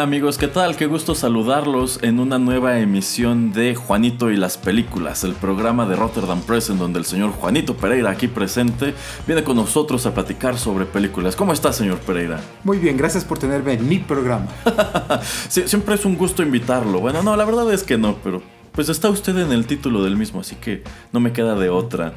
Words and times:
Hola 0.00 0.06
amigos, 0.06 0.38
¿qué 0.38 0.48
tal? 0.48 0.76
Qué 0.76 0.86
gusto 0.86 1.14
saludarlos 1.14 1.98
en 2.00 2.20
una 2.20 2.38
nueva 2.38 2.78
emisión 2.78 3.52
de 3.52 3.74
Juanito 3.74 4.30
y 4.30 4.36
las 4.38 4.56
Películas, 4.56 5.24
el 5.24 5.34
programa 5.34 5.84
de 5.84 5.94
Rotterdam 5.94 6.40
Press 6.40 6.70
en 6.70 6.78
donde 6.78 7.00
el 7.00 7.04
señor 7.04 7.32
Juanito 7.32 7.76
Pereira, 7.76 8.08
aquí 8.08 8.26
presente, 8.26 8.94
viene 9.26 9.44
con 9.44 9.56
nosotros 9.56 10.06
a 10.06 10.14
platicar 10.14 10.56
sobre 10.56 10.86
películas. 10.86 11.36
¿Cómo 11.36 11.52
está, 11.52 11.70
señor 11.74 11.98
Pereira? 11.98 12.40
Muy 12.64 12.78
bien, 12.78 12.96
gracias 12.96 13.26
por 13.26 13.38
tenerme 13.38 13.74
en 13.74 13.86
mi 13.86 13.98
programa. 13.98 14.46
Sí, 15.50 15.64
siempre 15.66 15.96
es 15.96 16.06
un 16.06 16.16
gusto 16.16 16.42
invitarlo. 16.42 17.00
Bueno, 17.00 17.22
no, 17.22 17.36
la 17.36 17.44
verdad 17.44 17.70
es 17.70 17.82
que 17.82 17.98
no, 17.98 18.16
pero 18.24 18.42
pues 18.72 18.88
está 18.88 19.10
usted 19.10 19.36
en 19.36 19.52
el 19.52 19.66
título 19.66 20.02
del 20.02 20.16
mismo, 20.16 20.40
así 20.40 20.56
que 20.56 20.82
no 21.12 21.20
me 21.20 21.34
queda 21.34 21.56
de 21.56 21.68
otra. 21.68 22.14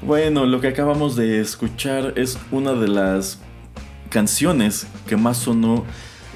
Bueno, 0.00 0.46
lo 0.46 0.60
que 0.60 0.68
acabamos 0.68 1.16
de 1.16 1.40
escuchar 1.40 2.12
es 2.14 2.38
una 2.52 2.74
de 2.74 2.86
las 2.86 3.40
canciones 4.10 4.86
que 5.08 5.16
más 5.16 5.38
sonó 5.38 5.84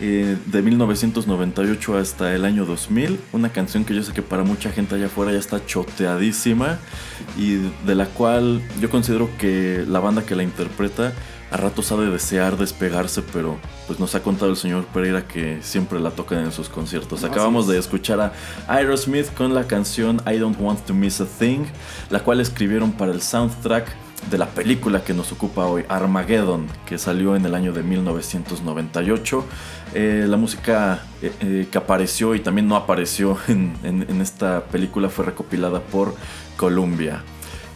eh, 0.01 0.37
de 0.47 0.63
1998 0.63 1.99
hasta 1.99 2.35
el 2.35 2.45
año 2.45 2.65
2000. 2.65 3.21
Una 3.33 3.51
canción 3.51 3.85
que 3.85 3.95
yo 3.95 4.03
sé 4.03 4.13
que 4.13 4.23
para 4.23 4.45
mucha 4.45 4.71
gente 4.71 4.95
allá 4.95 5.07
afuera 5.07 5.33
ya 5.33 5.39
está 5.39 5.65
choteadísima 5.65 6.79
y 7.37 7.57
de 7.87 7.95
la 7.95 8.07
cual 8.07 8.63
yo 8.81 8.89
considero 8.89 9.29
que 9.39 9.85
la 9.87 10.01
banda 10.01 10.23
que 10.25 10.35
la 10.35 10.43
interpreta 10.43 11.13
a 11.51 11.57
ratos 11.57 11.91
ha 11.93 11.97
de 11.97 12.11
desear 12.11 12.57
despegarse, 12.57 13.23
pero 13.23 13.59
pues 13.87 13.99
nos 13.99 14.15
ha 14.15 14.23
contado 14.23 14.51
el 14.51 14.57
señor 14.57 14.87
Pereira 14.87 15.27
que 15.27 15.59
siempre 15.63 15.99
la 16.01 16.11
tocan 16.11 16.45
en 16.45 16.53
sus 16.53 16.69
conciertos. 16.69 17.25
Acabamos 17.25 17.67
de 17.67 17.79
escuchar 17.79 18.21
a 18.21 18.33
Aerosmith 18.69 19.35
con 19.35 19.53
la 19.53 19.67
canción 19.67 20.23
I 20.27 20.39
Don't 20.39 20.59
Want 20.61 20.87
to 20.87 20.95
Miss 20.95 21.21
a 21.21 21.27
Thing, 21.27 21.65
la 22.09 22.21
cual 22.21 22.41
escribieron 22.41 22.93
para 22.93 23.13
el 23.13 23.21
soundtrack 23.21 23.89
de 24.29 24.39
la 24.39 24.47
película 24.47 25.03
que 25.03 25.15
nos 25.15 25.33
ocupa 25.33 25.67
hoy, 25.67 25.85
Armageddon, 25.89 26.67
que 26.87 26.99
salió 26.99 27.37
en 27.37 27.45
el 27.47 27.55
año 27.55 27.73
de 27.73 27.83
1998. 27.83 29.45
Eh, 29.95 30.27
la 30.29 30.37
música 30.37 31.05
eh, 31.23 31.33
eh, 31.41 31.69
que 31.71 31.79
apareció 31.79 32.35
y 32.35 32.41
también 32.41 32.69
no 32.69 32.77
apareció 32.77 33.39
en, 33.49 34.21
esta 34.21 34.65
película 34.65 35.09
fue 35.09 35.25
recopilada 35.25 35.81
por 35.81 36.15
Columbia. 36.57 37.23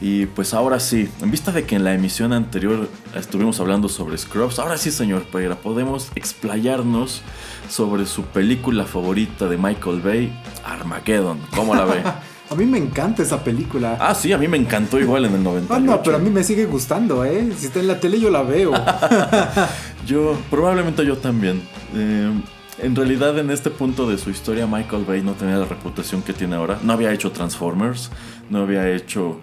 Y 0.01 0.27
pues 0.27 0.53
ahora 0.53 0.81
sí, 0.81 1.09
en 1.23 1.31
vista 1.31 1.51
de 1.51 1.65
que 1.65 1.77
en 1.77 1.85
la 1.85 1.95
emisión 1.95 2.33
anterior 2.33 2.89
estuvimos 3.15 3.59
hablando 3.61 3.89
sobre 3.89 4.19
Scrubs, 4.19 4.59
ahora 4.59 4.77
sí, 4.77 4.91
señor 4.91 5.25
Pereira, 5.25 5.55
podemos 5.57 6.11
explayarnos 6.15 7.23
sobre 7.71 8.05
su 8.05 8.25
película 8.25 8.85
favorita 8.85 9.49
de 9.49 9.57
Michael 9.57 10.01
Bay, 10.01 10.39
Armageddon. 10.65 11.41
¿Cómo 11.55 11.75
la 11.75 11.85
ve? 11.85 12.03
A 12.51 12.55
mí 12.55 12.67
me 12.67 12.79
encanta 12.79 13.23
esa 13.23 13.43
película. 13.43 13.97
Ah, 13.99 14.15
sí, 14.15 14.33
a 14.33 14.39
mí 14.39 14.49
me 14.49 14.59
encantó 14.59 15.01
igual 15.01 15.25
en 15.25 15.35
el 15.35 15.43
98. 15.43 15.75
Ah, 15.75 15.81
no, 15.81 16.03
pero 16.03 16.17
a 16.17 16.19
mí 16.19 16.29
me 16.31 16.45
sigue 16.45 16.67
gustando, 16.67 17.25
¿eh? 17.25 17.51
Si 17.57 17.67
está 17.67 17.81
en 17.81 17.89
la 17.89 17.99
tele 17.99 18.21
yo 18.21 18.31
la 18.31 18.43
veo. 18.43 18.73
Yo, 20.07 20.37
probablemente 20.51 21.07
yo 21.07 21.17
también. 21.17 21.63
Eh, 21.95 22.31
en 22.79 22.95
realidad, 22.95 23.39
en 23.39 23.51
este 23.51 23.71
punto 23.71 24.07
de 24.07 24.19
su 24.19 24.29
historia, 24.29 24.67
Michael 24.67 25.07
Bay 25.07 25.23
no 25.23 25.33
tenía 25.33 25.57
la 25.57 25.65
reputación 25.65 26.21
que 26.21 26.35
tiene 26.35 26.57
ahora. 26.57 26.79
No 26.83 26.93
había 26.93 27.11
hecho 27.11 27.33
Transformers, 27.33 28.11
no 28.51 28.59
había 28.59 28.87
hecho 28.91 29.41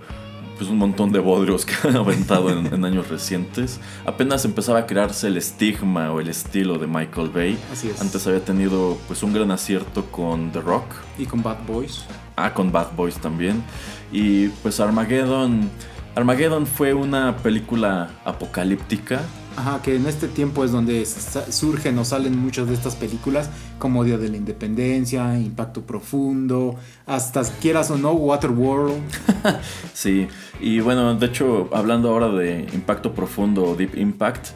pues, 0.59 0.69
un 0.69 0.77
montón 0.77 1.11
de 1.11 1.17
bodrios 1.17 1.65
que 1.65 1.73
han 1.87 1.95
aventado 1.95 2.51
en, 2.51 2.71
en 2.71 2.85
años 2.85 3.09
recientes. 3.09 3.79
Apenas 4.05 4.45
empezaba 4.45 4.77
a 4.77 4.85
crearse 4.85 5.25
el 5.25 5.37
estigma 5.37 6.11
o 6.11 6.19
el 6.19 6.27
estilo 6.27 6.77
de 6.77 6.85
Michael 6.85 7.29
Bay. 7.29 7.57
Así 7.73 7.89
es. 7.89 7.99
Antes 7.99 8.27
había 8.27 8.45
tenido 8.45 8.99
pues 9.07 9.23
un 9.23 9.33
gran 9.33 9.49
acierto 9.49 10.05
con 10.11 10.51
The 10.51 10.61
Rock. 10.61 10.85
Y 11.17 11.25
con 11.25 11.41
Bad 11.41 11.65
Boys. 11.65 12.05
Ah, 12.45 12.53
con 12.53 12.71
Bad 12.71 12.95
Boys 12.95 13.15
también. 13.15 13.63
Y 14.11 14.47
pues 14.47 14.79
Armageddon. 14.79 15.69
Armageddon 16.15 16.65
fue 16.65 16.93
una 16.93 17.37
película 17.37 18.09
apocalíptica. 18.25 19.21
Ajá, 19.55 19.81
que 19.81 19.95
en 19.95 20.05
este 20.05 20.27
tiempo 20.27 20.63
es 20.63 20.71
donde 20.71 21.05
surgen 21.05 21.97
o 21.99 22.05
salen 22.05 22.37
muchas 22.37 22.67
de 22.67 22.73
estas 22.73 22.95
películas, 22.95 23.49
como 23.79 24.03
Día 24.05 24.17
de 24.17 24.29
la 24.29 24.37
Independencia, 24.37 25.37
Impacto 25.37 25.81
Profundo, 25.81 26.77
hasta 27.05 27.43
quieras 27.61 27.91
o 27.91 27.97
no, 27.97 28.11
Waterworld. 28.13 29.01
Sí, 29.93 30.27
y 30.59 30.79
bueno, 30.79 31.15
de 31.15 31.25
hecho, 31.25 31.69
hablando 31.73 32.09
ahora 32.09 32.29
de 32.29 32.67
Impacto 32.73 33.13
Profundo 33.13 33.63
o 33.65 33.75
Deep 33.75 33.97
Impact, 33.97 34.47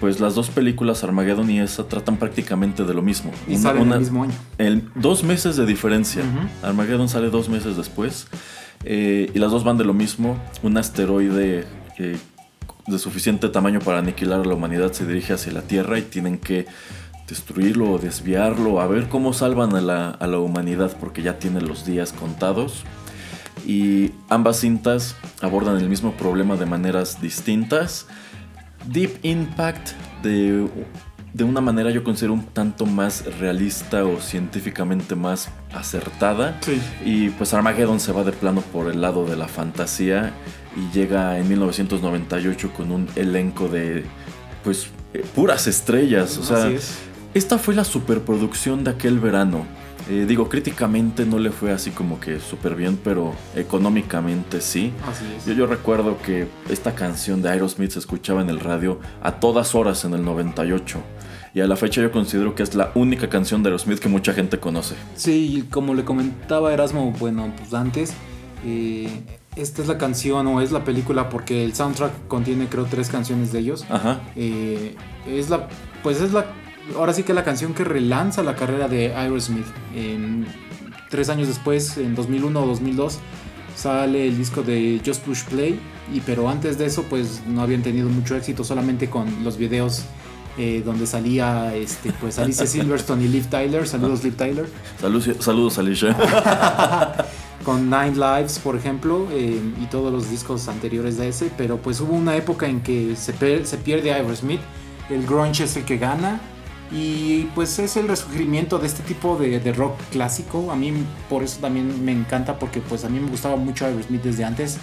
pues 0.00 0.20
las 0.20 0.34
dos 0.34 0.50
películas, 0.50 1.04
Armageddon 1.04 1.48
y 1.50 1.60
esa, 1.60 1.86
tratan 1.88 2.16
prácticamente 2.16 2.84
de 2.84 2.94
lo 2.94 3.02
mismo. 3.02 3.30
Y 3.48 3.52
Una- 3.54 3.62
salen 3.62 3.82
una- 3.82 3.94
el 3.96 4.00
mismo 4.00 4.22
año. 4.24 4.32
el- 4.58 4.88
dos 4.94 5.22
meses 5.24 5.56
de 5.56 5.66
diferencia. 5.66 6.22
Ujú. 6.22 6.66
Armageddon 6.66 7.08
sale 7.08 7.30
dos 7.30 7.48
meses 7.48 7.76
después. 7.76 8.26
eh, 8.86 9.30
y 9.34 9.38
las 9.38 9.50
dos 9.50 9.64
van 9.64 9.78
de 9.78 9.84
lo 9.84 9.94
mismo. 9.94 10.36
Un 10.62 10.76
asteroide 10.76 11.64
eh, 11.98 12.18
de 12.86 12.98
suficiente 12.98 13.48
tamaño 13.48 13.80
para 13.80 14.00
aniquilar 14.00 14.40
a 14.40 14.44
la 14.44 14.52
humanidad 14.54 14.92
se 14.92 15.06
dirige 15.06 15.32
hacia 15.32 15.52
la 15.54 15.62
Tierra 15.62 15.98
y 15.98 16.02
tienen 16.02 16.36
que 16.36 16.66
destruirlo 17.26 17.92
o 17.92 17.98
desviarlo, 17.98 18.82
a 18.82 18.86
ver 18.86 19.08
cómo 19.08 19.32
salvan 19.32 19.74
a 19.74 19.80
la, 19.80 20.10
a 20.10 20.26
la 20.26 20.38
humanidad 20.38 20.94
porque 21.00 21.22
ya 21.22 21.38
tienen 21.38 21.66
los 21.66 21.86
días 21.86 22.12
contados. 22.12 22.84
Y 23.66 24.10
ambas 24.28 24.58
cintas 24.60 25.16
abordan 25.40 25.78
el 25.78 25.88
mismo 25.88 26.12
problema 26.12 26.56
de 26.56 26.66
maneras 26.66 27.22
distintas. 27.22 28.06
Deep 28.88 29.18
Impact 29.22 29.90
de, 30.22 30.68
de 31.32 31.44
una 31.44 31.60
manera 31.60 31.90
yo 31.90 32.04
considero 32.04 32.32
un 32.34 32.44
tanto 32.46 32.86
más 32.86 33.24
realista 33.38 34.04
o 34.04 34.20
científicamente 34.20 35.14
más 35.14 35.48
acertada. 35.72 36.58
Sí. 36.60 36.80
Y 37.04 37.28
pues 37.30 37.54
Armageddon 37.54 38.00
se 38.00 38.12
va 38.12 38.24
de 38.24 38.32
plano 38.32 38.60
por 38.60 38.90
el 38.90 39.00
lado 39.00 39.26
de 39.26 39.36
la 39.36 39.48
fantasía 39.48 40.32
y 40.76 40.94
llega 40.96 41.38
en 41.38 41.48
1998 41.48 42.72
con 42.72 42.90
un 42.90 43.08
elenco 43.16 43.68
de 43.68 44.04
pues 44.62 44.88
eh, 45.12 45.24
puras 45.34 45.66
estrellas. 45.66 46.38
O 46.38 46.42
sea, 46.44 46.64
Así 46.66 46.74
es. 46.74 46.98
esta 47.34 47.58
fue 47.58 47.74
la 47.74 47.84
superproducción 47.84 48.84
de 48.84 48.90
aquel 48.90 49.18
verano. 49.18 49.66
Eh, 50.08 50.26
digo, 50.28 50.48
críticamente 50.48 51.24
no 51.24 51.38
le 51.38 51.50
fue 51.50 51.72
así 51.72 51.90
como 51.90 52.20
que 52.20 52.40
súper 52.40 52.74
bien, 52.74 52.98
pero 53.02 53.34
económicamente 53.54 54.60
sí. 54.60 54.92
Así 55.08 55.24
es. 55.36 55.46
Yo, 55.46 55.54
yo 55.54 55.66
recuerdo 55.66 56.18
que 56.20 56.46
esta 56.68 56.94
canción 56.94 57.40
de 57.42 57.50
Aerosmith 57.50 57.92
se 57.92 57.98
escuchaba 57.98 58.42
en 58.42 58.50
el 58.50 58.60
radio 58.60 59.00
a 59.22 59.32
todas 59.32 59.74
horas 59.74 60.04
en 60.04 60.14
el 60.14 60.24
98. 60.24 61.00
Y 61.54 61.60
a 61.60 61.66
la 61.66 61.76
fecha 61.76 62.02
yo 62.02 62.10
considero 62.10 62.54
que 62.54 62.64
es 62.64 62.74
la 62.74 62.90
única 62.94 63.28
canción 63.28 63.62
de 63.62 63.68
Aerosmith 63.68 63.98
que 63.98 64.08
mucha 64.08 64.34
gente 64.34 64.58
conoce. 64.58 64.96
Sí, 65.14 65.58
y 65.58 65.62
como 65.62 65.94
le 65.94 66.04
comentaba 66.04 66.72
Erasmo, 66.72 67.12
bueno, 67.12 67.52
pues 67.56 67.72
antes, 67.72 68.12
eh, 68.66 69.08
esta 69.56 69.80
es 69.80 69.88
la 69.88 69.96
canción 69.96 70.46
o 70.48 70.60
es 70.60 70.72
la 70.72 70.84
película 70.84 71.28
porque 71.28 71.64
el 71.64 71.74
soundtrack 71.74 72.26
contiene 72.26 72.66
creo 72.66 72.86
tres 72.86 73.08
canciones 73.08 73.52
de 73.52 73.60
ellos. 73.60 73.86
Ajá. 73.88 74.20
Eh, 74.34 74.96
es 75.28 75.48
la, 75.48 75.68
pues 76.02 76.20
es 76.20 76.32
la, 76.32 76.46
ahora 76.96 77.12
sí 77.12 77.22
que 77.22 77.32
la 77.34 77.44
canción 77.44 77.74
que 77.74 77.84
relanza 77.84 78.42
la 78.42 78.54
carrera 78.56 78.88
de 78.88 79.14
Aerosmith. 79.14 79.66
En- 79.94 80.46
tres 81.10 81.28
años 81.28 81.46
después, 81.48 81.96
en 81.98 82.14
2001 82.14 82.62
o 82.62 82.66
2002, 82.66 83.18
sale 83.76 84.26
el 84.28 84.36
disco 84.36 84.62
de 84.62 85.00
Just 85.04 85.22
Push 85.24 85.44
Play. 85.44 85.78
Y 86.12 86.20
pero 86.20 86.48
antes 86.48 86.76
de 86.78 86.86
eso, 86.86 87.04
pues 87.04 87.42
no 87.46 87.62
habían 87.62 87.82
tenido 87.82 88.08
mucho 88.08 88.36
éxito 88.36 88.64
solamente 88.64 89.08
con 89.08 89.44
los 89.44 89.56
videos. 89.56 90.02
eh, 90.56 90.82
donde 90.86 91.04
salía 91.08 91.74
este, 91.74 92.12
pues 92.12 92.38
Alicia 92.38 92.64
Silverstone 92.68 93.24
y 93.24 93.26
Liv 93.28 93.46
Tyler, 93.48 93.88
saludos 93.88 94.22
Liv 94.22 94.36
Tyler, 94.36 94.66
Salud- 95.00 95.40
saludos, 95.40 95.78
Alicia. 95.78 96.16
con 97.64 97.90
Nine 97.90 98.12
Lives, 98.12 98.60
por 98.60 98.76
ejemplo, 98.76 99.26
eh, 99.32 99.58
y 99.82 99.86
todos 99.86 100.12
los 100.12 100.30
discos 100.30 100.68
anteriores 100.68 101.16
de 101.16 101.26
ese, 101.28 101.50
pero 101.58 101.78
pues 101.78 102.00
hubo 102.00 102.12
una 102.14 102.36
época 102.36 102.68
en 102.68 102.82
que 102.82 103.16
se, 103.16 103.32
per- 103.32 103.66
se 103.66 103.78
pierde 103.78 104.12
Aerosmith, 104.12 104.60
el 105.10 105.26
grunge 105.26 105.64
es 105.64 105.76
el 105.76 105.84
que 105.84 105.98
gana, 105.98 106.40
y 106.94 107.48
pues 107.56 107.78
es 107.80 107.96
el 107.96 108.06
resurgimiento 108.06 108.78
de 108.78 108.86
este 108.86 109.02
tipo 109.02 109.36
de, 109.36 109.58
rock 109.72 109.98
clásico, 110.12 110.70
a 110.70 110.76
mí 110.76 110.92
por 111.28 111.42
eso 111.42 111.58
también 111.60 112.04
me 112.04 112.12
encanta, 112.12 112.58
porque 112.58 112.80
pues 112.80 113.04
a 113.04 113.08
mí 113.08 113.18
me 113.18 113.28
gustaba 113.28 113.56
mucho 113.56 113.84
Aerosmith 113.84 114.22
desde 114.22 114.44
antes, 114.44 114.78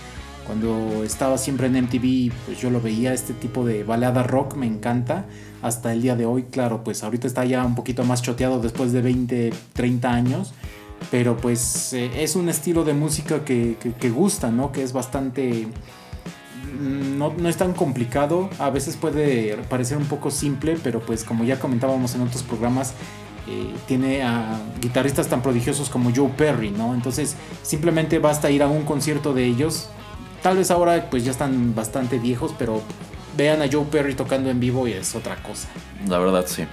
cuando 0.45 1.03
estaba 1.05 1.37
siempre 1.37 1.67
en 1.67 1.75
MTV, 1.85 2.33
pues 2.45 2.59
yo 2.59 2.69
lo 2.69 2.81
veía, 2.81 3.13
este 3.13 3.33
tipo 3.33 3.63
de 3.65 3.85
balada 3.85 4.23
rock 4.23 4.55
me 4.55 4.67
encanta, 4.67 5.25
hasta 5.61 5.93
el 5.93 6.01
día 6.01 6.15
de 6.17 6.25
hoy, 6.25 6.43
claro, 6.43 6.83
pues 6.83 7.01
ahorita 7.03 7.27
está 7.27 7.45
ya 7.45 7.63
un 7.65 7.75
poquito 7.75 8.03
más 8.03 8.21
choteado 8.21 8.59
después 8.59 8.91
de 8.91 9.01
20, 9.01 9.53
30 9.73 10.11
años, 10.11 10.53
pero 11.09 11.37
pues 11.37 11.93
eh, 11.93 12.11
es 12.23 12.35
un 12.35 12.49
estilo 12.49 12.83
de 12.83 12.93
música 12.93 13.45
que- 13.45 13.77
que 13.97 14.09
gusta, 14.09 14.51
¿no? 14.51 14.71
Que 14.71 14.83
es 14.83 14.91
bastante... 14.91 15.67
mm, 16.71 17.17
No, 17.17 17.33
no 17.37 17.49
es 17.49 17.57
tan 17.57 17.73
complicado, 17.73 18.49
a 18.59 18.69
veces 18.69 18.97
puede 18.97 19.57
parecer 19.69 19.97
un 19.97 20.05
poco 20.05 20.31
simple, 20.31 20.77
pero 20.83 20.99
pues 20.99 21.23
como 21.23 21.43
ya 21.43 21.59
comentábamos 21.59 22.15
en 22.15 22.21
otros 22.21 22.43
programas, 22.43 22.93
eh, 23.47 23.73
tiene 23.87 24.23
a 24.23 24.59
guitarristas 24.79 25.27
tan 25.27 25.41
prodigiosos 25.41 25.89
como 25.89 26.11
Joe 26.15 26.29
Perry, 26.37 26.69
¿no? 26.69 26.93
Entonces 26.93 27.35
simplemente 27.63 28.19
basta 28.19 28.51
ir 28.51 28.63
a 28.63 28.67
un 28.67 28.83
concierto 28.83 29.33
de 29.33 29.45
ellos. 29.45 29.89
Tal 30.43 30.57
vez 30.57 30.71
ahora 30.71 31.09
pues 31.09 31.25
ya 31.25 31.31
están 31.31 31.75
bastante 31.75 32.19
viejos, 32.19 32.53
pero 32.57 32.81
vean 33.35 33.61
a 33.61 33.65
Joe 33.71 33.85
Perry 33.85 34.13
tocando 34.13 34.49
en 34.49 34.59
vivo 34.59 34.87
y 34.87 34.93
es 34.93 35.15
otra 35.15 35.35
cosa. 35.41 35.69
La 36.07 36.19
verdad, 36.19 36.45
sí. 36.47 36.65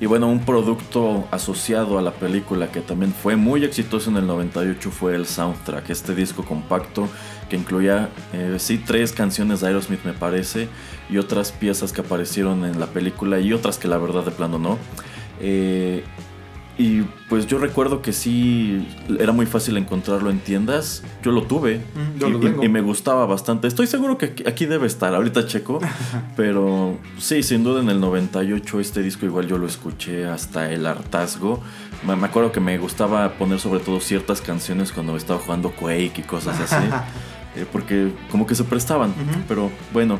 Y 0.00 0.06
bueno, 0.06 0.28
un 0.28 0.40
producto 0.40 1.26
asociado 1.30 1.98
a 1.98 2.02
la 2.02 2.12
película 2.12 2.70
que 2.70 2.80
también 2.80 3.12
fue 3.12 3.36
muy 3.36 3.64
exitoso 3.64 4.10
en 4.10 4.16
el 4.16 4.26
98 4.26 4.90
fue 4.90 5.14
el 5.14 5.26
soundtrack, 5.26 5.90
este 5.90 6.14
disco 6.14 6.44
compacto 6.44 7.08
que 7.50 7.56
incluía, 7.56 8.08
eh, 8.32 8.56
sí, 8.58 8.78
tres 8.78 9.12
canciones 9.12 9.60
de 9.60 9.66
Aerosmith 9.66 10.04
me 10.04 10.14
parece, 10.14 10.68
y 11.10 11.18
otras 11.18 11.52
piezas 11.52 11.92
que 11.92 12.00
aparecieron 12.00 12.64
en 12.64 12.80
la 12.80 12.86
película 12.86 13.40
y 13.40 13.52
otras 13.52 13.76
que 13.76 13.88
la 13.88 13.98
verdad 13.98 14.24
de 14.24 14.30
plano 14.30 14.58
no. 14.58 14.78
Eh, 15.40 16.04
Y 16.78 17.02
pues 17.28 17.46
yo 17.46 17.58
recuerdo 17.58 18.00
que 18.00 18.10
sí 18.14 18.88
era 19.18 19.32
muy 19.32 19.44
fácil 19.44 19.76
encontrarlo 19.76 20.30
en 20.30 20.38
tiendas. 20.38 21.02
Yo 21.22 21.30
lo 21.30 21.42
tuve 21.42 21.76
Mm, 21.94 22.18
yo 22.18 22.28
y, 22.28 22.30
lo 22.30 22.38
y- 22.38 22.40
tengo. 22.40 22.64
y 22.64 22.68
me 22.70 22.80
gustaba 22.80 23.26
bastante. 23.26 23.68
Estoy 23.68 23.86
seguro 23.86 24.16
que 24.16 24.26
aquí, 24.26 24.44
aquí 24.48 24.64
debe 24.64 24.86
estar, 24.86 25.14
ahorita 25.14 25.46
checo. 25.46 25.78
pero 26.36 26.96
sí, 27.18 27.42
sin 27.42 27.64
duda 27.64 27.82
en 27.82 27.90
el 27.90 28.00
98 28.00 28.80
este 28.80 29.02
disco 29.02 29.26
igual 29.26 29.46
yo 29.46 29.58
lo 29.58 29.66
escuché 29.66 30.24
hasta 30.24 30.72
el 30.72 30.86
hartazgo. 30.86 31.60
Me, 32.06 32.16
me 32.16 32.28
acuerdo 32.28 32.50
que 32.50 32.60
me 32.60 32.78
gustaba 32.78 33.30
poner 33.34 33.60
sobre 33.60 33.80
todo 33.80 34.00
ciertas 34.00 34.40
canciones 34.40 34.90
cuando 34.90 35.16
estaba 35.18 35.38
jugando 35.38 35.72
Quake 35.72 36.12
y 36.20 36.22
cosas 36.22 36.58
así. 36.60 36.86
eh, 37.56 37.66
porque 37.70 38.12
como 38.30 38.46
que 38.46 38.54
se 38.54 38.64
prestaban. 38.64 39.14
Pero 39.48 39.70
bueno, 39.92 40.18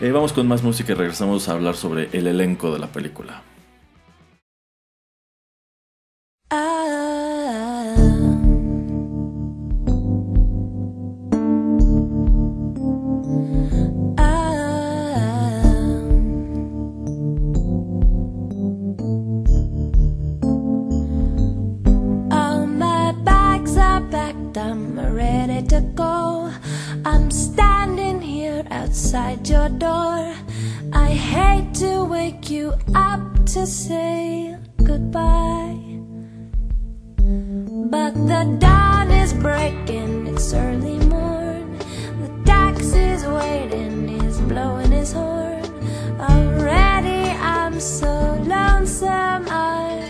eh, 0.00 0.10
vamos 0.10 0.32
con 0.32 0.46
más 0.46 0.62
música 0.62 0.92
y 0.92 0.94
regresamos 0.94 1.48
a 1.48 1.52
hablar 1.52 1.76
sobre 1.76 2.08
el 2.12 2.26
elenco 2.26 2.72
de 2.72 2.78
la 2.78 2.88
película. 2.88 3.42
You 32.50 32.72
up 32.94 33.20
to 33.46 33.66
say 33.66 34.56
goodbye. 34.82 35.76
But 37.90 38.14
the 38.14 38.56
dawn 38.58 39.10
is 39.10 39.34
breaking, 39.34 40.28
it's 40.28 40.54
early 40.54 40.98
morn. 41.06 41.78
The 42.22 42.28
taxi's 42.44 43.26
waiting, 43.26 44.08
he's 44.08 44.40
blowing 44.40 44.92
his 44.92 45.12
horn. 45.12 45.64
Already 46.20 47.30
I'm 47.38 47.80
so 47.80 48.42
lonesome 48.46 49.46
I 49.48 50.07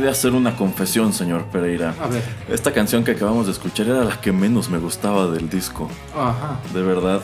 He 0.00 0.04
de 0.04 0.08
hacer 0.08 0.32
una 0.32 0.56
confesión, 0.56 1.12
señor 1.12 1.44
Pereira. 1.52 1.94
A 2.00 2.06
ver. 2.06 2.22
Esta 2.50 2.72
canción 2.72 3.04
que 3.04 3.10
acabamos 3.10 3.44
de 3.44 3.52
escuchar 3.52 3.86
era 3.86 4.02
la 4.02 4.18
que 4.18 4.32
menos 4.32 4.70
me 4.70 4.78
gustaba 4.78 5.30
del 5.30 5.50
disco, 5.50 5.90
Ajá. 6.16 6.58
de 6.72 6.80
verdad. 6.82 7.20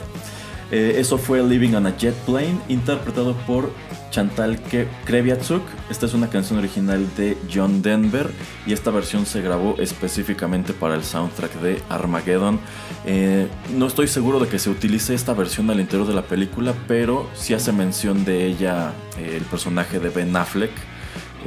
Eh, 0.71 0.97
eso 0.99 1.17
fue 1.17 1.43
Living 1.43 1.73
on 1.75 1.87
a 1.87 1.97
Jet 1.97 2.15
Plane, 2.27 2.59
interpretado 2.69 3.35
por 3.47 3.73
Chantal 4.11 4.63
Ke- 4.65 4.89
Kreviatsuk. 5.07 5.63
Esta 5.89 6.05
es 6.05 6.13
una 6.13 6.29
canción 6.29 6.59
original 6.59 7.07
de 7.17 7.39
John 7.51 7.81
Denver 7.81 8.31
y 8.67 8.75
esta 8.75 8.91
versión 8.91 9.25
se 9.25 9.41
grabó 9.41 9.77
específicamente 9.79 10.75
para 10.75 10.97
el 10.97 11.03
soundtrack 11.03 11.55
de 11.63 11.83
Armageddon. 11.89 12.61
Eh, 13.07 13.49
no 13.75 13.87
estoy 13.87 14.07
seguro 14.07 14.39
de 14.39 14.49
que 14.49 14.59
se 14.59 14.69
utilice 14.69 15.15
esta 15.15 15.33
versión 15.33 15.71
al 15.71 15.81
interior 15.81 16.07
de 16.07 16.13
la 16.15 16.23
película, 16.27 16.75
pero 16.87 17.27
sí 17.35 17.55
hace 17.55 17.73
mención 17.73 18.27
de 18.27 18.45
ella 18.45 18.93
eh, 19.19 19.35
el 19.39 19.45
personaje 19.45 19.99
de 19.99 20.11
Ben 20.11 20.37
Affleck, 20.37 20.73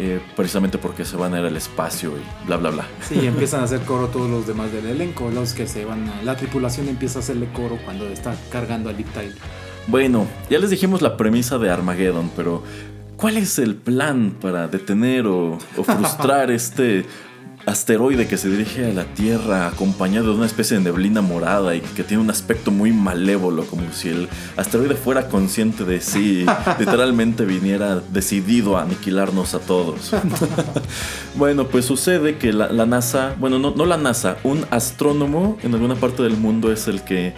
eh, 0.02 0.22
precisamente 0.34 0.78
porque 0.78 1.04
se 1.04 1.18
van 1.18 1.34
a 1.34 1.42
ir 1.42 1.46
al 1.46 1.58
espacio 1.58 2.14
y 2.18 2.48
bla 2.48 2.56
bla 2.56 2.70
bla. 2.70 2.88
Sí, 3.06 3.20
empiezan 3.28 3.60
a 3.60 3.64
hacer 3.66 3.82
coro 3.82 4.08
todos 4.08 4.30
los 4.30 4.48
demás 4.48 4.72
del 4.72 4.86
elenco, 4.86 5.30
los 5.30 5.52
que 5.52 5.68
se 5.68 5.84
van 5.84 6.08
a... 6.08 6.24
La 6.24 6.38
tripulación 6.38 6.88
empieza 6.88 7.20
a 7.20 7.22
hacerle 7.22 7.50
coro 7.52 7.78
cuando 7.84 8.08
está 8.08 8.34
cargando 8.50 8.90
a 8.90 8.94
Liv 8.94 9.08
Tyler. 9.14 9.36
Bueno, 9.88 10.26
ya 10.50 10.58
les 10.58 10.70
dijimos 10.70 11.02
la 11.02 11.18
premisa 11.18 11.58
de 11.58 11.70
Armageddon, 11.70 12.32
pero 12.34 12.64
¿cuál 13.18 13.36
es 13.36 13.60
el 13.60 13.76
plan 13.76 14.34
para 14.40 14.70
detener 14.70 15.28
o, 15.28 15.58
o 15.76 15.84
frustrar 15.84 16.50
este 16.52 17.06
asteroide 17.70 18.28
que 18.28 18.38
se 18.38 18.50
dirige 18.50 18.86
a 18.88 18.94
la 18.94 19.06
Tierra 19.06 19.68
acompañado 19.68 20.32
de 20.32 20.38
una 20.38 20.46
especie 20.48 20.78
de 20.78 20.84
neblina 20.84 21.22
morada 21.22 21.76
y 21.76 21.82
que 21.82 22.04
tiene 22.04 22.24
un 22.24 22.30
aspecto 22.30 22.72
muy 22.72 22.92
malévolo, 22.92 23.66
como 23.66 23.84
si 23.94 24.10
el 24.10 24.30
asteroide 24.58 24.96
fuera 24.96 25.28
consciente 25.30 25.86
de 25.86 26.02
sí, 26.02 26.46
literalmente 26.80 27.46
viniera 27.46 28.02
decidido 28.12 28.78
a 28.78 28.84
aniquilarnos 28.84 29.54
a 29.54 29.60
todos? 29.60 30.12
Bueno, 31.36 31.68
pues 31.68 31.86
sucede 31.86 32.38
que 32.38 32.52
la, 32.52 32.70
la 32.70 32.86
NASA, 32.86 33.36
bueno, 33.40 33.60
no, 33.60 33.72
no 33.72 33.86
la 33.86 33.98
NASA, 33.98 34.38
un 34.44 34.66
astrónomo 34.72 35.58
en 35.64 35.74
alguna 35.74 35.96
parte 35.96 36.24
del 36.24 36.36
mundo 36.36 36.72
es 36.72 36.88
el 36.88 37.04
que, 37.04 37.34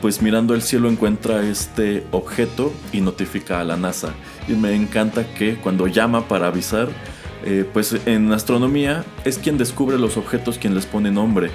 pues 0.00 0.22
mirando 0.22 0.54
el 0.54 0.62
cielo 0.62 0.88
encuentra 0.88 1.42
este 1.42 2.06
objeto 2.12 2.72
y 2.92 3.00
notifica 3.00 3.60
a 3.60 3.64
la 3.64 3.76
NASA. 3.76 4.10
Y 4.46 4.52
me 4.52 4.74
encanta 4.74 5.24
que 5.34 5.56
cuando 5.56 5.88
llama 5.88 6.28
para 6.28 6.48
avisar, 6.48 6.90
eh, 7.44 7.64
pues 7.72 7.96
en 8.06 8.32
astronomía 8.32 9.04
es 9.24 9.38
quien 9.38 9.58
descubre 9.58 9.98
los 9.98 10.16
objetos 10.16 10.58
quien 10.58 10.74
les 10.74 10.86
pone 10.86 11.10
nombre. 11.10 11.50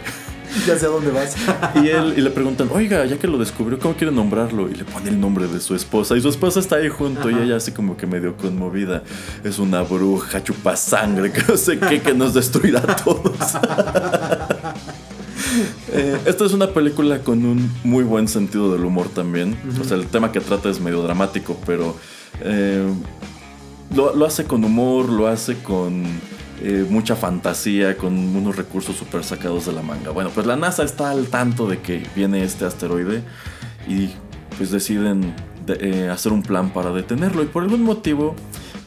Ya 0.66 0.78
sé 0.78 0.86
a 0.86 0.90
dónde 0.90 1.12
vas. 1.12 1.36
Y 1.84 1.90
él 1.90 2.14
y 2.18 2.22
le 2.22 2.30
preguntan, 2.30 2.70
oiga, 2.72 3.06
ya 3.06 3.18
que 3.18 3.28
lo 3.28 3.38
descubrió, 3.38 3.78
¿cómo 3.78 3.96
quiere 3.96 4.14
nombrarlo? 4.14 4.70
Y 4.70 4.76
le 4.76 4.86
pone 4.86 5.10
el 5.10 5.20
nombre 5.20 5.48
de 5.48 5.60
su 5.60 5.76
esposa. 5.76 6.16
Y 6.16 6.22
su 6.22 6.30
esposa 6.30 6.60
está 6.60 6.78
ahí 6.78 6.90
junto 6.90 7.30
y 7.30 7.36
ella 7.36 7.58
así 7.58 7.72
como 7.72 7.98
que 7.98 8.08
medio 8.08 8.38
conmovida. 8.38 9.04
Es 9.44 9.60
una 9.60 9.82
bruja 9.82 10.44
chupa 10.44 10.76
sangre, 10.76 11.32
que 11.34 11.44
no 11.48 11.58
sé 11.58 11.78
qué, 11.78 12.02
que 12.02 12.14
nos 12.14 12.34
destruirá 12.34 12.80
a 12.80 12.96
todos. 12.96 13.36
Eh, 15.94 16.18
esta 16.26 16.44
es 16.44 16.52
una 16.52 16.74
película 16.74 17.20
con 17.20 17.46
un 17.46 17.72
muy 17.86 18.04
buen 18.04 18.28
sentido 18.28 18.74
del 18.74 18.84
humor 18.84 19.08
también. 19.08 19.58
O 19.80 19.86
sea, 19.86 19.96
el 19.96 20.08
tema 20.08 20.34
que 20.34 20.42
trata 20.42 20.70
es 20.70 20.82
medio 20.82 21.02
dramático, 21.02 21.58
pero 21.66 21.96
eh, 22.42 22.86
lo, 23.94 24.16
lo 24.16 24.26
hace 24.26 24.46
con 24.46 24.64
humor, 24.64 25.10
lo 25.10 25.28
hace 25.28 25.56
con 25.58 26.04
eh, 26.62 26.86
mucha 26.90 27.16
fantasía, 27.16 27.98
con 27.98 28.14
unos 28.36 28.56
recursos 28.56 28.96
súper 28.96 29.24
sacados 29.24 29.66
de 29.66 29.74
la 29.74 29.82
manga. 29.82 30.12
Bueno, 30.12 30.30
pues 30.34 30.48
la 30.48 30.56
NASA 30.56 30.84
está 30.84 31.12
al 31.12 31.28
tanto 31.28 31.68
de 31.68 31.80
que 31.82 32.06
viene 32.16 32.44
este 32.44 32.66
asteroide 32.66 33.24
y 33.88 34.10
pues 34.58 34.72
deciden 34.72 35.34
de- 35.66 35.78
eh, 36.06 36.10
hacer 36.10 36.32
un 36.32 36.42
plan 36.44 36.72
para 36.72 36.92
detenerlo 36.92 37.44
y 37.44 37.48
por 37.48 37.64
algún 37.64 37.84
motivo 37.84 38.36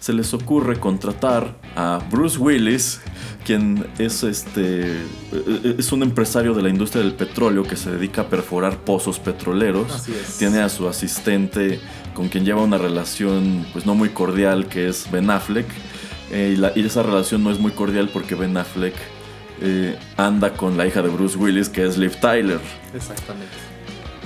se 0.00 0.12
les 0.12 0.32
ocurre 0.32 0.78
contratar 0.78 1.56
a 1.74 2.00
Bruce 2.11 2.38
Willis, 2.38 3.00
quien 3.44 3.84
es 3.98 4.22
este 4.22 4.92
eh, 5.32 5.74
es 5.76 5.90
un 5.92 6.02
empresario 6.04 6.54
de 6.54 6.62
la 6.62 6.68
industria 6.68 7.02
del 7.02 7.14
petróleo 7.14 7.64
que 7.64 7.76
se 7.76 7.90
dedica 7.90 8.22
a 8.22 8.28
perforar 8.28 8.78
pozos 8.78 9.18
petroleros. 9.18 9.92
Así 9.92 10.12
es. 10.12 10.38
Tiene 10.38 10.61
a 10.61 10.68
su 10.68 10.88
asistente 10.88 11.80
con 12.18 12.28
quien 12.28 12.44
lleva 12.44 12.62
una 12.62 12.78
relación 12.78 13.64
pues 13.72 13.87
no 13.87 13.94
muy 13.94 14.09
cordial 14.09 14.66
que 14.66 14.88
es 14.88 15.09
Ben 15.12 15.31
Affleck. 15.31 15.66
Eh, 16.33 16.54
y, 16.54 16.57
la- 16.57 16.72
y 16.74 16.85
esa 16.85 17.04
relación 17.04 17.44
no 17.44 17.52
es 17.52 17.61
muy 17.61 17.70
cordial 17.70 18.11
porque 18.12 18.35
Ben 18.35 18.57
Affleck 18.57 18.96
eh, 19.61 19.96
anda 20.16 20.52
con 20.54 20.76
la 20.76 20.85
hija 20.85 21.00
de 21.00 21.11
Bruce 21.11 21.38
Willis 21.38 21.68
que 21.68 21.87
es 21.87 21.96
Liv 21.96 22.16
Tyler. 22.20 22.59
Exactamente. 22.92 23.52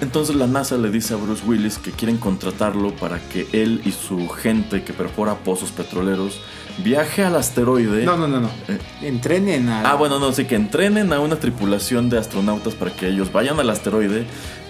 Entonces 0.01 0.35
la 0.37 0.47
NASA 0.47 0.79
le 0.79 0.91
dice 0.91 1.13
a 1.13 1.19
Bruce 1.19 1.45
Willis 1.47 1.77
que 1.77 1.91
quieren 1.91 2.17
contratarlo 2.17 2.93
para 2.97 3.19
que 3.29 3.47
él 3.53 3.83
y 3.85 3.93
su 3.93 4.27
gente 4.31 4.83
que 4.83 4.95
perfora 4.95 5.35
pozos 5.35 5.71
petroleros 5.71 6.41
viaje 6.83 7.23
al 7.23 7.37
asteroide. 7.37 8.05
No, 8.07 8.17
no, 8.17 8.27
no, 8.27 8.41
no. 8.41 8.49
Eh. 8.69 8.79
Entrenen 9.03 9.69
a... 9.69 9.83
Ah, 9.83 9.95
bueno, 9.97 10.19
no, 10.19 10.33
sí, 10.33 10.47
que 10.47 10.55
entrenen 10.57 11.13
a 11.13 11.21
una 11.21 11.37
tripulación 11.37 12.09
de 12.09 12.19
astronautas 12.19 12.75
para 12.75 12.91
que 12.91 13.09
ellos 13.09 13.31
vayan 13.31 13.61
al 13.61 13.69
asteroide, 13.69 14.25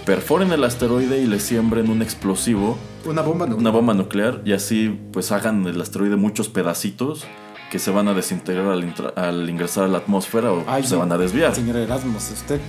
perforen 0.04 0.52
el 0.52 0.64
asteroide 0.64 1.18
y 1.20 1.26
le 1.26 1.38
siembren 1.40 1.90
un 1.90 2.02
explosivo, 2.02 2.78
Una 3.04 3.22
bomba 3.22 3.46
no. 3.46 3.56
una 3.56 3.70
bomba 3.70 3.94
nuclear, 3.94 4.42
y 4.44 4.52
así 4.52 4.98
pues 5.12 5.32
hagan 5.32 5.66
el 5.66 5.80
asteroide 5.80 6.16
muchos 6.16 6.48
pedacitos 6.48 7.24
que 7.70 7.78
se 7.78 7.90
van 7.90 8.08
a 8.08 8.14
desintegrar 8.14 8.66
al, 8.72 8.94
al 9.16 9.48
ingresar 9.48 9.84
a 9.84 9.88
la 9.88 9.98
atmósfera 9.98 10.52
o 10.52 10.64
Ay, 10.66 10.84
se 10.84 10.94
no. 10.94 11.00
van 11.00 11.12
a 11.12 11.18
desviar. 11.18 11.54
Señor 11.54 11.76
Erasmus, 11.76 12.30
usted 12.32 12.60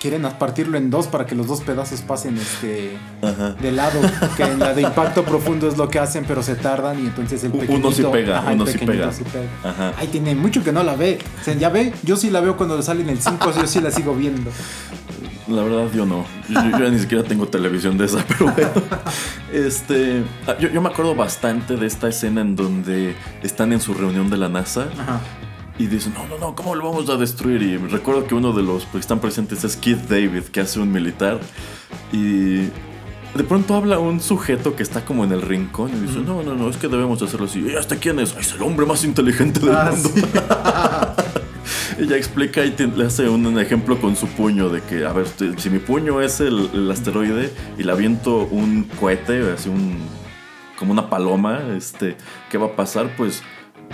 quieren 0.00 0.22
partirlo 0.36 0.76
en 0.78 0.90
dos 0.90 1.06
para 1.06 1.26
que 1.26 1.36
los 1.36 1.46
dos 1.46 1.60
pedazos 1.60 2.00
pasen 2.00 2.36
este 2.36 2.98
Ajá. 3.22 3.50
de 3.50 3.70
lado, 3.70 4.00
que 4.36 4.42
en 4.42 4.58
la 4.58 4.74
de 4.74 4.82
impacto 4.82 5.22
profundo 5.22 5.68
es 5.68 5.76
lo 5.78 5.88
que 5.88 6.00
hacen, 6.00 6.24
pero 6.26 6.42
se 6.42 6.56
tardan 6.56 6.98
y 7.00 7.06
entonces 7.06 7.44
el 7.44 7.52
pequeñito, 7.52 7.86
uno 7.86 7.92
sí 7.92 8.02
pega, 8.10 8.40
ajá, 8.40 8.50
uno 8.50 8.66
sí 8.66 8.78
pega. 8.78 9.12
sí 9.12 9.22
pega. 9.22 9.46
Ajá. 9.62 9.92
Ay, 9.96 10.08
tiene 10.08 10.34
mucho 10.34 10.64
que 10.64 10.72
no 10.72 10.82
la 10.82 10.96
ve. 10.96 11.20
O 11.40 11.44
sea, 11.44 11.54
ya 11.54 11.68
ve, 11.68 11.92
yo 12.02 12.16
sí 12.16 12.30
la 12.30 12.40
veo 12.40 12.56
cuando 12.56 12.76
le 12.76 12.82
sale 12.82 13.02
en 13.02 13.10
el 13.10 13.20
5, 13.20 13.52
yo 13.60 13.66
sí 13.68 13.80
la 13.80 13.92
sigo 13.92 14.12
viendo. 14.16 14.50
La 15.52 15.62
verdad 15.62 15.88
yo 15.94 16.06
no. 16.06 16.24
Yo, 16.48 16.60
yo 16.78 16.90
ni 16.90 16.98
siquiera 16.98 17.22
tengo 17.24 17.46
televisión 17.46 17.96
de 17.98 18.06
esa, 18.06 18.24
pero 18.28 18.46
bueno. 18.52 18.70
Este, 19.52 20.22
ah, 20.46 20.56
yo, 20.58 20.68
yo 20.70 20.80
me 20.80 20.88
acuerdo 20.88 21.14
bastante 21.14 21.76
de 21.76 21.86
esta 21.86 22.08
escena 22.08 22.40
en 22.40 22.56
donde 22.56 23.14
están 23.42 23.72
en 23.72 23.80
su 23.80 23.92
reunión 23.94 24.30
de 24.30 24.36
la 24.38 24.48
NASA 24.48 24.88
Ajá. 24.98 25.20
y 25.78 25.86
dicen, 25.86 26.14
no, 26.14 26.26
no, 26.26 26.38
no, 26.38 26.54
¿cómo 26.54 26.74
lo 26.74 26.90
vamos 26.90 27.08
a 27.10 27.16
destruir? 27.16 27.62
Y 27.62 27.76
recuerdo 27.76 28.26
que 28.26 28.34
uno 28.34 28.52
de 28.52 28.62
los 28.62 28.84
que 28.86 28.98
están 28.98 29.18
presentes 29.20 29.62
es 29.64 29.76
Keith 29.76 30.08
David, 30.08 30.44
que 30.44 30.60
hace 30.60 30.80
un 30.80 30.90
militar. 30.90 31.38
Y 32.12 32.62
de 33.34 33.44
pronto 33.48 33.74
habla 33.74 33.98
un 33.98 34.20
sujeto 34.20 34.74
que 34.76 34.82
está 34.82 35.04
como 35.04 35.24
en 35.24 35.32
el 35.32 35.42
rincón 35.42 35.90
y 35.90 36.06
dice, 36.06 36.20
no, 36.20 36.42
no, 36.42 36.54
no, 36.54 36.68
es 36.70 36.76
que 36.76 36.88
debemos 36.88 37.20
hacerlo 37.22 37.46
así. 37.46 37.60
¿Y 37.60 37.76
hasta 37.76 37.96
quién 37.96 38.18
es? 38.20 38.32
"Ay, 38.34 38.40
Es 38.40 38.52
el 38.52 38.62
hombre 38.62 38.84
más 38.86 39.04
inteligente 39.04 39.60
del 39.60 39.74
Ah, 39.74 39.90
mundo. 39.92 40.10
sí. 40.14 40.22
Ella 41.98 42.16
explica 42.16 42.64
y 42.64 42.74
le 42.76 43.04
hace 43.04 43.28
un, 43.28 43.58
ejemplo 43.58 44.00
con 44.00 44.16
su 44.16 44.26
puño 44.28 44.68
de 44.68 44.80
que, 44.82 45.04
a 45.04 45.12
ver, 45.12 45.26
si 45.56 45.70
mi 45.70 45.78
puño 45.78 46.20
es 46.20 46.40
el, 46.40 46.70
el 46.72 46.90
asteroide 46.90 47.52
y 47.78 47.82
le 47.82 47.92
aviento 47.92 48.48
un 48.50 48.84
cohete, 48.98 49.52
así 49.52 49.68
un 49.68 49.98
como 50.82 50.92
una 50.92 51.08
paloma, 51.08 51.60
este, 51.76 52.16
¿qué 52.50 52.58
va 52.58 52.66
a 52.66 52.74
pasar? 52.74 53.14
Pues 53.16 53.40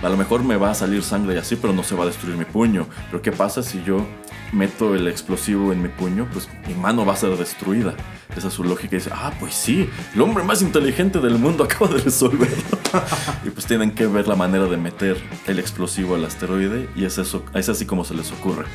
a 0.03 0.09
lo 0.09 0.17
mejor 0.17 0.45
me 0.45 0.57
va 0.57 0.71
a 0.71 0.75
salir 0.75 1.03
sangre 1.03 1.35
y 1.35 1.39
así, 1.39 1.57
pero 1.57 1.73
no 1.73 1.83
se 1.83 1.95
va 1.95 2.05
a 2.05 2.07
destruir 2.07 2.37
mi 2.37 2.45
puño. 2.45 2.87
Pero 3.11 3.23
¿qué 3.23 3.33
pasa 3.33 3.63
si 3.63 3.83
yo 3.83 4.07
meto 4.53 4.95
el 4.95 5.09
explosivo 5.09 5.73
en 5.73 5.83
mi 5.83 5.89
puño? 5.89 6.29
Pues 6.33 6.49
mi 6.67 6.75
mano 6.75 7.05
va 7.05 7.15
a 7.15 7.17
ser 7.17 7.37
destruida. 7.37 7.95
Esa 8.37 8.49
es 8.49 8.55
su 8.55 8.63
lógica. 8.63 8.95
Y 8.95 8.99
dice, 8.99 9.11
ah, 9.13 9.33
pues 9.41 9.55
sí, 9.55 9.89
el 10.15 10.21
hombre 10.21 10.45
más 10.45 10.63
inteligente 10.63 11.19
del 11.21 11.39
mundo 11.39 11.65
acaba 11.71 11.89
de 11.89 11.99
resolverlo. 11.99 12.79
y 13.45 13.51
pues 13.51 13.67
tienen 13.67 13.93
que 13.93 14.07
ver 14.07 14.29
la 14.29 14.37
manera 14.37 14.67
de 14.67 14.77
meter 14.77 15.17
el 15.47 15.59
explosivo 15.59 16.15
al 16.15 16.25
asteroide 16.25 16.89
y 16.95 17.05
es, 17.05 17.19
eso, 17.19 17.45
es 17.55 17.69
así 17.69 17.85
como 17.85 18.05
se 18.05 18.15
les 18.15 18.31
ocurre. 18.33 18.67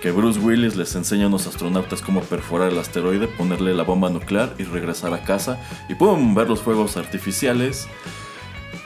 Que 0.00 0.10
Bruce 0.10 0.40
Willis 0.40 0.74
les 0.74 0.96
enseña 0.96 1.26
a 1.26 1.28
unos 1.28 1.46
astronautas 1.46 2.02
cómo 2.02 2.22
perforar 2.22 2.72
el 2.72 2.78
asteroide, 2.78 3.28
ponerle 3.28 3.72
la 3.72 3.84
bomba 3.84 4.10
nuclear 4.10 4.54
y 4.58 4.64
regresar 4.64 5.14
a 5.14 5.22
casa. 5.22 5.60
Y 5.88 5.94
pueden 5.94 6.34
ver 6.34 6.48
los 6.48 6.60
fuegos 6.60 6.96
artificiales. 6.96 7.86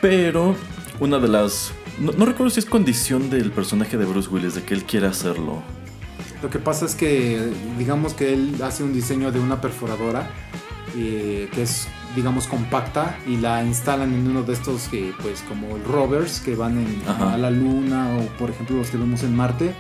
Pero 0.03 0.55
una 1.01 1.19
de 1.19 1.29
las... 1.29 1.73
No, 2.01 2.13
no 2.13 2.25
recuerdo 2.27 2.51
si 2.51 2.61
es 2.61 2.67
condición 2.67 3.31
del 3.31 3.51
personaje 3.53 3.97
de 3.97 4.05
Bruce 4.05 4.29
Willis, 4.29 4.55
de 4.55 4.63
que 4.63 4.75
él 4.75 4.85
quiere 4.85 5.07
hacerlo. 5.07 5.63
Lo 6.43 6.51
que 6.51 6.59
pasa 6.59 6.85
es 6.85 6.95
que, 6.95 7.53
digamos 7.79 8.15
que 8.15 8.35
él 8.35 8.55
hace 8.63 8.83
un 8.85 8.93
diseño 8.93 9.33
de 9.33 9.41
una 9.41 9.61
perforadora 9.61 10.31
eh, 10.97 11.49
que 11.53 11.63
es, 11.63 11.89
digamos, 12.15 12.47
compacta 12.47 13.19
y 13.27 13.37
la 13.39 13.65
instalan 13.65 14.13
en 14.13 14.27
uno 14.29 14.43
de 14.43 14.53
estos 14.53 14.89
que, 14.89 15.13
pues, 15.23 15.43
como 15.49 15.77
rovers 15.79 16.41
que 16.41 16.55
van 16.55 16.79
en- 16.79 17.03
a 17.09 17.37
la 17.37 17.51
luna 17.51 18.17
o, 18.19 18.27
por 18.39 18.51
ejemplo, 18.51 18.77
los 18.77 18.89
que 18.91 18.97
vemos 18.97 19.23
en 19.23 19.35
Marte. 19.35 19.75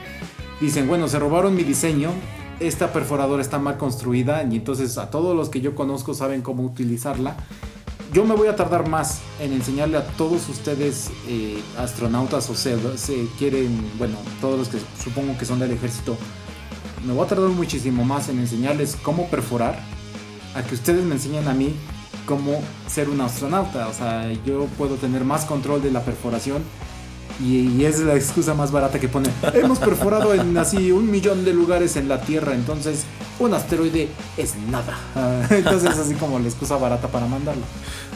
Dicen, 0.61 0.89
bueno, 0.89 1.09
se 1.09 1.19
robaron 1.19 1.55
mi 1.55 1.63
diseño, 1.65 2.11
esta 2.61 2.93
perforadora 2.93 3.43
está 3.43 3.59
mal 3.59 3.77
construida 3.77 4.43
y 4.43 4.57
entonces 4.57 4.97
a 4.97 5.11
todos 5.11 5.37
los 5.37 5.51
que 5.51 5.61
yo 5.61 5.75
conozco 5.75 6.15
saben 6.15 6.41
cómo 6.41 6.63
utilizarla. 6.65 7.37
Yo 8.13 8.25
me 8.25 8.35
voy 8.35 8.49
a 8.49 8.57
tardar 8.57 8.89
más 8.89 9.21
en 9.41 9.53
enseñarle 9.53 9.99
a 9.99 10.07
todos 10.07 10.49
ustedes 10.49 11.11
eh, 11.29 11.63
astronautas 11.79 12.49
o 12.49 12.55
se, 12.55 12.77
se 12.97 13.27
quieren, 13.39 13.91
bueno, 13.99 14.17
todos 14.41 14.59
los 14.59 14.69
que 14.69 14.79
supongo 15.03 15.37
que 15.37 15.45
son 15.45 15.59
del 15.59 15.73
ejército, 15.73 16.17
me 17.05 17.13
voy 17.13 17.25
a 17.25 17.29
tardar 17.29 17.51
muchísimo 17.51 18.05
más 18.05 18.29
en 18.29 18.39
enseñarles 18.39 18.97
cómo 19.03 19.29
perforar 19.29 19.79
a 20.55 20.63
que 20.63 20.75
ustedes 20.75 21.05
me 21.05 21.17
enseñen 21.17 21.47
a 21.49 21.55
mí 21.55 21.75
cómo 22.27 22.61
ser 22.87 23.09
un 23.09 23.21
astronauta. 23.21 23.89
O 23.89 23.93
sea, 23.93 24.33
yo 24.45 24.67
puedo 24.79 24.97
tener 24.97 25.25
más 25.25 25.45
control 25.45 25.83
de 25.83 25.91
la 25.91 26.03
perforación 26.03 26.63
Y, 27.41 27.69
y 27.69 27.85
es 27.85 28.01
la 28.01 28.15
excusa 28.15 28.55
más 28.55 28.73
barata 28.73 28.99
que 28.99 29.09
pone. 29.09 29.29
Hemos 29.55 29.79
perforado 29.79 30.33
en 30.35 30.57
así 30.57 30.91
un 30.91 31.11
millón 31.11 31.45
de 31.45 31.53
lugares 31.53 31.97
en 31.97 32.09
la 32.09 32.21
Tierra, 32.23 32.55
entonces 32.55 33.05
un 33.39 33.53
asteroide 33.53 34.09
es 34.37 34.57
nada. 34.71 34.97
Ah, 35.15 35.43
Entonces 35.51 35.99
así 35.99 36.15
como 36.15 36.39
la 36.39 36.47
excusa 36.47 36.77
barata 36.77 37.09
para 37.09 37.27
mandarlo. 37.27 37.63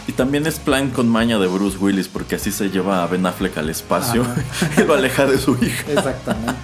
Y 0.07 0.13
también 0.13 0.47
es 0.47 0.59
plan 0.59 0.91
con 0.91 1.09
maña 1.09 1.39
de 1.39 1.47
Bruce 1.47 1.77
Willis, 1.79 2.09
porque 2.09 2.37
así 2.37 2.51
se 2.51 2.71
lleva 2.71 3.03
a 3.03 3.07
Ben 3.07 3.27
Affleck 3.27 3.59
al 3.59 3.69
espacio 3.69 4.25
y 4.79 4.81
lo 4.85 4.95
aleja 4.95 5.27
de 5.27 5.39
su 5.39 5.53
hija. 5.63 5.93
Exactamente. 5.93 6.55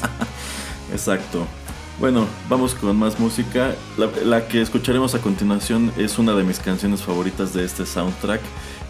Exacto. 0.91 1.47
Bueno, 2.01 2.27
vamos 2.49 2.75
con 2.75 2.97
más 2.97 3.19
música. 3.19 3.75
La, 3.97 4.09
la 4.25 4.49
que 4.49 4.61
escucharemos 4.61 5.15
a 5.15 5.19
continuación 5.21 5.93
es 5.97 6.19
una 6.19 6.35
de 6.35 6.43
mis 6.43 6.59
canciones 6.59 7.03
favoritas 7.03 7.55
de 7.55 7.65
este 7.65 7.87
soundtrack. 7.87 8.41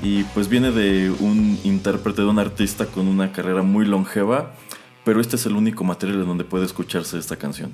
Y 0.02 0.24
pues 0.24 0.48
viene 0.48 0.70
de 0.70 1.10
un 1.10 1.58
intérprete, 1.64 2.22
de 2.22 2.28
un 2.28 2.38
artista 2.38 2.86
con 2.86 3.08
una 3.08 3.32
carrera 3.32 3.62
muy 3.62 3.86
longeva. 3.86 4.52
Pero 5.04 5.20
este 5.20 5.36
es 5.36 5.46
el 5.46 5.54
único 5.54 5.84
material 5.84 6.20
en 6.20 6.26
donde 6.26 6.44
puede 6.44 6.64
escucharse 6.64 7.18
esta 7.18 7.36
canción. 7.36 7.72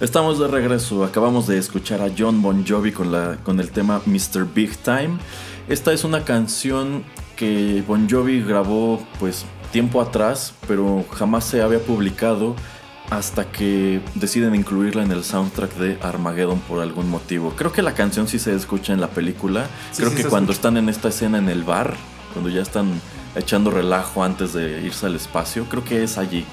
Estamos 0.00 0.38
de 0.38 0.46
regreso, 0.46 1.02
acabamos 1.02 1.48
de 1.48 1.58
escuchar 1.58 2.00
a 2.02 2.08
John 2.16 2.40
Bon 2.40 2.64
Jovi 2.64 2.92
con, 2.92 3.10
la, 3.10 3.36
con 3.42 3.58
el 3.58 3.70
tema 3.70 4.00
Mr. 4.06 4.46
Big 4.54 4.76
Time. 4.78 5.18
Esta 5.68 5.92
es 5.92 6.04
una 6.04 6.24
canción 6.24 7.02
que 7.34 7.82
Bon 7.86 8.08
Jovi 8.08 8.40
grabó 8.42 9.04
pues 9.18 9.44
tiempo 9.72 10.00
atrás, 10.00 10.54
pero 10.68 11.04
jamás 11.12 11.46
se 11.46 11.62
había 11.62 11.80
publicado 11.80 12.54
hasta 13.10 13.50
que 13.50 14.00
deciden 14.14 14.54
incluirla 14.54 15.02
en 15.02 15.10
el 15.10 15.24
soundtrack 15.24 15.74
de 15.74 15.98
Armageddon 16.00 16.60
por 16.60 16.80
algún 16.80 17.08
motivo. 17.10 17.54
Creo 17.56 17.72
que 17.72 17.82
la 17.82 17.94
canción 17.94 18.28
sí 18.28 18.38
se 18.38 18.54
escucha 18.54 18.92
en 18.92 19.00
la 19.00 19.08
película. 19.08 19.66
Sí, 19.90 20.02
Creo 20.02 20.10
sí 20.10 20.16
que 20.16 20.24
cuando 20.26 20.52
escucha. 20.52 20.68
están 20.68 20.76
en 20.76 20.88
esta 20.88 21.08
escena 21.08 21.38
en 21.38 21.48
el 21.48 21.64
bar, 21.64 21.96
cuando 22.32 22.50
ya 22.50 22.62
están 22.62 23.00
echando 23.34 23.72
relajo 23.72 24.22
antes 24.22 24.52
de 24.52 24.80
irse 24.80 25.06
al 25.06 25.16
espacio, 25.16 25.64
creo 25.68 25.82
que 25.84 26.04
es 26.04 26.18
allí. 26.18 26.44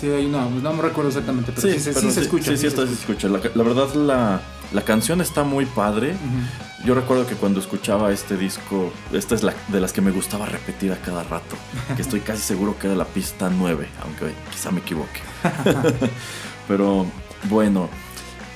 Sí, 0.00 0.08
hay 0.08 0.26
una, 0.26 0.46
no 0.46 0.72
me 0.72 0.82
recuerdo 0.82 1.08
exactamente, 1.08 1.52
pero 1.54 1.66
sí, 1.66 1.80
sí 1.80 1.90
pero 1.94 2.10
se 2.10 2.20
escucha. 2.20 2.50
Sí, 2.52 2.56
sí, 2.56 2.62
se 2.62 2.66
esta 2.68 2.86
se 2.86 2.92
escucha. 2.92 3.28
La, 3.28 3.40
la 3.54 3.62
verdad, 3.62 3.92
la, 3.94 4.40
la 4.72 4.82
canción 4.82 5.20
está 5.20 5.44
muy 5.44 5.66
padre. 5.66 6.12
Ujú. 6.12 6.86
Yo 6.86 6.94
recuerdo 6.94 7.26
que 7.26 7.34
cuando 7.34 7.60
escuchaba 7.60 8.12
este 8.12 8.36
disco, 8.36 8.92
esta 9.12 9.34
es 9.34 9.42
la 9.42 9.54
de 9.68 9.80
las 9.80 9.92
que 9.92 10.02
me 10.02 10.10
gustaba 10.10 10.46
repetir 10.46 10.92
a 10.92 10.96
cada 10.96 11.22
rato. 11.24 11.56
Que 11.96 12.02
estoy 12.02 12.20
casi 12.20 12.42
seguro 12.42 12.78
que 12.78 12.88
era 12.88 12.96
la 12.96 13.06
pista 13.06 13.48
9, 13.48 13.88
aunque 14.02 14.34
quizá 14.52 14.70
me 14.70 14.80
equivoque. 14.80 15.20
Pero 16.68 17.06
bueno, 17.48 17.88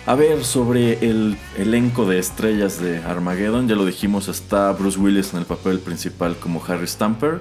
a 0.09 0.15
ver, 0.15 0.45
sobre 0.45 0.95
el 1.07 1.37
elenco 1.57 2.07
de 2.07 2.19
estrellas 2.19 2.81
de 2.81 2.99
Armageddon, 2.99 3.69
ya 3.69 3.75
lo 3.75 3.85
dijimos, 3.85 4.29
está 4.29 4.73
Bruce 4.73 4.99
Willis 4.99 5.33
en 5.35 5.41
el 5.41 5.45
papel 5.45 5.81
principal 5.81 6.37
como 6.37 6.65
Harry 6.67 6.87
Stamper, 6.87 7.41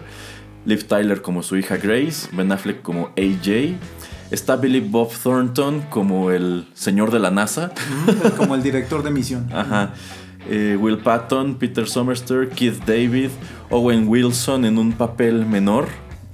Liv 0.67 0.86
Tyler 0.86 1.21
como 1.21 1.43
su 1.43 1.56
hija 1.56 1.77
Grace, 1.77 2.27
Ben 2.34 2.51
Affleck 2.51 2.82
como 2.82 3.12
AJ, 3.17 3.77
está 4.32 4.58
Billy 4.58 4.82
Bob 4.82 5.10
Thornton 5.23 5.82
como 5.89 6.30
el 6.30 6.67
señor 6.73 7.10
de 7.10 7.19
la 7.19 7.32
NASA, 7.32 7.71
Como 8.36 8.53
el 8.53 8.62
director 8.62 9.01
de 9.01 9.10
misión. 9.10 9.49
Ajá. 9.53 9.93
Eh, 10.49 10.77
Will 10.77 10.97
Patton, 10.97 11.56
Peter 11.56 11.88
Somerster, 11.88 12.49
Keith 12.49 12.84
David, 12.86 13.30
Owen 13.69 14.10
Wilson 14.10 14.65
en 14.65 14.77
un 14.77 14.91
papel 14.91 15.45
menor. 15.45 15.88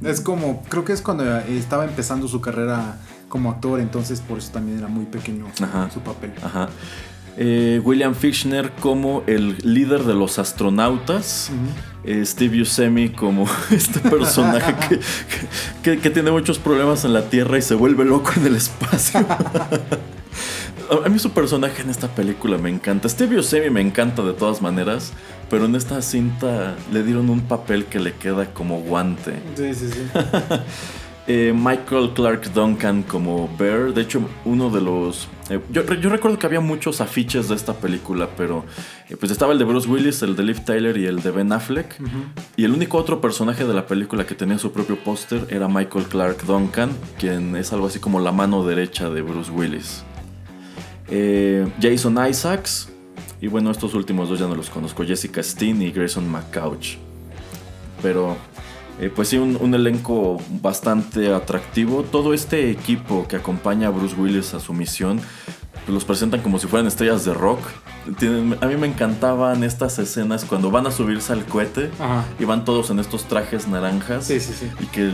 Es 0.03 0.19
como, 0.19 0.63
creo 0.63 0.83
que 0.83 0.93
es 0.93 1.03
cuando 1.03 1.23
estaba 1.37 1.85
empezando 1.85 2.27
su 2.27 2.41
carrera 2.41 2.97
como 3.29 3.51
actor, 3.51 3.79
entonces 3.79 4.19
por 4.19 4.39
eso 4.39 4.51
también 4.51 4.79
era 4.79 4.87
muy 4.87 5.05
pequeño 5.05 5.45
Ajá. 5.61 5.91
su 5.91 5.99
papel. 5.99 6.33
Ajá. 6.41 6.69
Eh, 7.37 7.81
William 7.83 8.13
Fichtner 8.13 8.71
como 8.79 9.23
el 9.27 9.57
líder 9.63 10.03
de 10.03 10.13
los 10.13 10.37
astronautas. 10.39 11.49
Eh, 12.03 12.23
Steve 12.25 12.59
Buscemi 12.59 13.09
como 13.09 13.47
este 13.71 13.99
personaje 14.01 14.75
que, 14.89 14.99
que- 15.81 15.99
que 15.99 16.09
tiene 16.09 16.31
muchos 16.31 16.59
problemas 16.59 17.05
en 17.05 17.13
la 17.13 17.29
Tierra 17.29 17.57
y 17.57 17.61
se 17.61 17.75
vuelve 17.75 18.03
loco 18.05 18.31
en 18.37 18.47
el 18.47 18.55
espacio. 18.55 19.25
A 21.05 21.09
mí 21.09 21.17
su 21.17 21.31
personaje 21.31 21.81
en 21.81 21.89
esta 21.89 22.07
película 22.09 22.57
me 22.57 22.69
encanta. 22.69 23.09
Steve 23.09 23.37
Buscemi 23.37 23.69
me 23.71 23.81
encanta 23.81 24.21
de 24.21 24.33
todas 24.33 24.61
maneras, 24.61 25.11
pero 25.49 25.65
en 25.65 25.75
esta 25.75 26.01
cinta 26.03 26.75
le 26.91 27.03
dieron 27.03 27.29
un 27.31 27.41
papel 27.41 27.85
que 27.85 27.99
le 27.99 28.13
queda 28.13 28.53
como 28.53 28.81
guante. 28.81 29.33
Sí, 29.55 29.73
sí, 29.73 29.89
sí. 29.91 30.01
Eh, 31.25 31.53
Michael 31.55 32.11
Clark 32.13 32.51
Duncan 32.53 33.01
como 33.03 33.49
Bear. 33.57 33.93
De 33.93 34.01
hecho, 34.01 34.21
uno 34.43 34.69
de 34.69 34.81
los. 34.81 35.29
eh, 35.49 35.59
yo, 35.71 35.85
yo 35.93 36.09
recuerdo 36.09 36.37
que 36.37 36.45
había 36.45 36.59
muchos 36.59 36.99
afiches 36.99 37.47
de 37.47 37.55
esta 37.55 37.73
película, 37.73 38.27
pero 38.35 38.65
eh, 39.09 39.15
pues 39.15 39.31
estaba 39.31 39.53
el 39.53 39.59
de 39.59 39.63
Bruce 39.63 39.87
Willis, 39.87 40.21
el 40.21 40.35
de 40.35 40.43
Liv 40.43 40.65
Tyler 40.65 40.97
y 40.97 41.05
el 41.05 41.21
de 41.21 41.31
Ben 41.31 41.53
Affleck. 41.53 41.95
Y 42.57 42.65
el 42.65 42.73
único 42.73 42.97
otro 42.97 43.21
personaje 43.21 43.63
de 43.65 43.73
la 43.73 43.87
película 43.87 44.25
que 44.25 44.35
tenía 44.35 44.57
su 44.57 44.73
propio 44.73 44.97
póster 45.01 45.47
era 45.49 45.69
Michael 45.69 46.05
Clark 46.05 46.43
Duncan, 46.45 46.91
quien 47.17 47.55
es 47.55 47.71
algo 47.71 47.87
así 47.87 47.99
como 47.99 48.19
la 48.19 48.33
mano 48.33 48.65
derecha 48.65 49.09
de 49.09 49.21
Bruce 49.21 49.51
Willis. 49.51 50.03
Jason 51.81 52.17
Isaacs. 52.27 52.89
Y 53.39 53.47
bueno, 53.47 53.71
estos 53.71 53.93
últimos 53.93 54.29
dos 54.29 54.39
ya 54.39 54.47
no 54.47 54.55
los 54.55 54.69
conozco. 54.69 55.05
Jessica 55.05 55.41
Steen 55.43 55.81
y 55.81 55.91
Grayson 55.91 56.29
McCouch. 56.29 56.95
Pero 58.01 58.37
eh, 58.99 59.11
pues 59.13 59.29
sí, 59.29 59.37
un, 59.37 59.57
un 59.59 59.73
elenco 59.73 60.37
bastante 60.61 61.33
atractivo. 61.33 62.03
Todo 62.03 62.33
este 62.33 62.69
equipo 62.71 63.27
que 63.27 63.35
acompaña 63.37 63.87
a 63.87 63.91
Bruce 63.91 64.15
Willis 64.15 64.53
a 64.53 64.59
su 64.59 64.73
misión, 64.73 65.19
pues 65.73 65.89
los 65.89 66.05
presentan 66.05 66.41
como 66.41 66.59
si 66.59 66.67
fueran 66.67 66.87
estrellas 66.87 67.25
de 67.25 67.33
rock. 67.33 67.59
Tienen- 68.19 68.57
a 68.61 68.65
mí 68.67 68.75
me 68.75 68.85
encantaban 68.87 69.63
estas 69.63 69.97
escenas 69.97 70.43
cuando 70.43 70.69
van 70.71 70.85
a 70.87 70.91
subirse 70.91 71.31
al 71.31 71.45
cohete 71.45 71.89
Ajá. 71.99 72.25
y 72.37 72.43
van 72.43 72.65
todos 72.65 72.89
en 72.89 72.99
estos 72.99 73.23
trajes 73.29 73.65
naranjas 73.69 74.25
Sí, 74.27 74.41
sí, 74.41 74.53
sí. 74.59 74.69
y 74.81 74.87
que 74.87 75.09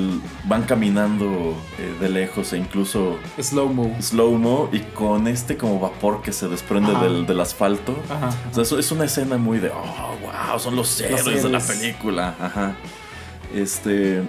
van 0.45 0.63
caminando 0.63 1.55
eh, 1.77 1.95
de 2.01 2.09
lejos 2.09 2.51
e 2.53 2.57
incluso 2.57 3.17
Slow-mo. 3.39 3.95
slow-mo 4.01 4.69
y 4.71 4.79
con 4.79 5.27
este 5.27 5.55
como 5.55 5.79
vapor 5.79 6.23
que 6.23 6.31
se 6.31 6.47
desprende 6.47 6.91
del, 6.99 7.27
del 7.27 7.39
asfalto. 7.39 7.95
Ajá. 8.09 8.29
O 8.51 8.53
sea, 8.55 8.63
eso 8.63 8.79
es 8.79 8.91
una 8.91 9.05
escena 9.05 9.37
muy 9.37 9.59
de, 9.59 9.69
oh, 9.69 10.17
wow, 10.49 10.59
son 10.59 10.75
los 10.75 10.99
héroes, 10.99 11.25
de 11.25 11.31
la 11.49 11.59
héroes. 11.59 11.65
película. 11.67 12.33
Ajá. 12.41 12.75
Este. 13.53 14.21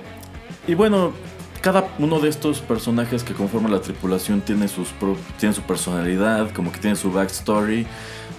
Y 0.67 0.75
bueno, 0.75 1.13
cada 1.61 1.89
uno 1.99 2.21
de 2.21 2.29
estos 2.29 2.61
personajes 2.61 3.23
que 3.25 3.35
conforman 3.35 3.73
la 3.73 3.81
tripulación 3.81 4.41
tiene, 4.41 4.69
sus 4.69 4.89
pro- 4.89 5.17
tiene 5.39 5.55
su 5.55 5.63
personalidad, 5.63 6.51
como 6.53 6.73
que 6.73 6.79
tiene 6.79 6.97
su 6.97 7.13
backstory. 7.13 7.87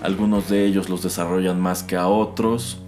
Algunos 0.01 0.49
de 0.49 0.65
ellos 0.65 0.89
los 0.89 1.03
desarrollan 1.03 1.59
más 1.59 1.83
que 1.83 1.95
a 1.95 2.07
otros. 2.07 2.79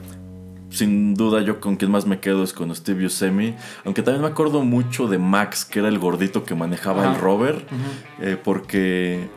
Sin 0.69 1.13
duda 1.13 1.41
yo 1.41 1.59
con 1.59 1.75
quien 1.75 1.91
más 1.91 2.07
me 2.07 2.19
quedo 2.19 2.41
es 2.43 2.51
con 2.51 2.73
Steve 2.75 3.03
Buscemi. 3.03 3.55
Aunque 3.85 4.01
también 4.01 4.23
me 4.23 4.27
acuerdo 4.29 4.63
mucho 4.63 5.07
de 5.07 5.19
Max, 5.19 5.65
que 5.65 5.77
era 5.79 5.87
el 5.87 5.99
gordito 5.99 6.43
que 6.45 6.55
manejaba 6.55 7.03
Ajá. 7.03 7.13
el 7.13 7.21
rover. 7.21 7.65
eh, 8.19 8.37
porque 8.43 9.29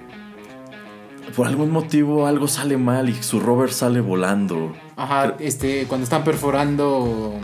por 1.36 1.46
algún 1.46 1.70
motivo 1.70 2.26
algo 2.26 2.48
sale 2.48 2.78
mal 2.78 3.10
y 3.10 3.22
su 3.22 3.38
rover 3.40 3.70
sale 3.70 4.00
volando. 4.00 4.72
Ajá, 4.96 5.36
este, 5.38 5.84
cuando 5.86 6.04
están 6.04 6.24
perforando, 6.24 7.34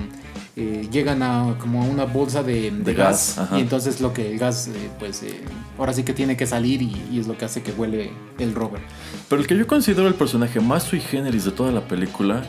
eh, 0.56 0.86
llegan 0.92 1.22
a 1.22 1.56
como 1.58 1.82
a 1.82 1.86
una 1.86 2.04
bolsa 2.04 2.42
de, 2.42 2.70
de 2.70 2.84
De 2.84 2.94
gas, 2.94 3.38
y 3.56 3.60
entonces 3.60 4.00
lo 4.00 4.12
que 4.12 4.32
el 4.32 4.38
gas, 4.38 4.68
eh, 4.68 4.90
pues, 4.98 5.22
eh, 5.22 5.40
ahora 5.78 5.92
sí 5.94 6.02
que 6.02 6.12
tiene 6.12 6.36
que 6.36 6.46
salir 6.46 6.82
y, 6.82 7.02
y 7.10 7.18
es 7.20 7.26
lo 7.26 7.38
que 7.38 7.46
hace 7.46 7.62
que 7.62 7.72
huele 7.72 8.10
el 8.38 8.54
rover. 8.54 8.82
Pero 9.28 9.40
el 9.40 9.48
que 9.48 9.56
yo 9.56 9.66
considero 9.66 10.06
el 10.08 10.14
personaje 10.14 10.60
más 10.60 10.82
sui 10.82 11.00
generis 11.00 11.44
de 11.44 11.52
toda 11.52 11.72
la 11.72 11.86
película 11.88 12.42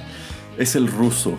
es 0.57 0.75
el 0.75 0.87
ruso. 0.87 1.37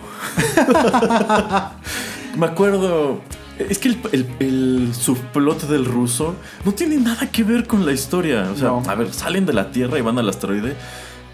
Me 2.37 2.45
acuerdo. 2.45 3.21
Es 3.57 3.79
que 3.79 3.87
el, 3.89 3.97
el, 4.11 4.27
el 4.39 4.93
subplot 4.93 5.61
del 5.69 5.85
ruso 5.85 6.35
no 6.65 6.73
tiene 6.73 6.97
nada 6.97 7.31
que 7.31 7.43
ver 7.43 7.65
con 7.65 7.85
la 7.85 7.93
historia. 7.93 8.49
O 8.51 8.55
sea, 8.57 8.67
No. 8.69 8.83
a 8.85 8.95
ver, 8.95 9.13
salen 9.13 9.45
de 9.45 9.53
la 9.53 9.71
Tierra 9.71 9.97
y 9.97 10.01
van 10.01 10.17
al 10.19 10.27
asteroide. 10.27 10.75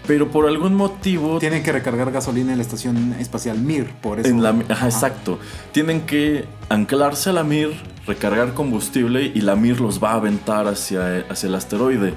Pero 0.06 0.30
por 0.30 0.46
algún 0.48 0.74
motivo. 0.74 1.38
Tienen 1.38 1.62
que 1.62 1.70
recargar 1.72 2.10
gasolina 2.10 2.50
en 2.52 2.58
la 2.58 2.62
estación 2.64 3.14
espacial 3.20 3.58
Mir, 3.58 3.86
por 4.02 4.18
eso. 4.18 4.28
En 4.28 4.42
la, 4.42 4.50
ajá, 4.68 4.86
exacto. 4.86 5.38
Tienen 5.72 6.02
que 6.02 6.44
anclarse 6.68 7.30
a 7.30 7.32
la 7.32 7.44
Mir, 7.44 7.70
recargar 8.06 8.52
combustible 8.54 9.30
y 9.32 9.40
la 9.42 9.54
Mir 9.54 9.80
los 9.80 10.02
va 10.02 10.10
a 10.12 10.14
aventar 10.14 10.66
hacia, 10.66 11.24
hacia 11.30 11.46
el 11.48 11.54
asteroide. 11.54 12.14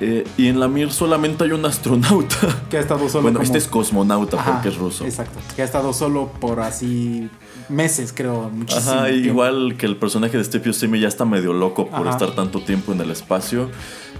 Eh, 0.00 0.24
y 0.36 0.48
en 0.48 0.58
la 0.60 0.68
Mir 0.68 0.90
solamente 0.92 1.44
hay 1.44 1.52
un 1.52 1.64
astronauta. 1.64 2.36
Que 2.70 2.76
ha 2.76 2.80
estado 2.80 3.08
solo 3.08 3.22
bueno, 3.22 3.38
como- 3.38 3.44
este 3.44 3.58
es 3.58 3.68
cosmonauta 3.68 4.38
Ajá, 4.38 4.52
porque 4.54 4.68
es 4.70 4.76
ruso. 4.76 5.04
Exacto. 5.06 5.38
Que 5.54 5.62
ha 5.62 5.64
estado 5.64 5.92
solo 5.92 6.30
por 6.40 6.58
así 6.60 7.30
meses, 7.68 8.12
creo, 8.14 8.50
muchísimo. 8.52 8.90
Ajá, 8.94 9.06
tiempo. 9.06 9.26
igual 9.28 9.76
que 9.78 9.86
el 9.86 9.96
personaje 9.96 10.36
de 10.36 10.44
Steve 10.44 10.64
Buscemi 10.66 10.98
ya 11.00 11.08
está 11.08 11.24
medio 11.24 11.52
loco 11.52 11.86
por 11.88 12.00
Ajá. 12.08 12.10
estar 12.10 12.34
tanto 12.34 12.60
tiempo 12.62 12.92
en 12.92 13.00
el 13.00 13.10
espacio. 13.12 13.70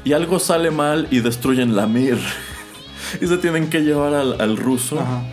Y 0.05 0.13
algo 0.13 0.39
sale 0.39 0.71
mal 0.71 1.09
y 1.11 1.19
destruyen 1.19 1.75
la 1.75 1.87
Mir. 1.89 2.19
y 3.21 3.27
se 3.27 3.37
tienen 3.39 3.69
que 3.69 3.81
llevar 3.81 4.15
al, 4.15 4.41
al 4.41 4.57
ruso. 4.57 5.01
Ajá. 5.01 5.25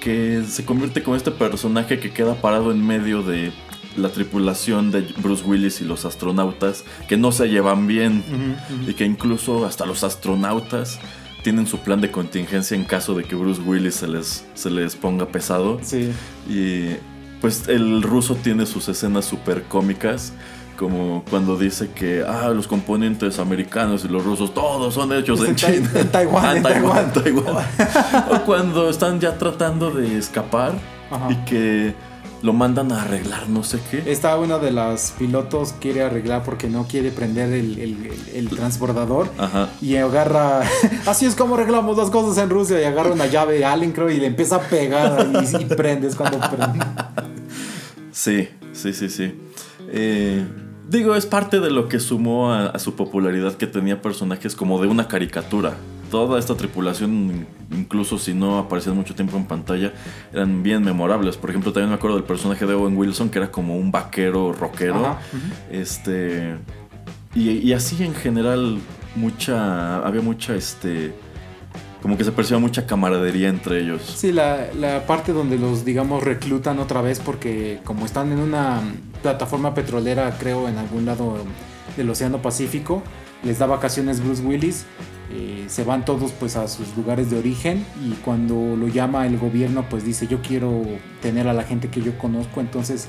Que 0.00 0.42
se 0.48 0.64
convierte 0.64 1.02
como 1.02 1.16
este 1.16 1.30
personaje 1.30 1.98
que 1.98 2.10
queda 2.10 2.34
parado 2.34 2.72
en 2.72 2.86
medio 2.86 3.22
de 3.22 3.52
la 3.96 4.08
tripulación 4.08 4.90
de 4.90 5.02
Bruce 5.18 5.44
Willis 5.44 5.80
y 5.80 5.84
los 5.84 6.04
astronautas. 6.04 6.84
Que 7.08 7.16
no 7.16 7.32
se 7.32 7.48
llevan 7.48 7.86
bien. 7.86 8.24
Y 8.86 8.94
que 8.94 9.04
incluso 9.04 9.66
hasta 9.66 9.84
los 9.86 10.02
astronautas 10.02 10.98
tienen 11.42 11.66
su 11.66 11.78
plan 11.78 12.00
de 12.00 12.10
contingencia 12.10 12.76
en 12.76 12.84
caso 12.84 13.14
de 13.14 13.24
que 13.24 13.34
Bruce 13.34 13.60
Willis 13.62 13.94
se 13.94 14.08
les, 14.08 14.44
se 14.54 14.70
les 14.70 14.96
ponga 14.96 15.26
pesado. 15.26 15.80
Sí. 15.82 16.10
Y 16.48 16.96
pues 17.40 17.68
el 17.68 18.02
ruso 18.02 18.36
tiene 18.36 18.66
sus 18.66 18.88
escenas 18.88 19.24
súper 19.24 19.64
cómicas. 19.64 20.32
Como 20.80 21.22
cuando 21.28 21.58
dice 21.58 21.90
que 21.94 22.24
ah, 22.26 22.48
los 22.54 22.66
componentes 22.66 23.38
americanos 23.38 24.02
y 24.06 24.08
los 24.08 24.24
rusos 24.24 24.54
todos 24.54 24.94
son 24.94 25.12
hechos 25.12 25.40
en 25.40 25.48
en 25.50 25.56
China. 25.56 25.90
en 25.94 26.08
Taiwán, 26.08 26.42
Ah, 26.46 26.56
en 26.56 26.62
Taiwán. 26.62 27.12
Taiwán. 27.12 27.66
o 28.32 28.40
cuando 28.46 28.88
están 28.88 29.20
ya 29.20 29.36
tratando 29.36 29.90
de 29.90 30.16
escapar 30.16 30.72
Ajá. 31.10 31.30
y 31.30 31.36
que 31.44 31.94
lo 32.42 32.54
mandan 32.54 32.90
a 32.92 33.02
arreglar 33.02 33.46
no 33.50 33.62
sé 33.62 33.78
qué. 33.90 34.10
Esta 34.10 34.34
una 34.38 34.56
de 34.58 34.70
las 34.70 35.12
pilotos 35.18 35.74
quiere 35.78 36.02
arreglar 36.02 36.44
porque 36.44 36.66
no 36.70 36.86
quiere 36.88 37.10
prender 37.10 37.52
el, 37.52 37.78
el- 37.78 38.06
el- 38.06 38.28
el 38.36 38.48
transbordador. 38.48 39.28
Ajá. 39.36 39.68
Y 39.82 39.96
agarra. 39.96 40.62
Así 41.06 41.26
es 41.26 41.34
como 41.36 41.56
arreglamos 41.56 41.98
las 41.98 42.08
cosas 42.08 42.42
en 42.42 42.48
Rusia. 42.48 42.80
Y 42.80 42.84
agarra 42.84 43.12
una 43.12 43.26
llave 43.26 43.66
Allen, 43.66 43.92
creo, 43.92 44.08
y 44.08 44.16
le 44.16 44.24
empieza 44.28 44.56
a 44.56 44.60
pegar. 44.60 45.28
Y, 45.44 45.56
y 45.62 45.64
prende, 45.66 46.08
es 46.08 46.16
cuando 46.16 46.38
prende. 46.40 46.78
Sí, 48.12 48.48
sí, 48.72 48.92
sí, 48.94 49.08
sí. 49.10 49.32
Eh, 49.92 50.44
digo, 50.90 51.14
es 51.14 51.24
parte 51.26 51.60
de 51.60 51.70
lo 51.70 51.88
que 51.88 52.00
sumó 52.00 52.52
a, 52.52 52.66
a 52.66 52.78
su 52.78 52.94
popularidad 52.94 53.54
que 53.54 53.66
tenía 53.66 54.02
personajes 54.02 54.54
como 54.54 54.80
de 54.82 54.88
una 54.88 55.08
caricatura. 55.08 55.76
Toda 56.10 56.40
esta 56.40 56.56
tripulación, 56.56 57.46
incluso 57.70 58.18
si 58.18 58.34
no 58.34 58.58
aparecían 58.58 58.96
mucho 58.96 59.14
tiempo 59.14 59.36
en 59.36 59.44
pantalla, 59.44 59.92
eran 60.32 60.64
bien 60.64 60.82
memorables. 60.82 61.36
Por 61.36 61.50
ejemplo, 61.50 61.72
también 61.72 61.90
me 61.90 61.94
acuerdo 61.94 62.16
del 62.16 62.24
personaje 62.26 62.66
de 62.66 62.74
Owen 62.74 62.96
Wilson, 62.96 63.30
que 63.30 63.38
era 63.38 63.52
como 63.52 63.76
un 63.76 63.92
vaquero 63.92 64.52
rockero. 64.52 65.06
Ajá, 65.06 65.20
Este. 65.70 66.56
Y, 67.32 67.50
y 67.50 67.72
así 67.74 68.02
en 68.02 68.14
general, 68.14 68.78
mucha. 69.14 70.04
Había 70.04 70.20
mucha, 70.20 70.56
este. 70.56 71.14
Como 72.02 72.16
que 72.16 72.24
se 72.24 72.32
percibía 72.32 72.58
mucha 72.58 72.86
camaradería 72.86 73.48
entre 73.48 73.80
ellos. 73.80 74.02
Sí, 74.02 74.32
la, 74.32 74.72
la 74.74 75.06
parte 75.06 75.32
donde 75.32 75.58
los, 75.58 75.84
digamos, 75.84 76.24
reclutan 76.24 76.80
otra 76.80 77.02
vez 77.02 77.20
porque 77.20 77.78
como 77.84 78.04
están 78.06 78.32
en 78.32 78.38
una 78.40 78.80
plataforma 79.22 79.74
petrolera, 79.74 80.36
creo, 80.38 80.68
en 80.68 80.78
algún 80.78 81.04
lado 81.06 81.36
del 81.96 82.10
Océano 82.10 82.40
Pacífico, 82.42 83.02
les 83.44 83.58
da 83.58 83.66
vacaciones 83.66 84.22
Bruce 84.22 84.42
Willis, 84.42 84.84
eh, 85.32 85.64
se 85.68 85.84
van 85.84 86.04
todos 86.04 86.32
pues 86.32 86.56
a 86.56 86.66
sus 86.68 86.96
lugares 86.96 87.30
de 87.30 87.38
origen 87.38 87.84
y 88.04 88.10
cuando 88.24 88.76
lo 88.76 88.88
llama 88.88 89.26
el 89.26 89.38
gobierno 89.38 89.84
pues 89.88 90.04
dice 90.04 90.26
yo 90.26 90.42
quiero 90.42 90.82
tener 91.22 91.46
a 91.48 91.52
la 91.52 91.62
gente 91.62 91.88
que 91.88 92.02
yo 92.02 92.18
conozco, 92.18 92.60
entonces 92.60 93.08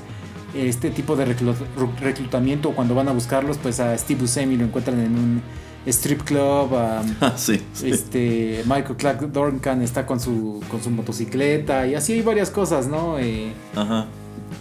este 0.54 0.90
tipo 0.90 1.16
de 1.16 1.26
reclu- 1.26 1.54
reclutamiento 2.00 2.72
cuando 2.72 2.94
van 2.94 3.08
a 3.08 3.12
buscarlos 3.12 3.58
pues 3.58 3.80
a 3.80 3.96
Steve 3.98 4.20
Buscemi 4.20 4.56
lo 4.56 4.64
encuentran 4.66 5.00
en 5.00 5.18
un 5.18 5.42
strip 5.86 6.22
club, 6.22 6.74
a, 6.76 7.02
Ah, 7.20 7.32
sí, 7.36 7.60
sí. 7.72 7.90
este 7.90 8.62
Michael 8.66 8.96
Clark 8.96 9.32
Duncan 9.32 9.82
está 9.82 10.06
con 10.06 10.20
su, 10.20 10.62
con 10.70 10.80
su 10.82 10.90
motocicleta 10.90 11.88
y 11.88 11.96
así 11.96 12.12
hay 12.12 12.22
varias 12.22 12.50
cosas, 12.50 12.86
¿no? 12.86 13.18
Eh, 13.18 13.52
Ajá. 13.74 14.06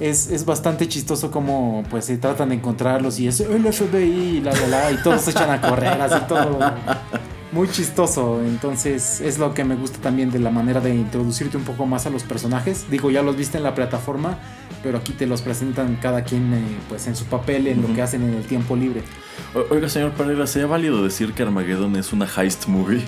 Es, 0.02 0.28
es 0.32 0.44
bastante 0.46 0.88
chistoso 0.88 1.32
como 1.32 1.84
pues 1.90 2.06
se 2.06 2.18
tratan 2.18 2.50
de 2.50 2.56
encontrarlos 2.56 3.20
y 3.20 3.28
es 3.28 3.40
el 3.40 3.72
FBI 3.72 4.38
y 4.38 4.42
la 4.42 4.52
la 4.54 4.68
la 4.68 4.92
y 4.92 4.98
todos 5.04 5.22
se 5.22 5.32
echan 5.32 5.50
a 5.50 5.62
correr 5.62 6.02
así 6.02 6.20
todo 6.28 6.60
muy 7.54 7.68
chistoso. 7.70 8.42
Entonces 8.46 9.20
es 9.22 9.38
lo 9.38 9.54
que 9.54 9.64
me 9.66 9.76
gusta 9.76 10.00
también 10.00 10.32
de 10.32 10.40
la 10.40 10.52
manera 10.52 10.80
de 10.80 10.96
introducirte 10.96 11.58
un 11.58 11.64
poco 11.64 11.86
más 11.86 12.06
a 12.06 12.10
los 12.10 12.24
personajes. 12.24 12.86
Digo 12.90 13.12
ya 13.12 13.22
los 13.22 13.36
viste 13.38 13.58
en 13.58 13.64
la 13.64 13.76
plataforma 13.76 14.38
pero 14.84 14.98
aquí 14.98 15.14
te 15.14 15.28
los 15.28 15.44
presentan 15.44 15.98
cada 16.02 16.24
quien 16.24 16.52
eh, 16.56 16.62
pues 16.90 17.06
en 17.06 17.16
su 17.16 17.26
papel 17.26 17.68
en 17.68 17.84
lo 17.84 17.94
que 17.94 18.02
hacen 18.02 18.24
en 18.24 18.34
el 18.34 18.44
tiempo 18.46 18.76
libre. 18.76 19.04
O- 19.54 19.72
Oiga, 19.76 19.88
señor 19.88 20.14
Pereira, 20.14 20.48
¿sería 20.48 20.68
válido 20.68 21.04
decir 21.04 21.34
que 21.34 21.44
Armageddon 21.44 21.96
es 21.98 22.12
una 22.12 22.26
heist 22.36 22.66
movie? 22.66 23.04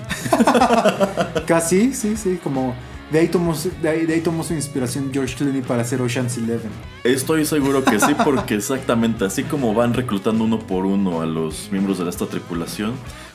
casi 1.46 1.92
sí 1.92 2.16
sí 2.16 2.38
como 2.42 2.74
de 3.12 3.18
ahí 3.20 3.28
tomó, 3.28 3.54
su- 3.54 3.70
de 3.82 3.88
ahí, 3.88 4.06
de 4.06 4.14
ahí 4.14 4.20
tomó 4.20 4.42
su 4.42 4.54
inspiración 4.54 5.10
George 5.12 5.36
Clooney 5.36 5.62
para 5.62 5.82
hacer 5.82 6.00
Ocean's 6.02 6.36
Eleven 6.38 6.70
Estoy 7.04 7.44
seguro 7.44 7.84
que 7.84 8.00
sí, 8.00 8.14
porque 8.24 8.54
exactamente 8.54 9.24
así 9.24 9.42
como 9.44 9.74
van 9.74 9.94
reclutando 9.94 10.44
uno 10.44 10.58
por 10.60 10.86
uno 10.86 11.20
a 11.20 11.26
los 11.26 11.68
miembros 11.70 11.98
de 11.98 12.08
esta 12.08 12.26
tripulación, 12.26 12.92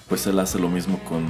pues 0.08 0.26
él 0.28 0.40
hace 0.40 0.60
lo 0.60 0.70
mismo 0.70 1.00
con 1.08 1.26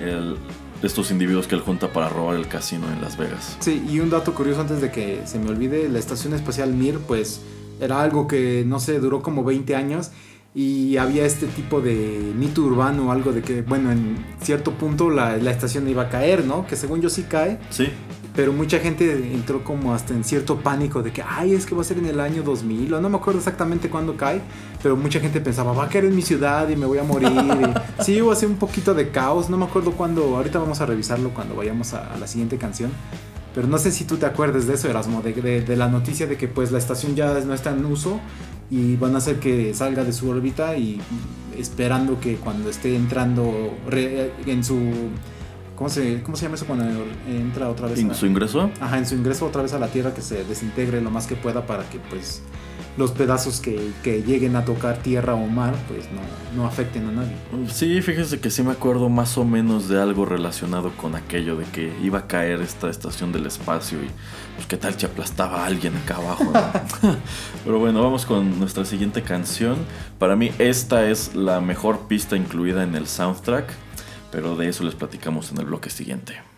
el- 0.00 0.36
estos 0.82 1.10
individuos 1.10 1.46
que 1.46 1.54
él 1.54 1.62
junta 1.62 1.92
para 1.92 2.08
robar 2.10 2.36
el 2.36 2.46
casino 2.46 2.86
en 2.92 3.00
Las 3.00 3.16
Vegas. 3.16 3.56
Sí, 3.60 3.82
y 3.88 4.00
un 4.00 4.10
dato 4.10 4.34
curioso 4.34 4.60
antes 4.60 4.80
de 4.82 4.90
que 4.90 5.22
se 5.26 5.38
me 5.38 5.48
olvide, 5.50 5.88
la 5.88 5.98
estación 5.98 6.34
espacial 6.34 6.74
Mir, 6.74 6.98
pues 6.98 7.40
era 7.80 8.02
algo 8.02 8.28
que, 8.28 8.64
no 8.66 8.78
sé, 8.80 8.98
duró 9.00 9.22
como 9.22 9.44
20 9.44 9.74
años 9.76 10.10
y 10.54 10.96
había 10.98 11.24
este 11.26 11.46
tipo 11.46 11.80
de 11.80 12.32
mito 12.36 12.62
urbano, 12.62 13.10
algo 13.10 13.32
de 13.32 13.42
que, 13.42 13.62
bueno, 13.62 13.90
en 13.90 14.16
cierto 14.40 14.72
punto 14.72 15.10
la, 15.10 15.36
la 15.36 15.50
estación 15.50 15.88
iba 15.88 16.02
a 16.04 16.08
caer, 16.08 16.44
¿no? 16.44 16.64
Que 16.66 16.76
según 16.76 17.00
yo 17.00 17.10
sí 17.10 17.24
cae, 17.24 17.58
Sí, 17.70 17.88
pero 18.36 18.52
mucha 18.52 18.78
gente 18.78 19.32
entró 19.34 19.64
como 19.64 19.94
hasta 19.94 20.14
en 20.14 20.22
cierto 20.22 20.58
pánico 20.60 21.02
de 21.02 21.12
que, 21.12 21.22
ay, 21.22 21.54
es 21.54 21.66
que 21.66 21.74
va 21.74 21.80
a 21.80 21.84
ser 21.84 21.98
en 21.98 22.06
el 22.06 22.20
año 22.20 22.42
2000, 22.44 22.94
o 22.94 23.00
no 23.00 23.08
me 23.08 23.16
acuerdo 23.16 23.38
exactamente 23.40 23.90
cuándo 23.90 24.16
cae, 24.16 24.40
pero 24.82 24.96
mucha 24.96 25.18
gente 25.18 25.40
pensaba, 25.40 25.72
va 25.72 25.84
a 25.84 25.88
caer 25.88 26.04
en 26.04 26.14
mi 26.14 26.22
ciudad 26.22 26.68
y 26.68 26.76
me 26.76 26.86
voy 26.86 26.98
a 26.98 27.02
morir. 27.04 27.30
y- 27.32 28.02
sí, 28.04 28.22
hubo 28.22 28.30
así 28.30 28.46
un 28.46 28.54
poquito 28.56 28.94
de 28.94 29.10
caos, 29.10 29.50
no 29.50 29.56
me 29.56 29.64
acuerdo 29.64 29.90
cuándo, 29.92 30.36
ahorita 30.36 30.60
vamos 30.60 30.80
a 30.80 30.86
revisarlo 30.86 31.30
cuando 31.30 31.56
vayamos 31.56 31.94
a, 31.94 32.12
a 32.14 32.16
la 32.16 32.28
siguiente 32.28 32.58
canción. 32.58 32.92
Pero 33.56 33.68
no 33.68 33.78
sé 33.78 33.92
si 33.92 34.04
tú 34.04 34.16
te 34.16 34.26
acuerdas 34.26 34.66
de 34.66 34.74
eso, 34.74 34.88
Erasmo, 34.88 35.22
de, 35.22 35.32
de- 35.32 35.60
de 35.62 35.76
la 35.76 35.86
noticia 35.88 36.26
de 36.26 36.36
que 36.36 36.48
pues 36.48 36.72
la 36.72 36.78
estación 36.78 37.14
ya 37.14 37.32
no 37.40 37.54
está 37.54 37.70
en 37.70 37.84
uso 37.84 38.18
y 38.74 38.96
van 38.96 39.14
a 39.14 39.18
hacer 39.18 39.38
que 39.38 39.72
salga 39.74 40.02
de 40.04 40.12
su 40.12 40.28
órbita 40.28 40.76
y 40.76 41.00
esperando 41.56 42.18
que 42.18 42.36
cuando 42.36 42.68
esté 42.70 42.96
entrando 42.96 43.72
re- 43.88 44.32
en 44.46 44.64
su... 44.64 44.80
¿Cómo 45.76 45.88
se, 45.90 46.22
¿Cómo 46.22 46.36
se 46.36 46.44
llama 46.44 46.54
eso 46.56 46.66
cuando 46.66 46.84
entra 47.28 47.68
otra 47.68 47.88
vez? 47.88 47.98
¿En 48.00 48.10
a- 48.10 48.14
su 48.14 48.26
ingreso? 48.26 48.70
Ajá, 48.80 48.98
en 48.98 49.06
su 49.06 49.14
ingreso 49.14 49.46
otra 49.46 49.62
vez 49.62 49.72
a 49.74 49.78
la 49.78 49.88
Tierra 49.88 50.12
que 50.14 50.22
se 50.22 50.44
desintegre 50.44 51.00
lo 51.00 51.10
más 51.10 51.26
que 51.26 51.36
pueda 51.36 51.66
para 51.66 51.88
que 51.88 51.98
pues 51.98 52.42
los 52.96 53.10
pedazos 53.10 53.60
que, 53.60 53.92
que 54.02 54.22
lleguen 54.22 54.56
a 54.56 54.64
tocar 54.64 54.98
tierra 54.98 55.34
o 55.34 55.46
mar 55.46 55.74
pues 55.88 56.06
no, 56.12 56.62
no 56.62 56.66
afecten 56.66 57.08
a 57.08 57.12
nadie. 57.12 57.34
Sí, 57.72 58.00
fíjese 58.02 58.40
que 58.40 58.50
sí 58.50 58.62
me 58.62 58.72
acuerdo 58.72 59.08
más 59.08 59.36
o 59.36 59.44
menos 59.44 59.88
de 59.88 60.00
algo 60.00 60.24
relacionado 60.24 60.92
con 60.96 61.14
aquello 61.16 61.56
de 61.56 61.64
que 61.64 61.92
iba 62.02 62.20
a 62.20 62.26
caer 62.26 62.60
esta 62.60 62.88
estación 62.88 63.32
del 63.32 63.46
espacio 63.46 64.02
y 64.02 64.08
pues 64.54 64.66
qué 64.68 64.76
tal 64.76 64.94
si 64.94 65.06
aplastaba 65.06 65.64
a 65.64 65.66
alguien 65.66 65.96
acá 65.96 66.16
abajo. 66.16 66.44
¿no? 66.44 67.16
Pero 67.64 67.78
bueno, 67.78 68.02
vamos 68.02 68.26
con 68.26 68.58
nuestra 68.58 68.84
siguiente 68.84 69.22
canción. 69.22 69.76
Para 70.18 70.36
mí 70.36 70.52
esta 70.58 71.08
es 71.08 71.34
la 71.34 71.60
mejor 71.60 72.06
pista 72.06 72.36
incluida 72.36 72.84
en 72.84 72.94
el 72.94 73.06
soundtrack, 73.06 73.66
pero 74.30 74.56
de 74.56 74.68
eso 74.68 74.84
les 74.84 74.94
platicamos 74.94 75.52
en 75.52 75.58
el 75.58 75.66
bloque 75.66 75.90
siguiente. 75.90 76.53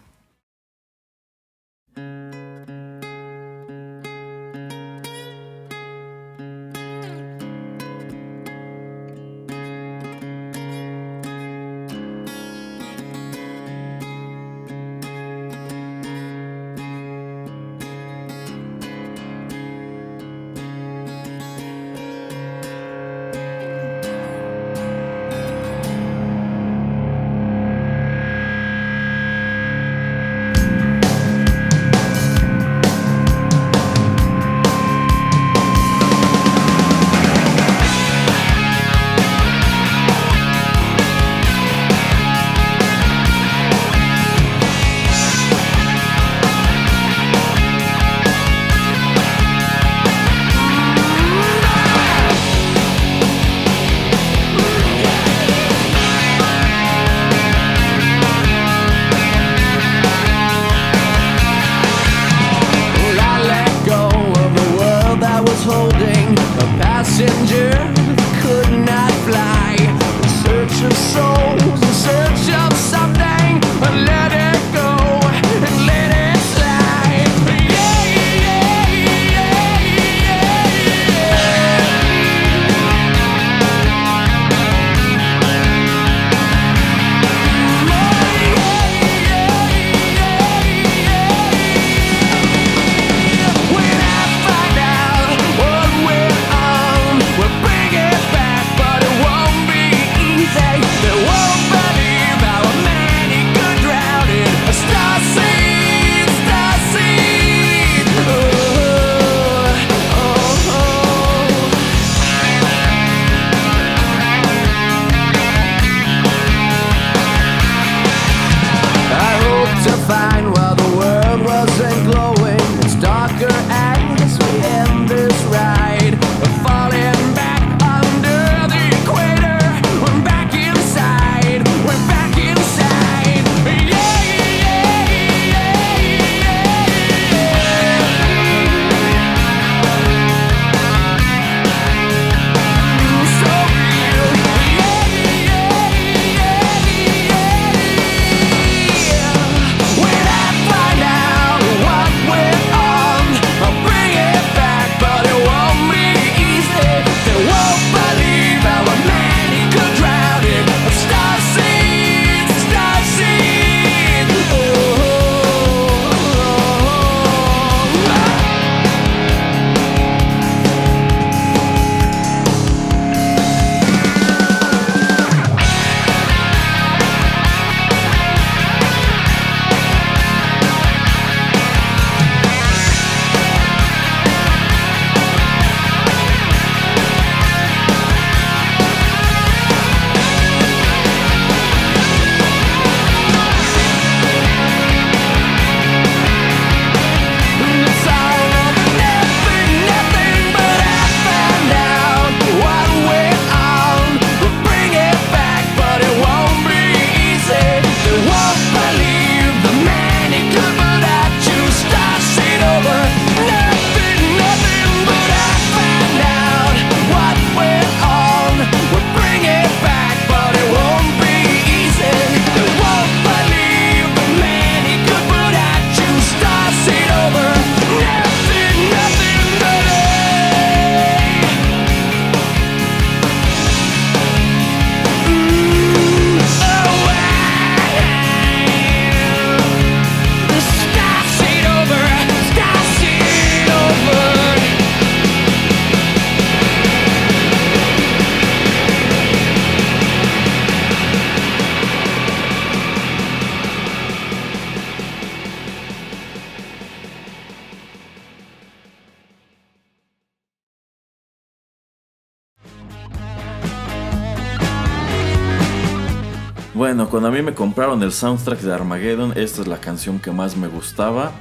Compraron 267.67 268.01
el 268.05 268.13
soundtrack 268.13 268.61
de 268.61 268.73
Armageddon, 268.73 269.33
esta 269.35 269.61
es 269.61 269.67
la 269.67 269.81
canción 269.81 270.21
que 270.21 270.31
más 270.31 270.57
me 270.57 270.69
gustaba. 270.69 271.33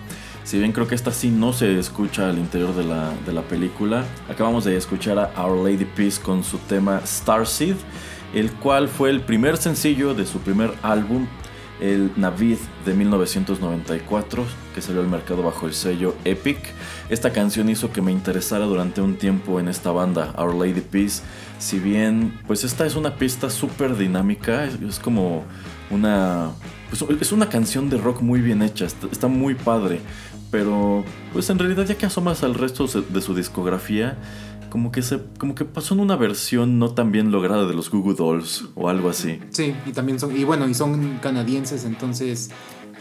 Si 0.43 0.57
bien 0.57 0.71
creo 0.71 0.87
que 0.87 0.95
esta 0.95 1.11
sí 1.11 1.29
no 1.29 1.53
se 1.53 1.77
escucha 1.77 2.27
al 2.27 2.39
interior 2.39 2.73
de 2.73 2.83
la, 2.83 3.13
de 3.27 3.31
la 3.31 3.43
película, 3.43 4.03
acabamos 4.27 4.65
de 4.65 4.75
escuchar 4.75 5.19
a 5.19 5.45
Our 5.45 5.63
Lady 5.63 5.85
Peace 5.85 6.19
con 6.19 6.43
su 6.43 6.57
tema 6.57 6.99
Starseed, 7.05 7.75
el 8.33 8.51
cual 8.53 8.87
fue 8.87 9.11
el 9.11 9.21
primer 9.21 9.57
sencillo 9.57 10.15
de 10.15 10.25
su 10.25 10.39
primer 10.39 10.73
álbum, 10.81 11.27
el 11.79 12.11
Navid 12.15 12.57
de 12.87 12.95
1994, 12.95 14.45
que 14.73 14.81
salió 14.81 15.01
al 15.01 15.07
mercado 15.07 15.43
bajo 15.43 15.67
el 15.67 15.75
sello 15.75 16.15
Epic. 16.25 16.57
Esta 17.11 17.33
canción 17.33 17.69
hizo 17.69 17.91
que 17.91 18.01
me 18.01 18.11
interesara 18.11 18.65
durante 18.65 18.99
un 18.99 19.15
tiempo 19.17 19.59
en 19.59 19.67
esta 19.67 19.91
banda, 19.91 20.33
Our 20.39 20.55
Lady 20.55 20.81
Peace. 20.81 21.21
Si 21.59 21.77
bien, 21.77 22.35
pues 22.47 22.63
esta 22.63 22.87
es 22.87 22.95
una 22.95 23.15
pista 23.15 23.51
súper 23.51 23.95
dinámica, 23.95 24.65
es, 24.65 24.81
es 24.81 24.97
como 24.97 25.45
una... 25.89 26.51
pues, 26.89 27.03
es 27.21 27.31
una 27.31 27.49
canción 27.49 27.89
de 27.89 27.97
rock 27.97 28.21
muy 28.21 28.41
bien 28.41 28.61
hecha, 28.61 28.85
está, 28.85 29.27
muy 29.27 29.55
padre. 29.55 29.99
Pero, 30.51 31.03
pues 31.33 31.49
en 31.49 31.59
realidad 31.59 31.85
ya 31.85 31.97
que 31.97 32.05
asomas 32.05 32.43
al 32.43 32.53
resto 32.53 32.87
de 32.87 33.21
su 33.21 33.35
discografía, 33.35 34.17
como 34.69 34.91
que, 34.91 35.01
se, 35.01 35.19
como 35.37 35.55
que 35.55 35.65
pasó 35.65 35.93
en 35.93 36.01
una 36.01 36.15
versión 36.15 36.79
no 36.79 36.91
tan 36.91 37.11
bien 37.11 37.31
lograda 37.31 37.65
de 37.65 37.73
los 37.73 37.89
Goo 37.89 38.01
Goo 38.01 38.13
Dolls 38.13 38.65
o 38.75 38.89
algo 38.89 39.09
así. 39.09 39.39
Sí, 39.51 39.73
y 39.85 39.91
también 39.91 40.19
son, 40.19 40.35
y 40.35 40.43
bueno, 40.43 40.67
y 40.67 40.73
son 40.73 41.17
canadienses, 41.21 41.85
entonces, 41.85 42.51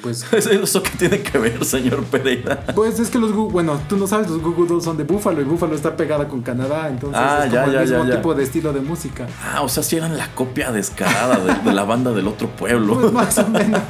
pues, 0.04 0.24
¿Eso 0.32 0.82
qué 0.82 0.90
tiene 0.98 1.20
que 1.20 1.38
ver, 1.38 1.64
señor 1.64 2.04
Pereira? 2.04 2.60
pues 2.74 3.00
es 3.00 3.08
que 3.10 3.18
los, 3.18 3.32
Goo- 3.32 3.50
bueno, 3.50 3.80
tú 3.88 3.96
no 3.96 4.06
sabes, 4.06 4.28
los 4.28 4.40
Google 4.42 4.68
Dolls 4.68 4.84
son 4.84 4.96
de 4.96 5.04
Búfalo 5.04 5.40
y 5.40 5.44
Búfalo 5.44 5.74
está 5.74 5.96
pegada 5.96 6.28
con 6.28 6.42
Canadá, 6.42 6.88
entonces 6.90 7.18
Ah, 7.20 7.44
es 7.46 7.52
ya, 7.52 7.62
como 7.62 7.72
ya, 7.72 7.82
el 7.82 7.88
mismo 7.88 8.04
ya, 8.06 8.16
tipo 8.16 8.34
de 8.34 8.42
estilo 8.44 8.72
de 8.74 8.80
música. 8.80 9.26
Ah, 9.42 9.62
o 9.62 9.68
sea, 9.68 9.82
si 9.82 9.96
eran 9.96 10.16
la 10.16 10.28
copia 10.34 10.70
descarada 10.70 11.38
de, 11.38 11.54
de 11.68 11.72
la 11.72 11.84
banda 11.84 12.12
del 12.12 12.28
otro 12.28 12.48
pueblo. 12.48 13.00
Pues 13.00 13.12
más 13.12 13.38
o 13.38 13.48
menos. 13.48 13.80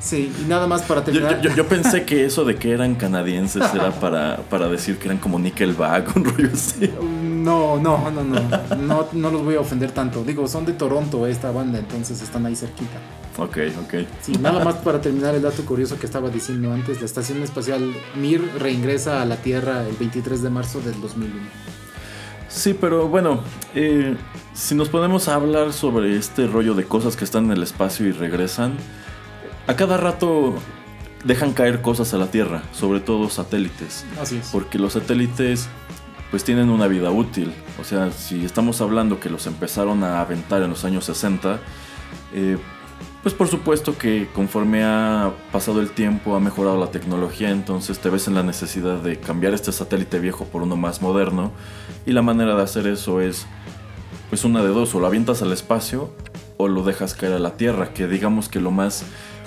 sí, 0.00 0.32
y 0.40 0.44
nada 0.48 0.66
más 0.66 0.82
para 0.82 1.00
Yo, 1.04 1.12
terminar. 1.12 1.40
yo- 1.42 1.54
yo 1.54 1.66
pensé 1.68 2.04
que 2.04 2.24
eso 2.24 2.44
de 2.44 2.56
que 2.56 2.72
eran 2.72 2.94
canadienses 2.94 3.62
era 3.74 3.90
para, 3.92 4.38
para 4.48 4.68
decir 4.68 4.98
que 4.98 5.06
eran 5.08 5.18
como 5.18 5.38
Nickelback, 5.38 6.16
un 6.16 6.24
rollo 6.24 6.48
así. 6.54 6.90
No, 7.48 7.78
no, 7.78 8.10
no, 8.10 8.22
no, 8.22 8.76
no, 8.76 9.08
no 9.10 9.30
los 9.30 9.42
voy 9.42 9.54
a 9.54 9.60
ofender 9.60 9.90
tanto. 9.92 10.22
Digo, 10.22 10.46
son 10.46 10.66
de 10.66 10.74
Toronto 10.74 11.26
esta 11.26 11.50
banda, 11.50 11.78
entonces 11.78 12.20
están 12.20 12.44
ahí 12.44 12.54
cerquita. 12.54 12.98
Ok, 13.38 13.56
ok. 13.86 13.94
Sí, 14.20 14.32
nada 14.32 14.62
más 14.62 14.74
para 14.76 15.00
terminar 15.00 15.34
el 15.34 15.40
dato 15.40 15.64
curioso 15.64 15.98
que 15.98 16.04
estaba 16.04 16.28
diciendo 16.28 16.70
antes, 16.74 17.00
la 17.00 17.06
Estación 17.06 17.42
Espacial 17.42 17.90
Mir 18.16 18.46
reingresa 18.58 19.22
a 19.22 19.24
la 19.24 19.36
Tierra 19.36 19.88
el 19.88 19.96
23 19.96 20.42
de 20.42 20.50
marzo 20.50 20.80
del 20.80 21.00
2001. 21.00 21.36
Sí, 22.48 22.74
pero 22.78 23.08
bueno, 23.08 23.40
eh, 23.74 24.14
si 24.52 24.74
nos 24.74 24.90
ponemos 24.90 25.28
a 25.28 25.36
hablar 25.36 25.72
sobre 25.72 26.18
este 26.18 26.46
rollo 26.48 26.74
de 26.74 26.84
cosas 26.84 27.16
que 27.16 27.24
están 27.24 27.46
en 27.46 27.52
el 27.52 27.62
espacio 27.62 28.06
y 28.06 28.12
regresan, 28.12 28.74
a 29.66 29.74
cada 29.74 29.96
rato 29.96 30.52
dejan 31.24 31.54
caer 31.54 31.80
cosas 31.80 32.12
a 32.12 32.18
la 32.18 32.30
Tierra, 32.30 32.62
sobre 32.74 33.00
todo 33.00 33.30
satélites. 33.30 34.04
Así 34.20 34.36
es. 34.36 34.50
Porque 34.52 34.78
los 34.78 34.92
satélites 34.92 35.70
pues 36.30 36.44
tienen 36.44 36.70
una 36.70 36.86
vida 36.86 37.10
útil. 37.10 37.52
O 37.80 37.84
sea, 37.84 38.10
si 38.10 38.44
estamos 38.44 38.80
hablando 38.80 39.20
que 39.20 39.30
los 39.30 39.46
empezaron 39.46 40.04
a 40.04 40.20
aventar 40.20 40.62
en 40.62 40.70
los 40.70 40.84
años 40.84 41.04
60, 41.04 41.58
eh, 42.34 42.58
pues 43.22 43.34
por 43.34 43.48
supuesto 43.48 43.98
que 43.98 44.28
conforme 44.34 44.84
ha 44.84 45.32
pasado 45.52 45.80
el 45.80 45.90
tiempo, 45.90 46.36
ha 46.36 46.40
mejorado 46.40 46.78
la 46.78 46.90
tecnología, 46.90 47.50
entonces 47.50 47.98
te 47.98 48.10
ves 48.10 48.28
en 48.28 48.34
la 48.34 48.42
necesidad 48.42 48.98
de 48.98 49.18
cambiar 49.18 49.54
este 49.54 49.72
satélite 49.72 50.18
viejo 50.18 50.44
por 50.44 50.62
uno 50.62 50.76
más 50.76 51.02
moderno. 51.02 51.52
Y 52.06 52.12
la 52.12 52.22
manera 52.22 52.54
de 52.54 52.62
hacer 52.62 52.86
eso 52.86 53.20
es, 53.20 53.46
pues 54.28 54.44
una 54.44 54.62
de 54.62 54.68
dos, 54.68 54.94
o 54.94 55.00
lo 55.00 55.06
avientas 55.06 55.42
al 55.42 55.52
espacio 55.52 56.12
o 56.58 56.68
lo 56.68 56.82
dejas 56.82 57.14
caer 57.14 57.34
a 57.34 57.38
la 57.38 57.56
Tierra, 57.56 57.92
que 57.94 58.06
digamos 58.08 58.48
que 58.48 58.60
lo 58.60 58.70
más 58.70 59.04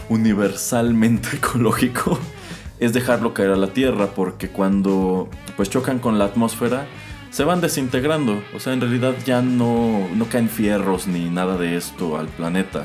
universalmente 0.10 1.30
ecológico 1.38 2.18
es 2.82 2.94
dejarlo 2.94 3.34
caer 3.34 3.52
a 3.52 3.56
la 3.56 3.68
Tierra, 3.68 4.08
porque 4.08 4.50
cuando 4.50 5.30
pues 5.56 5.70
chocan 5.70 6.00
con 6.00 6.18
la 6.18 6.26
atmósfera, 6.26 6.88
se 7.30 7.44
van 7.44 7.62
desintegrando. 7.62 8.44
O 8.56 8.60
sea, 8.60 8.74
en 8.74 8.82
realidad 8.82 9.14
ya 9.24 9.42
no, 9.44 10.08
no 10.16 10.26
caen 10.26 10.50
fierros 10.50 11.08
ni 11.08 11.30
nada 11.30 11.58
de 11.58 11.78
esto 11.78 12.18
al 12.18 12.28
planeta. 12.28 12.84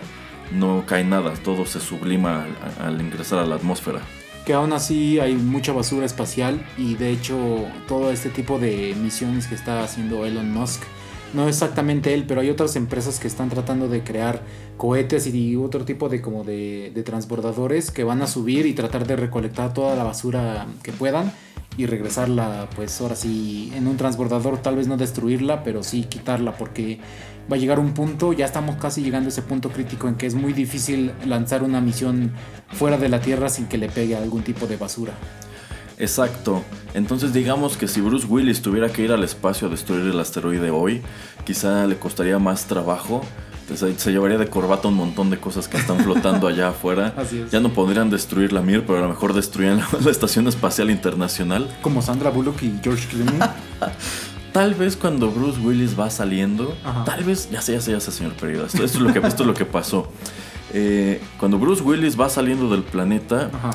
No 0.52 0.84
cae 0.86 1.02
nada, 1.02 1.32
todo 1.42 1.64
se 1.64 1.80
sublima 1.80 2.44
al, 2.78 2.86
al 2.86 3.00
ingresar 3.00 3.38
a 3.38 3.46
la 3.46 3.56
atmósfera. 3.56 4.00
Que 4.44 4.52
aún 4.52 4.74
así 4.74 5.18
hay 5.18 5.34
mucha 5.34 5.72
basura 5.72 6.04
espacial 6.04 6.64
y 6.76 6.94
de 6.94 7.10
hecho 7.10 7.64
todo 7.88 8.12
este 8.12 8.28
tipo 8.28 8.58
de 8.58 8.94
misiones 9.02 9.46
que 9.46 9.54
está 9.54 9.82
haciendo 9.82 10.26
Elon 10.26 10.52
Musk, 10.52 10.82
no 11.36 11.48
exactamente 11.48 12.14
él, 12.14 12.24
pero 12.26 12.40
hay 12.40 12.48
otras 12.48 12.74
empresas 12.76 13.20
que 13.20 13.28
están 13.28 13.50
tratando 13.50 13.88
de 13.88 14.02
crear 14.02 14.42
cohetes 14.78 15.26
y 15.26 15.54
otro 15.54 15.84
tipo 15.84 16.08
de 16.08 16.22
como 16.22 16.42
de, 16.44 16.90
de 16.94 17.02
transbordadores 17.02 17.90
que 17.90 18.04
van 18.04 18.22
a 18.22 18.26
subir 18.26 18.64
y 18.66 18.72
tratar 18.72 19.06
de 19.06 19.16
recolectar 19.16 19.74
toda 19.74 19.94
la 19.94 20.02
basura 20.02 20.66
que 20.82 20.92
puedan 20.92 21.30
y 21.76 21.84
regresarla 21.84 22.68
pues 22.74 22.98
ahora 23.02 23.16
sí 23.16 23.70
en 23.74 23.86
un 23.86 23.98
transbordador 23.98 24.58
tal 24.62 24.76
vez 24.76 24.88
no 24.88 24.96
destruirla 24.96 25.62
pero 25.62 25.82
sí 25.82 26.04
quitarla 26.04 26.56
porque 26.56 26.98
va 27.52 27.56
a 27.56 27.58
llegar 27.58 27.78
un 27.78 27.92
punto 27.92 28.32
ya 28.32 28.46
estamos 28.46 28.76
casi 28.76 29.02
llegando 29.02 29.26
a 29.26 29.28
ese 29.28 29.42
punto 29.42 29.68
crítico 29.68 30.08
en 30.08 30.14
que 30.14 30.26
es 30.26 30.34
muy 30.34 30.54
difícil 30.54 31.12
lanzar 31.26 31.62
una 31.62 31.82
misión 31.82 32.32
fuera 32.68 32.96
de 32.96 33.10
la 33.10 33.20
tierra 33.20 33.50
sin 33.50 33.66
que 33.66 33.76
le 33.76 33.90
pegue 33.90 34.16
algún 34.16 34.42
tipo 34.42 34.66
de 34.66 34.78
basura 34.78 35.12
Exacto. 35.98 36.62
Entonces 36.94 37.32
digamos 37.32 37.76
que 37.76 37.88
si 37.88 38.00
Bruce 38.00 38.26
Willis 38.26 38.62
tuviera 38.62 38.88
que 38.90 39.02
ir 39.02 39.12
al 39.12 39.24
espacio 39.24 39.68
a 39.68 39.70
destruir 39.70 40.06
el 40.06 40.18
asteroide 40.20 40.70
hoy, 40.70 41.02
quizá 41.44 41.86
le 41.86 41.96
costaría 41.98 42.38
más 42.38 42.66
trabajo. 42.66 43.22
Entonces, 43.68 44.00
se 44.00 44.12
llevaría 44.12 44.38
de 44.38 44.46
corbata 44.46 44.86
un 44.86 44.94
montón 44.94 45.28
de 45.28 45.40
cosas 45.40 45.66
que 45.66 45.76
están 45.76 45.98
flotando 45.98 46.46
allá 46.48 46.68
afuera. 46.68 47.12
Así 47.16 47.40
es. 47.40 47.50
Ya 47.50 47.58
no 47.58 47.70
podrían 47.70 48.10
destruir 48.10 48.52
la 48.52 48.62
Mir, 48.62 48.84
pero 48.86 48.98
a 48.98 49.02
lo 49.02 49.08
mejor 49.08 49.32
destruían 49.34 49.78
la, 49.78 49.88
la 50.04 50.10
Estación 50.12 50.46
Espacial 50.46 50.88
Internacional. 50.88 51.68
como 51.82 52.00
Sandra 52.00 52.30
Bullock 52.30 52.62
y 52.62 52.78
George 52.80 53.08
Clooney 53.08 53.40
Tal 54.52 54.74
vez 54.74 54.96
cuando 54.96 55.30
Bruce 55.32 55.58
Willis 55.60 55.98
va 55.98 56.08
saliendo, 56.10 56.74
Ajá. 56.84 57.04
tal 57.04 57.24
vez, 57.24 57.50
ya 57.50 57.60
sé, 57.60 57.72
ya 57.72 57.80
sé, 57.80 57.90
ya 57.92 58.00
sé, 58.00 58.10
señor 58.12 58.32
Pereira, 58.34 58.64
esto, 58.66 58.84
esto 58.84 58.98
es, 58.98 59.04
lo 59.04 59.12
que, 59.12 59.18
esto 59.18 59.42
es 59.42 59.46
lo 59.48 59.52
que 59.54 59.66
pasó. 59.66 60.10
Eh, 60.72 61.20
cuando 61.38 61.58
Bruce 61.58 61.82
Willis 61.82 62.18
va 62.18 62.28
saliendo 62.30 62.70
del 62.70 62.82
planeta, 62.82 63.50
Ajá. 63.52 63.70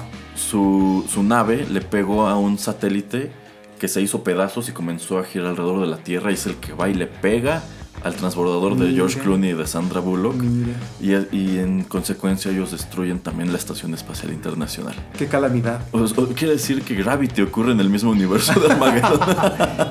Su, 0.50 1.06
su 1.12 1.24
nave 1.24 1.66
le 1.70 1.82
pegó 1.82 2.28
a 2.28 2.38
un 2.38 2.58
satélite 2.58 3.32
que 3.80 3.88
se 3.88 4.02
hizo 4.02 4.24
pedazos 4.24 4.70
y 4.70 4.72
comenzó 4.74 5.18
a 5.20 5.24
girar 5.24 5.48
alrededor 5.50 5.82
de 5.82 5.88
la 5.88 5.98
Tierra 5.98 6.32
y 6.32 6.36
es 6.36 6.46
el 6.46 6.56
que 6.56 6.74
va 6.74 6.90
y 6.90 6.94
le 6.94 7.08
pega 7.08 7.64
al 8.04 8.16
transbordador 8.16 8.78
de 8.78 8.94
George 8.94 9.16
Mira. 9.16 9.24
Clooney 9.26 9.50
y 9.52 9.54
de 9.54 9.68
Sandra 9.68 10.00
Bullock. 10.00 10.36
Mira, 10.36 10.80
Y, 11.32 11.36
y 11.38 11.60
en 11.60 11.84
consecuencia 11.84 12.50
ellos 12.52 12.72
destruyen 12.72 13.20
también 13.20 13.52
la 13.52 13.58
Estación 13.60 13.94
Espacial 13.94 14.32
Internacional. 14.34 14.96
qué 15.18 15.28
calamidad. 15.28 15.82
O- 15.92 16.00
o 16.00 16.28
quiere 16.30 16.54
decir 16.54 16.82
que 16.82 16.96
Gravity 16.96 17.42
ocurre 17.44 17.74
en 17.74 17.80
el 17.80 17.90
mismo 17.92 18.10
universo 18.12 18.60
de 18.60 18.72
Armageddon. 18.74 19.20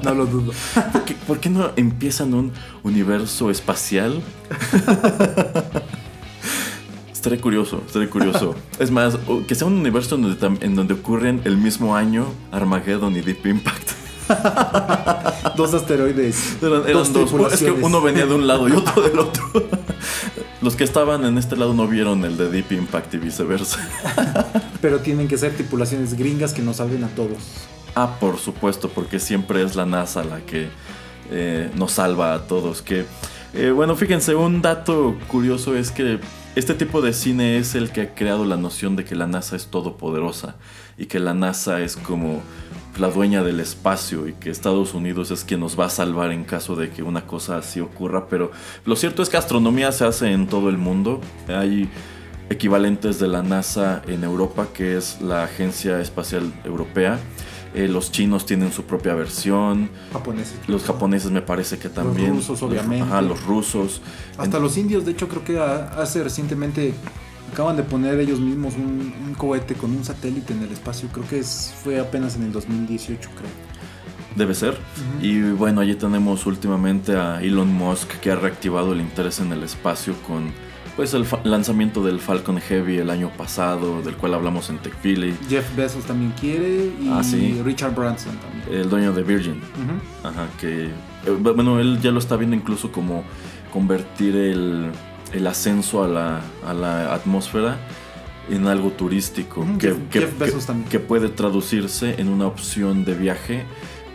No 0.05 0.15
lo 0.15 0.27
dudo. 0.27 0.53
¿Por 0.93 1.05
qué, 1.05 1.15
por 1.27 1.39
qué 1.39 1.51
no 1.51 1.71
empiezan 1.77 2.35
un 2.35 2.53
universo 2.83 3.51
espacial? 3.51 4.21
Estaré 7.21 7.39
curioso, 7.39 7.83
estaré 7.87 8.09
curioso. 8.09 8.55
Es 8.79 8.91
más, 8.91 9.19
que 9.47 9.55
sea 9.55 9.67
un 9.67 9.75
universo 9.75 10.15
en 10.15 10.23
donde, 10.23 10.41
tam- 10.41 10.57
en 10.63 10.75
donde 10.75 10.95
ocurren 10.95 11.43
el 11.45 11.59
mismo 11.59 11.95
año 11.95 12.25
Armageddon 12.51 13.15
y 13.15 13.21
Deep 13.21 13.45
Impact. 13.45 13.91
Dos 15.55 15.75
asteroides. 15.75 16.57
Eran, 16.63 16.89
eran 16.89 17.13
dos. 17.13 17.53
Es 17.53 17.63
que 17.63 17.73
uno 17.73 18.01
venía 18.01 18.25
de 18.25 18.33
un 18.35 18.47
lado 18.47 18.67
y 18.71 18.73
otro 18.73 19.03
del 19.03 19.19
otro. 19.19 19.43
Los 20.63 20.77
que 20.77 20.85
estaban 20.85 21.27
en 21.27 21.37
este 21.37 21.59
lado 21.59 21.75
no 21.75 21.87
vieron 21.87 22.25
el 22.25 22.39
de 22.39 22.49
Deep 22.49 22.73
Impact 22.73 23.13
y 23.13 23.19
viceversa. 23.19 23.79
Pero 24.81 25.01
tienen 25.01 25.29
que 25.29 25.37
ser 25.37 25.53
tripulaciones 25.55 26.15
gringas 26.15 26.55
que 26.55 26.63
nos 26.63 26.77
salven 26.77 27.05
a 27.05 27.09
todos. 27.09 27.37
Ah, 27.95 28.17
por 28.19 28.39
supuesto, 28.39 28.89
porque 28.89 29.19
siempre 29.21 29.63
es 29.63 29.77
la 29.77 29.85
NASA 29.85 30.25
la 30.25 30.41
que 30.41 30.69
eh, 31.31 31.71
nos 31.75 31.93
salva 31.93 32.33
a 32.33 32.47
todos. 32.47 32.81
Que, 32.81 33.05
eh, 33.53 33.73
bueno, 33.73 33.95
fíjense, 33.95 34.35
un 34.35 34.63
dato 34.63 35.17
curioso 35.29 35.77
es 35.77 35.91
que 35.91 36.19
este 36.57 36.75
tipo 36.75 37.01
de 37.01 37.13
cine 37.13 37.59
es 37.59 37.75
el 37.75 37.91
que 37.91 38.01
ha 38.01 38.15
creado 38.15 38.45
la 38.45 38.57
noción 38.57 38.97
de 38.97 39.05
que 39.05 39.15
la 39.15 39.27
NASA 39.27 39.55
es 39.55 39.67
todopoderosa 39.67 40.57
y 40.99 41.07
que 41.07 41.21
la 41.21 41.33
NASA 41.33 41.81
es 41.81 41.97
como 41.97 42.43
la 42.99 43.09
dueña 43.09 43.45
del 43.45 43.61
espacio 43.61 44.27
y 44.27 44.33
que 44.33 44.51
Estados 44.51 44.93
Unidos 44.93 45.31
es 45.31 45.45
quien 45.45 45.61
nos 45.61 45.79
va 45.79 45.87
a 45.87 45.91
salvar 45.91 46.33
en 46.33 46.45
caso 46.45 46.75
de 46.75 46.91
que 46.91 47.03
una 47.03 47.27
cosa 47.27 47.57
así 47.57 47.81
ocurra. 47.81 48.27
Pero 48.29 48.51
lo 48.85 48.97
cierto 48.97 49.23
es 49.23 49.29
que 49.29 49.37
astronomía 49.37 49.93
se 49.93 50.05
hace 50.05 50.33
en 50.33 50.49
todo 50.49 50.69
el 50.69 50.77
mundo. 50.77 51.21
Hay 51.49 51.89
equivalentes 52.51 53.21
de 53.21 53.29
la 53.29 53.43
NASA 53.43 54.03
en 54.09 54.25
Europa, 54.25 54.69
que 54.75 54.97
es 54.97 55.21
la 55.21 55.45
Agencia 55.45 56.01
Espacial 56.01 56.53
Europea. 56.65 57.19
Eh, 57.75 57.87
los 57.87 58.11
chinos 58.11 58.47
tienen 58.47 58.73
su 58.73 58.83
propia 58.85 59.15
versión. 59.15 59.91
Japoneses. 60.13 60.55
Los 60.67 60.83
japoneses 60.83 61.31
me 61.31 61.41
parece 61.43 61.79
que 61.79 61.89
también. 61.89 62.31
rusos, 62.35 62.63
obviamente. 62.63 63.05
Ajá, 63.05 63.23
los 63.23 63.45
rusos. 63.45 64.01
Hasta 64.37 64.57
En- 64.57 64.63
los 64.63 64.77
indios, 64.77 65.05
de 65.05 65.13
hecho, 65.13 65.29
creo 65.29 65.45
que 65.45 65.59
hace 65.59 66.23
recientemente 66.25 66.93
acaban 67.53 67.77
de 67.77 67.83
poner 67.85 68.19
ellos 68.19 68.41
mismos 68.41 68.75
un, 68.75 69.13
un 69.27 69.35
cohete 69.35 69.75
con 69.75 69.91
un 69.93 70.05
satélite 70.05 70.53
en 70.53 70.63
el 70.65 70.73
espacio. 70.73 71.09
Creo 71.13 71.27
que 71.29 71.39
es, 71.39 71.73
fue 71.83 72.01
apenas 72.01 72.35
en 72.37 72.43
el 72.45 72.53
2018, 72.53 73.31
creo. 73.31 73.51
Debe 74.37 74.55
ser. 74.55 74.77
Y 75.21 75.41
bueno, 75.53 75.81
allí 75.81 75.95
tenemos 75.97 76.47
últimamente 76.47 77.17
a 77.17 77.43
Elon 77.43 77.73
Musk 77.73 78.09
que 78.21 78.31
ha 78.31 78.37
reactivado 78.37 78.93
el 78.93 79.01
interés 79.01 79.41
en 79.41 79.53
el 79.53 79.63
espacio 79.65 80.15
con 80.27 80.53
pues 81.01 81.15
el 81.15 81.25
lanzamiento 81.45 82.05
del 82.05 82.21
Falcon 82.21 82.59
Heavy 82.61 82.99
el 82.99 83.09
año 83.09 83.31
pasado, 83.35 84.03
del 84.03 84.17
cual 84.17 84.35
hablamos 84.35 84.69
en 84.69 84.77
TechPili, 84.77 85.35
Jeff 85.49 85.75
Bezos 85.75 86.05
también 86.05 86.35
quiere 86.39 86.93
y 87.01 87.09
Ah, 87.11 87.25
sí. 87.25 87.59
Richard 87.65 87.95
Branson 87.95 88.37
también. 88.37 88.83
el 88.83 88.91
dueño 88.91 89.15
de 89.15 89.23
Virgin. 89.23 89.53
Ujú. 89.55 90.29
Ajá, 90.29 90.47
que 90.61 90.89
eh, 90.89 90.91
bueno, 91.41 91.81
él 91.81 91.99
ya 92.03 92.11
lo 92.11 92.19
está 92.19 92.37
viendo 92.37 92.55
incluso 92.55 92.93
como 92.93 93.25
convertir 93.73 94.37
el, 94.37 94.91
el 95.33 95.47
ascenso 95.47 96.05
a 96.05 96.09
la, 96.09 96.41
a 96.67 96.75
la 96.75 97.15
atmósfera 97.15 97.79
en 98.51 98.67
algo 98.67 98.91
turístico, 98.91 99.63
Ujú, 99.63 99.79
que, 99.79 99.89
Jeff- 99.89 100.09
que- 100.11 100.21
Jeff 100.21 100.39
Bezos 100.39 100.61
que- 100.61 100.67
también. 100.67 100.89
que 100.91 101.01
puede 101.01 101.31
traducirse 101.31 102.21
en 102.21 102.29
una 102.29 102.47
opción 102.47 103.07
de 103.07 103.15
viaje, 103.15 103.65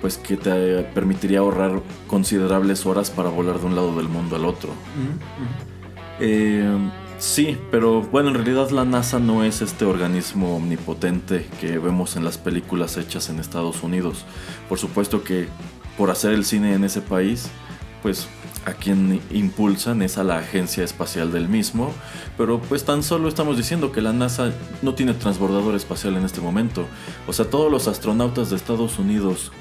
pues 0.02 0.20
que 0.20 0.38
te 0.38 0.84
permitiría 0.94 1.40
ahorrar 1.40 1.82
considerables 2.06 2.86
horas 2.86 3.10
para 3.10 3.30
volar 3.30 3.60
de 3.60 3.66
un 3.66 3.74
lado 3.74 3.96
del 3.98 4.08
mundo 4.08 4.36
al 4.36 4.46
otro. 4.46 4.70
Ujú, 4.70 5.10
ujú. 5.10 5.75
Eh, 6.20 6.78
sí, 7.18 7.58
pero 7.72 8.02
bueno, 8.02 8.30
en 8.30 8.36
realidad 8.36 8.70
la 8.70 8.86
NASA 8.86 9.20
no 9.20 9.44
es 9.44 9.62
este 9.62 9.86
organismo 9.86 10.56
omnipotente 10.56 11.48
que 11.60 11.78
vemos 11.78 12.16
en 12.16 12.24
las 12.24 12.38
películas 12.38 12.98
hechas 12.98 13.30
en 13.30 13.40
Estados 13.40 13.84
Unidos. 13.84 14.26
Por 14.70 14.80
supuesto 14.80 15.24
que 15.24 15.48
por 15.98 16.12
hacer 16.12 16.32
el 16.34 16.46
cine 16.46 16.74
en 16.74 16.84
ese 16.84 17.02
país, 17.02 17.50
pues 18.02 18.28
a 18.66 18.74
quien 18.74 19.22
impulsan 19.32 20.02
es 20.02 20.18
a 20.18 20.24
la 20.24 20.38
agencia 20.38 20.84
espacial 20.84 21.32
del 21.32 21.48
mismo, 21.48 21.94
pero 22.38 22.60
pues 22.60 22.84
tan 22.84 23.04
solo 23.04 23.28
estamos 23.28 23.58
diciendo 23.58 23.92
que 23.92 24.02
la 24.02 24.12
NASA 24.12 24.52
no 24.82 24.96
tiene 24.96 25.14
transbordador 25.14 25.76
espacial 25.76 26.16
en 26.16 26.26
este 26.26 26.42
momento. 26.42 26.88
O 27.28 27.34
sea, 27.34 27.46
todos 27.46 27.72
los 27.72 27.88
astronautas 27.88 28.50
de 28.50 28.56
Estados 28.56 28.98
Unidos 28.98 29.52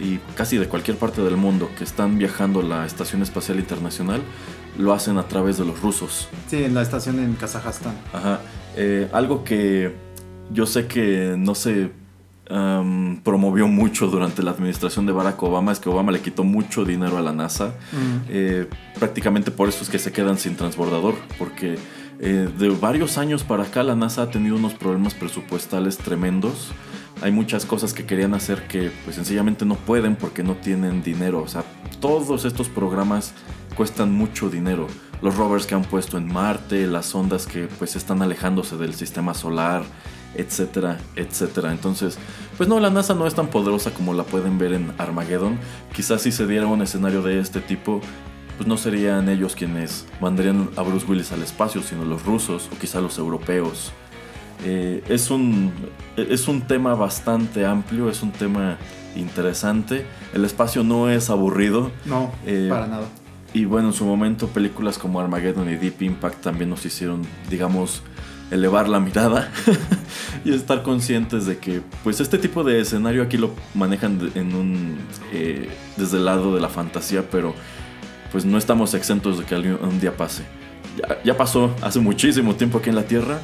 y 0.00 0.18
casi 0.34 0.56
de 0.56 0.68
cualquier 0.68 0.96
parte 0.96 1.22
del 1.22 1.36
mundo 1.36 1.70
que 1.78 1.84
están 1.84 2.18
viajando 2.18 2.62
la 2.62 2.86
Estación 2.86 3.22
Espacial 3.22 3.58
Internacional 3.58 4.22
lo 4.78 4.92
hacen 4.92 5.18
a 5.18 5.28
través 5.28 5.58
de 5.58 5.64
los 5.64 5.80
rusos. 5.80 6.28
Sí, 6.48 6.64
en 6.64 6.74
la 6.74 6.82
estación 6.82 7.18
en 7.18 7.34
Kazajstán. 7.34 7.96
Ajá. 8.12 8.40
Eh, 8.76 9.08
algo 9.12 9.44
que 9.44 9.94
yo 10.50 10.66
sé 10.66 10.86
que 10.86 11.36
no 11.38 11.54
se 11.54 11.92
am, 12.50 13.20
promovió 13.22 13.68
mucho 13.68 14.08
durante 14.08 14.42
la 14.42 14.50
administración 14.50 15.06
de 15.06 15.12
Barack 15.12 15.42
Obama 15.42 15.72
es 15.72 15.78
que 15.78 15.88
Obama 15.88 16.12
le 16.12 16.20
quitó 16.20 16.44
mucho 16.44 16.84
dinero 16.84 17.16
a 17.18 17.22
la 17.22 17.32
NASA. 17.32 17.68
Mm. 17.92 18.28
Eh, 18.28 18.68
prácticamente 18.98 19.50
por 19.50 19.68
eso 19.68 19.82
es 19.82 19.90
que 19.90 19.98
se 19.98 20.12
quedan 20.12 20.38
sin 20.38 20.56
transbordador, 20.56 21.14
porque 21.38 21.76
eh, 22.20 22.48
de 22.58 22.68
varios 22.70 23.18
años 23.18 23.42
para 23.42 23.64
acá 23.64 23.82
la 23.82 23.94
NASA 23.94 24.22
ha 24.22 24.30
tenido 24.30 24.56
unos 24.56 24.74
problemas 24.74 25.14
presupuestales 25.14 25.98
tremendos. 25.98 26.72
Hay 27.24 27.32
muchas 27.32 27.64
cosas 27.64 27.94
que 27.94 28.04
querían 28.04 28.34
hacer 28.34 28.66
que 28.68 28.92
pues 29.02 29.16
sencillamente 29.16 29.64
no 29.64 29.76
pueden 29.76 30.14
porque 30.14 30.42
no 30.42 30.56
tienen 30.56 31.02
dinero. 31.02 31.40
O 31.40 31.48
sea, 31.48 31.64
todos 31.98 32.44
estos 32.44 32.68
programas 32.68 33.32
cuestan 33.74 34.12
mucho 34.12 34.50
dinero. 34.50 34.88
Los 35.22 35.34
rovers 35.34 35.64
que 35.64 35.74
han 35.74 35.84
puesto 35.84 36.18
en 36.18 36.30
Marte, 36.30 36.86
las 36.86 37.14
ondas 37.14 37.46
que 37.46 37.66
pues 37.78 37.96
están 37.96 38.20
alejándose 38.20 38.76
del 38.76 38.92
sistema 38.92 39.32
solar, 39.32 39.84
etcétera, 40.34 40.98
etcétera. 41.16 41.72
Entonces, 41.72 42.18
pues 42.58 42.68
no, 42.68 42.78
la 42.78 42.90
NASA 42.90 43.14
no 43.14 43.26
es 43.26 43.34
tan 43.34 43.46
poderosa 43.46 43.92
como 43.92 44.12
la 44.12 44.24
pueden 44.24 44.58
ver 44.58 44.74
en 44.74 44.92
Armageddon. 44.98 45.58
Quizás 45.94 46.20
si 46.20 46.30
se 46.30 46.46
diera 46.46 46.66
un 46.66 46.82
escenario 46.82 47.22
de 47.22 47.40
este 47.40 47.62
tipo, 47.62 48.02
pues 48.58 48.68
no 48.68 48.76
serían 48.76 49.30
ellos 49.30 49.56
quienes 49.56 50.04
mandarían 50.20 50.68
a 50.76 50.82
Bruce 50.82 51.06
Willis 51.06 51.32
al 51.32 51.42
espacio, 51.42 51.82
sino 51.82 52.04
los 52.04 52.22
rusos 52.26 52.68
o 52.70 52.78
quizá 52.78 53.00
los 53.00 53.16
europeos. 53.16 53.94
Eh, 54.64 55.02
es, 55.08 55.30
un, 55.30 55.72
es 56.16 56.48
un 56.48 56.62
tema 56.62 56.94
bastante 56.94 57.64
amplio, 57.66 58.08
es 58.10 58.22
un 58.22 58.30
tema 58.32 58.76
interesante. 59.16 60.06
El 60.32 60.44
espacio 60.44 60.82
no 60.84 61.10
es 61.10 61.30
aburrido. 61.30 61.90
No, 62.04 62.32
Eh, 62.46 62.68
para 62.70 62.86
nada. 62.86 63.06
Y 63.52 63.66
bueno, 63.66 63.88
en 63.88 63.94
su 63.94 64.04
momento 64.04 64.48
películas 64.48 64.98
como 64.98 65.20
Armageddon 65.20 65.68
y 65.70 65.76
Deep 65.76 66.02
Impact 66.02 66.42
también 66.42 66.70
nos 66.70 66.84
hicieron, 66.84 67.22
digamos, 67.48 68.02
elevar 68.50 68.88
la 68.88 68.98
mirada 68.98 69.50
y 70.44 70.52
estar 70.52 70.82
conscientes 70.82 71.46
de 71.46 71.58
que, 71.58 71.80
pues 72.02 72.20
este 72.20 72.36
tipo 72.38 72.64
de 72.64 72.80
escenario 72.80 73.22
aquí 73.22 73.36
lo 73.36 73.50
manejan 73.74 74.18
de- 74.18 74.40
en 74.40 74.54
un, 74.56 74.98
eh, 75.32 75.68
desde 75.96 76.16
el 76.18 76.24
lado 76.24 76.52
de 76.54 76.60
la 76.60 76.68
fantasía, 76.68 77.22
pero 77.30 77.54
pues 78.32 78.44
no 78.44 78.58
estamos 78.58 78.92
exentos 78.94 79.38
de 79.38 79.44
que 79.44 79.54
algún- 79.54 79.78
un 79.82 80.00
día 80.00 80.16
pase. 80.16 80.42
Ya, 80.98 81.22
ya 81.22 81.36
pasó 81.36 81.72
hace 81.80 82.00
muchísimo 82.00 82.56
tiempo 82.56 82.78
aquí 82.78 82.90
en 82.90 82.96
la 82.96 83.04
Tierra, 83.04 83.38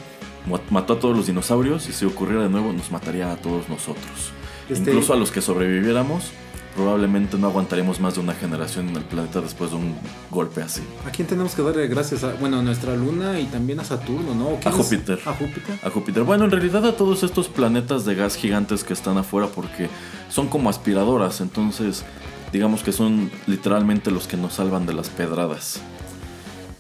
mató 0.70 0.94
a 0.94 0.98
todos 1.00 1.16
los 1.16 1.26
dinosaurios 1.26 1.88
y 1.88 1.92
si 1.92 2.04
ocurriera 2.04 2.42
de 2.44 2.48
nuevo 2.48 2.72
nos 2.72 2.90
mataría 2.90 3.30
a 3.32 3.36
todos 3.36 3.68
nosotros. 3.68 4.32
Este- 4.68 4.90
Incluso 4.90 5.12
a 5.12 5.16
los 5.16 5.30
que 5.30 5.40
sobreviviéramos, 5.40 6.30
probablemente 6.76 7.36
no 7.36 7.48
aguantaremos 7.48 7.98
más 8.00 8.14
de 8.14 8.20
una 8.20 8.32
generación 8.32 8.88
en 8.88 8.96
el 8.96 9.02
planeta 9.02 9.40
después 9.40 9.70
de 9.72 9.76
un 9.76 9.94
golpe 10.30 10.62
así. 10.62 10.82
¿A 11.06 11.10
quién 11.10 11.26
tenemos 11.26 11.54
que 11.54 11.62
darle 11.62 11.88
gracias? 11.88 12.22
A, 12.22 12.34
bueno, 12.34 12.60
a 12.60 12.62
nuestra 12.62 12.94
luna 12.94 13.40
y 13.40 13.46
también 13.46 13.80
a 13.80 13.84
Saturno, 13.84 14.34
¿no? 14.34 14.48
¿O 14.50 14.60
quién 14.60 14.72
A 14.72 14.76
es? 14.78 14.82
Júpiter. 14.84 15.18
A 15.26 15.32
Júpiter. 15.34 15.78
A 15.84 15.90
Júpiter. 15.90 16.22
Bueno, 16.22 16.44
en 16.44 16.52
realidad 16.52 16.86
a 16.86 16.96
todos 16.96 17.24
estos 17.24 17.48
planetas 17.48 18.04
de 18.04 18.14
gas 18.14 18.36
gigantes 18.36 18.84
que 18.84 18.92
están 18.92 19.18
afuera 19.18 19.48
porque 19.48 19.88
son 20.30 20.46
como 20.46 20.70
aspiradoras, 20.70 21.40
entonces 21.40 22.04
digamos 22.52 22.82
que 22.84 22.92
son 22.92 23.30
literalmente 23.48 24.10
los 24.12 24.26
que 24.28 24.36
nos 24.36 24.54
salvan 24.54 24.86
de 24.86 24.92
las 24.94 25.08
pedradas. 25.08 25.80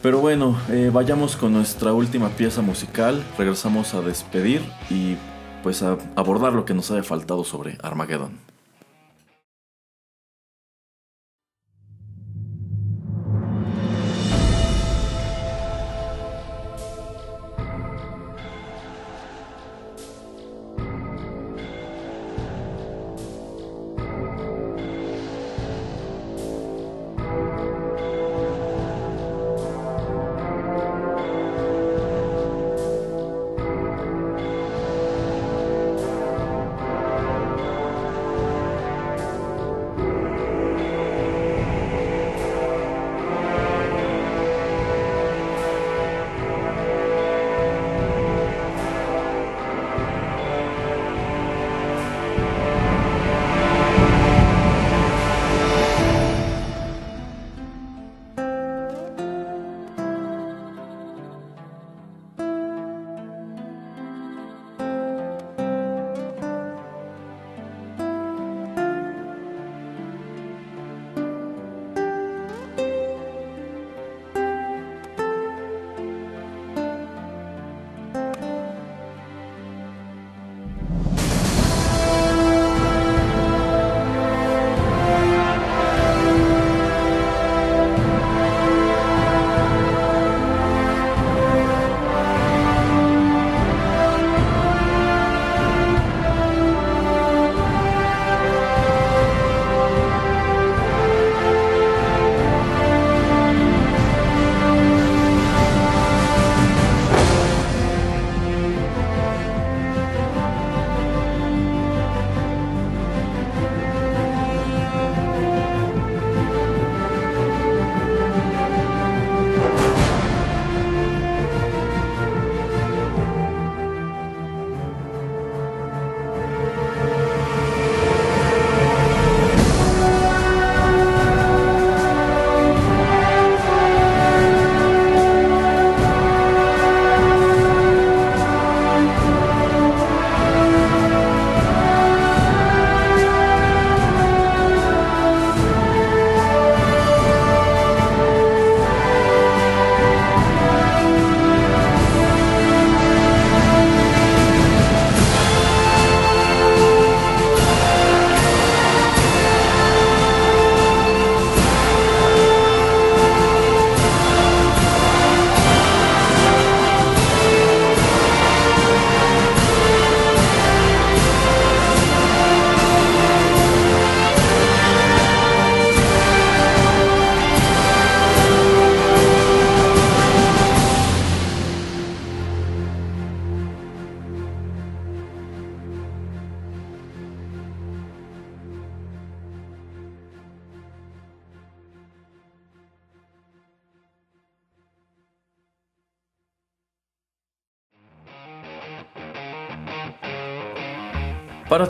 Pero 0.02 0.18
bueno, 0.20 0.56
eh, 0.70 0.90
vayamos 0.92 1.36
con 1.36 1.52
nuestra 1.52 1.92
última 1.92 2.30
pieza 2.30 2.62
musical, 2.62 3.22
regresamos 3.36 3.92
a 3.92 4.00
despedir 4.00 4.62
y 4.88 5.16
pues 5.62 5.82
a 5.82 5.98
abordar 6.16 6.54
lo 6.54 6.64
que 6.64 6.72
nos 6.72 6.90
haya 6.90 7.02
faltado 7.02 7.44
sobre 7.44 7.76
Armageddon. 7.82 8.49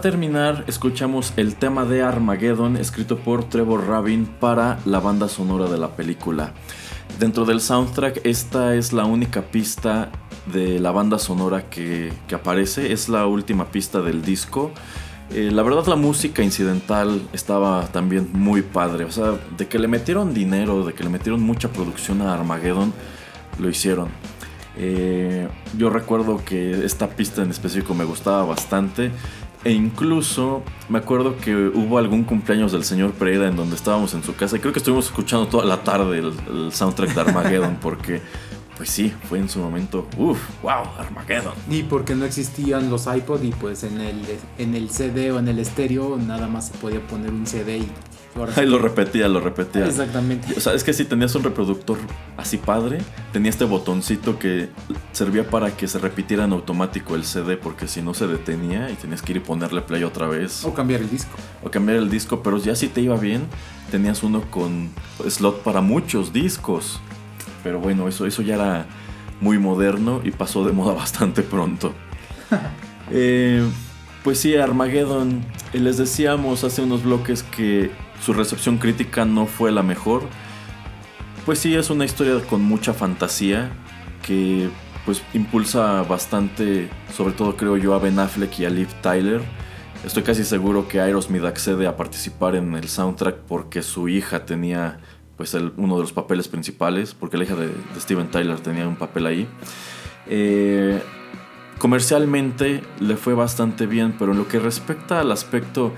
Terminar, 0.00 0.64
escuchamos 0.66 1.34
el 1.36 1.56
tema 1.56 1.84
de 1.84 2.00
Armageddon 2.00 2.78
escrito 2.78 3.18
por 3.18 3.44
Trevor 3.44 3.86
Rabin 3.86 4.24
para 4.24 4.78
la 4.86 4.98
banda 4.98 5.28
sonora 5.28 5.68
de 5.68 5.76
la 5.76 5.94
película. 5.94 6.54
Dentro 7.18 7.44
del 7.44 7.60
soundtrack, 7.60 8.22
esta 8.24 8.74
es 8.76 8.94
la 8.94 9.04
única 9.04 9.42
pista 9.42 10.10
de 10.50 10.80
la 10.80 10.90
banda 10.90 11.18
sonora 11.18 11.68
que, 11.68 12.14
que 12.28 12.34
aparece, 12.34 12.92
es 12.92 13.10
la 13.10 13.26
última 13.26 13.66
pista 13.66 14.00
del 14.00 14.22
disco. 14.22 14.70
Eh, 15.34 15.50
la 15.52 15.62
verdad 15.62 15.84
la 15.86 15.96
música 15.96 16.42
incidental 16.42 17.20
estaba 17.34 17.86
también 17.88 18.30
muy 18.32 18.62
padre, 18.62 19.04
o 19.04 19.10
sea, 19.10 19.38
de 19.58 19.68
que 19.68 19.78
le 19.78 19.86
metieron 19.86 20.32
dinero, 20.32 20.82
de 20.82 20.94
que 20.94 21.04
le 21.04 21.10
metieron 21.10 21.42
mucha 21.42 21.68
producción 21.68 22.22
a 22.22 22.32
Armageddon, 22.32 22.94
lo 23.58 23.68
hicieron. 23.68 24.08
Eh, 24.78 25.46
yo 25.76 25.90
recuerdo 25.90 26.42
que 26.42 26.86
esta 26.86 27.10
pista 27.10 27.42
en 27.42 27.50
específico 27.50 27.92
me 27.92 28.04
gustaba 28.04 28.44
bastante. 28.44 29.10
E 29.62 29.72
incluso 29.72 30.62
me 30.88 30.98
acuerdo 30.98 31.36
que 31.36 31.54
hubo 31.54 31.98
algún 31.98 32.24
cumpleaños 32.24 32.72
del 32.72 32.82
señor 32.82 33.12
Pereira 33.12 33.46
en 33.46 33.56
donde 33.56 33.76
estábamos 33.76 34.14
en 34.14 34.22
su 34.22 34.34
casa. 34.34 34.56
Y 34.56 34.60
creo 34.60 34.72
que 34.72 34.78
estuvimos 34.78 35.06
escuchando 35.06 35.46
toda 35.48 35.64
la 35.66 35.82
tarde 35.82 36.18
el, 36.18 36.32
el 36.48 36.72
soundtrack 36.72 37.14
de 37.14 37.20
Armageddon. 37.20 37.76
porque, 37.82 38.22
pues 38.78 38.88
sí, 38.88 39.12
fue 39.28 39.38
en 39.38 39.50
su 39.50 39.58
momento. 39.58 40.08
Uff, 40.16 40.38
wow, 40.62 40.84
Armageddon. 40.98 41.52
Y 41.70 41.82
porque 41.82 42.14
no 42.14 42.24
existían 42.24 42.88
los 42.88 43.06
iPod 43.06 43.42
y 43.42 43.50
pues 43.50 43.84
en 43.84 44.00
el, 44.00 44.22
en 44.56 44.74
el 44.74 44.88
CD 44.90 45.30
o 45.30 45.38
en 45.38 45.48
el 45.48 45.58
estéreo 45.58 46.16
nada 46.16 46.48
más 46.48 46.68
se 46.68 46.78
podía 46.78 47.06
poner 47.06 47.30
un 47.30 47.46
CD 47.46 47.78
y 47.78 47.88
Ahí 48.56 48.66
lo 48.66 48.78
repetía, 48.78 49.28
lo 49.28 49.40
repetía. 49.40 49.86
Exactamente. 49.86 50.54
O 50.56 50.60
sea, 50.60 50.74
es 50.74 50.84
que 50.84 50.92
si 50.92 51.04
tenías 51.04 51.34
un 51.34 51.42
reproductor 51.42 51.98
así 52.36 52.58
padre, 52.58 52.98
tenía 53.32 53.50
este 53.50 53.64
botoncito 53.64 54.38
que 54.38 54.68
servía 55.12 55.48
para 55.48 55.76
que 55.76 55.88
se 55.88 55.98
repitiera 55.98 56.44
en 56.44 56.52
automático 56.52 57.16
el 57.16 57.24
CD, 57.24 57.56
porque 57.56 57.88
si 57.88 58.02
no 58.02 58.14
se 58.14 58.26
detenía 58.26 58.90
y 58.90 58.94
tenías 58.94 59.22
que 59.22 59.32
ir 59.32 59.38
y 59.38 59.40
ponerle 59.40 59.82
play 59.82 60.04
otra 60.04 60.26
vez. 60.26 60.64
O 60.64 60.72
cambiar 60.72 61.00
el 61.00 61.10
disco. 61.10 61.36
o 61.62 61.70
cambiar 61.70 61.98
el 61.98 62.08
disco, 62.08 62.42
pero 62.42 62.58
ya 62.58 62.74
si 62.74 62.88
te 62.88 63.00
iba 63.00 63.16
bien, 63.16 63.42
tenías 63.90 64.22
uno 64.22 64.42
con 64.50 64.90
slot 65.28 65.62
para 65.62 65.80
muchos 65.80 66.32
discos. 66.32 67.00
Pero 67.62 67.80
bueno, 67.80 68.08
eso, 68.08 68.26
eso 68.26 68.42
ya 68.42 68.54
era 68.54 68.86
muy 69.40 69.58
moderno 69.58 70.20
y 70.24 70.30
pasó 70.30 70.64
de 70.64 70.72
moda 70.72 70.94
bastante 70.94 71.42
pronto. 71.42 71.92
Eh, 73.12 73.68
pues 74.22 74.38
sí, 74.38 74.54
Armageddon, 74.54 75.44
eh, 75.72 75.80
les 75.80 75.96
decíamos 75.96 76.62
hace 76.62 76.80
unos 76.80 77.02
bloques 77.02 77.42
que 77.42 77.90
su 78.20 78.32
recepción 78.32 78.78
crítica 78.78 79.24
no 79.24 79.46
fue 79.46 79.72
la 79.72 79.82
mejor. 79.82 80.22
Pues 81.46 81.58
sí, 81.58 81.74
es 81.74 81.90
una 81.90 82.04
historia 82.04 82.40
con 82.48 82.62
mucha 82.62 82.92
fantasía 82.92 83.70
que 84.26 84.68
pues 85.04 85.22
impulsa 85.32 86.02
bastante, 86.02 86.90
sobre 87.14 87.32
todo 87.32 87.56
creo 87.56 87.76
yo, 87.76 87.94
a 87.94 87.98
Ben 87.98 88.18
Affleck 88.18 88.58
y 88.58 88.64
a 88.64 88.70
Liv 88.70 88.88
Tyler. 89.00 89.40
Estoy 90.04 90.22
casi 90.22 90.44
seguro 90.44 90.88
que 90.88 91.00
Aerosmith 91.00 91.44
accede 91.44 91.86
a 91.86 91.96
participar 91.96 92.56
en 92.56 92.74
el 92.74 92.88
soundtrack 92.88 93.36
porque 93.48 93.82
su 93.82 94.08
hija 94.08 94.44
tenía 94.44 94.98
pues 95.36 95.54
uno 95.54 95.96
de 95.96 96.02
los 96.02 96.12
papeles 96.12 96.48
principales, 96.48 97.14
porque 97.14 97.38
la 97.38 97.44
hija 97.44 97.54
de, 97.54 97.68
de 97.68 98.00
Steven 98.00 98.30
Tyler 98.30 98.60
tenía 98.60 98.86
un 98.86 98.96
papel 98.96 99.26
ahí. 99.26 99.48
Eh, 100.26 101.02
comercialmente 101.78 102.82
le 103.00 103.16
fue 103.16 103.34
bastante 103.34 103.86
bien, 103.86 104.14
pero 104.18 104.32
en 104.32 104.38
lo 104.38 104.48
que 104.48 104.58
respecta 104.58 105.20
al 105.20 105.32
aspecto 105.32 105.92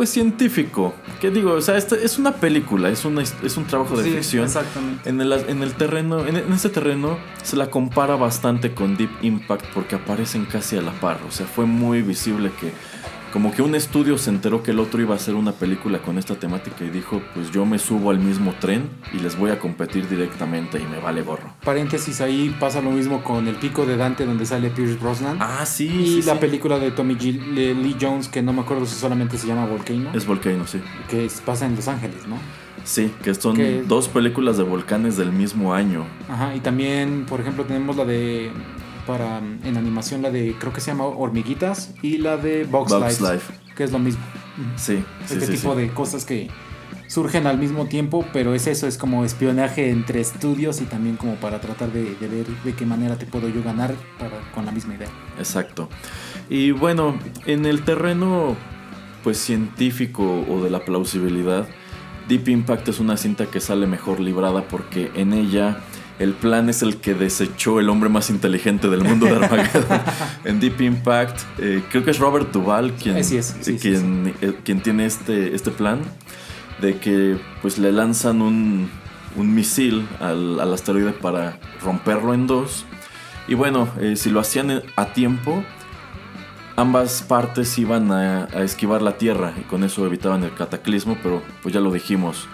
pues 0.00 0.08
científico, 0.08 0.94
que 1.20 1.30
digo, 1.30 1.52
o 1.52 1.60
sea, 1.60 1.76
esta 1.76 1.94
es 1.94 2.18
una 2.18 2.32
película, 2.32 2.88
es, 2.88 3.04
una, 3.04 3.20
es 3.20 3.56
un 3.58 3.66
trabajo 3.66 3.98
de 3.98 4.04
Sí, 4.04 4.10
ficción. 4.12 4.44
Exactamente. 4.44 5.06
En 5.10 5.20
el, 5.20 5.30
en 5.30 5.62
el 5.62 5.74
terreno, 5.74 6.26
en, 6.26 6.36
en 6.38 6.50
este 6.54 6.70
terreno 6.70 7.18
se 7.42 7.56
la 7.56 7.68
compara 7.68 8.16
bastante 8.16 8.72
con 8.72 8.96
Deep 8.96 9.10
Impact 9.20 9.66
porque 9.74 9.96
aparecen 9.96 10.46
casi 10.46 10.78
a 10.78 10.80
la 10.80 10.92
par. 10.92 11.20
O 11.28 11.30
sea, 11.30 11.44
fue 11.44 11.66
muy 11.66 12.00
visible 12.00 12.50
que 12.58 12.72
como 13.32 13.52
que 13.52 13.62
un 13.62 13.74
estudio 13.74 14.18
se 14.18 14.30
enteró 14.30 14.62
que 14.62 14.72
el 14.72 14.78
otro 14.80 15.00
iba 15.00 15.14
a 15.14 15.16
hacer 15.16 15.34
una 15.34 15.52
película 15.52 15.98
con 16.02 16.18
esta 16.18 16.34
temática 16.34 16.84
y 16.84 16.90
dijo, 16.90 17.22
pues 17.34 17.50
yo 17.50 17.64
me 17.64 17.78
subo 17.78 18.10
al 18.10 18.18
mismo 18.18 18.54
tren 18.60 18.90
y 19.12 19.18
les 19.18 19.36
voy 19.38 19.50
a 19.50 19.58
competir 19.58 20.08
directamente 20.08 20.78
y 20.80 20.84
me 20.86 20.98
vale 20.98 21.22
gorro. 21.22 21.52
Paréntesis, 21.64 22.20
ahí 22.20 22.54
pasa 22.58 22.80
lo 22.80 22.90
mismo 22.90 23.22
con 23.22 23.46
El 23.46 23.54
Pico 23.56 23.86
de 23.86 23.96
Dante 23.96 24.26
donde 24.26 24.46
sale 24.46 24.70
Pierce 24.70 24.96
Brosnan. 24.96 25.36
Ah, 25.40 25.64
sí. 25.66 25.86
y 25.86 26.06
sí, 26.06 26.22
la 26.26 26.34
sí. 26.34 26.38
película 26.40 26.78
de 26.78 26.90
Tommy 26.90 27.14
G- 27.14 27.40
Le- 27.54 27.74
Lee 27.74 27.96
Jones, 28.00 28.28
que 28.28 28.42
no 28.42 28.52
me 28.52 28.62
acuerdo 28.62 28.84
si 28.86 28.94
solamente 28.96 29.38
se 29.38 29.46
llama 29.46 29.66
Volcano, 29.66 30.10
Es 30.14 30.26
Volcano, 30.26 30.66
sí. 30.66 30.80
que 31.08 31.28
pasa 31.44 31.66
en 31.66 31.76
Los 31.76 31.86
Ángeles, 31.88 32.26
¿no? 32.26 32.36
Sí, 32.82 33.12
que 33.22 33.34
son 33.34 33.54
Que- 33.56 33.82
dos 33.86 34.08
películas 34.08 34.56
de 34.56 34.62
volcanes 34.64 35.16
del 35.16 35.30
mismo 35.32 35.74
año. 35.74 36.04
Ajá, 36.28 36.56
y 36.56 36.60
también, 36.60 37.26
por 37.28 37.40
ejemplo, 37.40 37.64
tenemos 37.64 37.94
la 37.96 38.04
de, 38.06 38.50
para, 39.06 39.38
en 39.38 39.76
animación, 39.76 40.22
la 40.22 40.30
de, 40.30 40.54
creo 40.58 40.72
que 40.72 40.80
se 40.80 40.90
llama 40.90 41.04
Hormiguitas, 41.04 41.94
y 42.02 42.18
la 42.18 42.36
de 42.36 42.64
Box, 42.64 42.92
Life, 42.92 43.32
Life. 43.32 43.52
que 43.76 43.84
es 43.84 43.92
lo 43.92 43.98
mismo. 43.98 44.22
Sí, 44.76 45.02
sí, 45.26 45.34
este 45.34 45.46
sí, 45.46 45.52
tipo 45.52 45.74
sí. 45.74 45.80
de 45.80 45.90
cosas 45.90 46.24
que 46.24 46.48
surgen 47.06 47.46
al 47.46 47.58
mismo 47.58 47.86
tiempo, 47.86 48.24
pero 48.32 48.54
es 48.54 48.66
eso, 48.66 48.86
es 48.86 48.96
como 48.96 49.24
espionaje 49.24 49.90
entre 49.90 50.20
estudios 50.20 50.80
y 50.80 50.84
también 50.84 51.16
como 51.16 51.34
para 51.34 51.60
tratar 51.60 51.92
de, 51.92 52.14
de 52.14 52.28
ver 52.28 52.46
de 52.46 52.74
qué 52.74 52.86
manera 52.86 53.18
te 53.18 53.26
puedo 53.26 53.48
yo 53.48 53.62
ganar 53.64 53.94
para, 54.18 54.40
con 54.52 54.64
la 54.64 54.72
misma 54.72 54.94
idea. 54.94 55.08
Exacto. 55.36 55.88
Y 56.48 56.70
bueno, 56.70 57.18
en 57.46 57.66
el 57.66 57.82
terreno 57.82 58.56
pues 59.24 59.38
científico 59.38 60.44
o 60.48 60.62
de 60.62 60.70
la 60.70 60.84
plausibilidad, 60.84 61.66
Deep 62.28 62.48
Impact 62.48 62.88
es 62.88 63.00
una 63.00 63.16
cinta 63.16 63.46
que 63.46 63.60
sale 63.60 63.86
mejor 63.86 64.20
librada 64.20 64.62
porque 64.68 65.10
en 65.14 65.32
ella 65.32 65.78
el 66.20 66.34
plan 66.34 66.68
es 66.68 66.82
el 66.82 66.98
que 66.98 67.14
desechó 67.14 67.80
el 67.80 67.88
hombre 67.88 68.10
más 68.10 68.28
inteligente 68.28 68.90
del 68.90 69.02
mundo 69.02 69.24
de 69.24 69.36
Armageddon. 69.36 70.02
en 70.44 70.60
Deep 70.60 70.78
Impact, 70.82 71.40
eh, 71.58 71.82
creo 71.90 72.04
que 72.04 72.10
es 72.10 72.18
Robert 72.18 72.52
Duvall 72.52 72.92
quien, 72.92 73.16
Así 73.16 73.38
es, 73.38 73.56
sí, 73.62 73.78
sí, 73.78 73.78
quien, 73.78 74.34
eh, 74.42 74.52
quien 74.62 74.82
tiene 74.82 75.06
este, 75.06 75.54
este 75.54 75.70
plan 75.70 76.00
de 76.82 76.98
que 76.98 77.38
pues 77.62 77.78
le 77.78 77.90
lanzan 77.90 78.42
un, 78.42 78.90
un 79.34 79.54
misil 79.54 80.06
al, 80.20 80.60
al 80.60 80.74
asteroide 80.74 81.12
para 81.12 81.58
romperlo 81.82 82.34
en 82.34 82.46
dos. 82.46 82.84
Y 83.48 83.54
bueno, 83.54 83.88
eh, 83.98 84.14
si 84.16 84.28
lo 84.28 84.40
hacían 84.40 84.82
a 84.96 85.06
tiempo, 85.14 85.64
ambas 86.76 87.22
partes 87.22 87.78
iban 87.78 88.12
a, 88.12 88.44
a 88.44 88.62
esquivar 88.62 89.00
la 89.00 89.16
Tierra 89.16 89.54
y 89.58 89.62
con 89.62 89.84
eso 89.84 90.04
evitaban 90.04 90.44
el 90.44 90.52
cataclismo, 90.52 91.16
pero 91.22 91.42
pues 91.62 91.72
ya 91.72 91.80
lo 91.80 91.90
dijimos, 91.90 92.46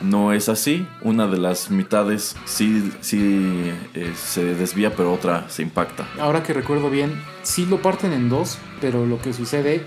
no 0.00 0.32
es 0.32 0.48
así. 0.48 0.86
Una 1.02 1.26
de 1.26 1.38
las 1.38 1.70
mitades 1.70 2.36
sí, 2.44 2.92
sí 3.00 3.72
eh, 3.94 4.12
se 4.16 4.54
desvía, 4.54 4.94
pero 4.96 5.12
otra 5.12 5.48
se 5.48 5.62
impacta. 5.62 6.06
Ahora 6.18 6.42
que 6.42 6.52
recuerdo 6.52 6.90
bien, 6.90 7.20
sí 7.42 7.66
lo 7.66 7.82
parten 7.82 8.12
en 8.12 8.28
dos, 8.28 8.58
pero 8.80 9.06
lo 9.06 9.20
que 9.20 9.32
sucede 9.32 9.84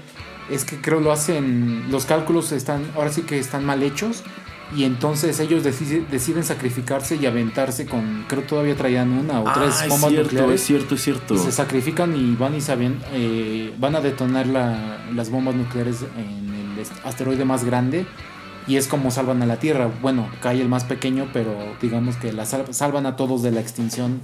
es 0.50 0.66
que 0.66 0.82
creo 0.82 1.00
lo 1.00 1.12
hacen, 1.12 1.86
los 1.90 2.06
cálculos 2.06 2.52
están, 2.52 2.84
ahora 2.96 3.12
sí 3.12 3.22
que 3.24 3.40
están 3.40 3.66
mal 3.66 3.82
hechos. 3.84 4.24
Y 4.76 4.86
entonces 4.86 5.40
ellos 5.40 5.64
decide- 5.64 6.04
deciden 6.10 6.44
sacrificarse 6.44 7.16
y 7.16 7.28
aventarse 7.28 7.86
con, 7.86 8.26
creo 8.28 8.42
todavía 8.42 8.76
traían 8.76 9.12
una 9.12 9.40
o 9.42 9.44
tres 9.54 9.76
Ah, 9.82 9.84
es 9.84 9.90
bombas 9.90 10.10
cierto, 10.10 10.24
nucleares. 10.32 10.62
es 10.62 10.66
cierto, 10.68 10.96
es 10.96 11.04
cierto. 11.04 11.36
Y 11.36 11.38
se 11.38 11.52
sacrifican 11.52 12.16
y 12.16 12.36
van 12.36 12.56
y 12.56 12.62
saben, 12.62 12.98
eh, 13.12 13.72
van 13.78 13.96
a 13.96 14.02
detonar 14.02 14.48
la- 14.48 14.98
las 15.14 15.30
bombas 15.30 15.54
nucleares 15.54 15.98
en 16.18 16.50
el 16.80 16.86
asteroide 17.08 17.46
más 17.46 17.64
grande 17.66 18.08
y 18.68 18.78
es 18.78 18.88
como 18.88 19.12
salvan 19.12 19.42
a 19.42 19.46
la 19.46 19.58
Tierra. 19.58 19.90
Bueno, 20.02 20.30
cae 20.42 20.62
el 20.62 20.70
más 20.70 20.84
pequeño, 20.84 21.30
pero 21.34 21.56
digamos 21.82 22.16
que 22.18 22.32
la 22.34 22.46
sal- 22.46 22.74
salvan 22.74 23.06
a 23.06 23.16
todos 23.16 23.42
de 23.44 23.52
la 23.52 23.60
extinción 23.62 24.22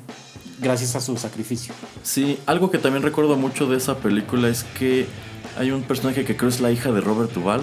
gracias 0.59 0.95
a 0.95 1.01
su 1.01 1.17
sacrificio. 1.17 1.73
Sí, 2.03 2.37
algo 2.45 2.69
que 2.71 2.77
también 2.77 3.03
recuerdo 3.03 3.35
mucho 3.37 3.65
de 3.67 3.77
esa 3.77 3.97
película 3.97 4.49
es 4.49 4.63
que 4.63 5.07
hay 5.57 5.71
un 5.71 5.83
personaje 5.83 6.25
que 6.25 6.35
creo 6.37 6.49
es 6.49 6.59
la 6.61 6.71
hija 6.71 6.91
de 6.91 7.01
Robert 7.01 7.31
Duvall. 7.33 7.61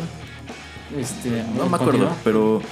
Este, 0.97 1.45
No 1.57 1.67
me 1.69 1.77
acuerdo, 1.77 2.11
pero 2.25 2.63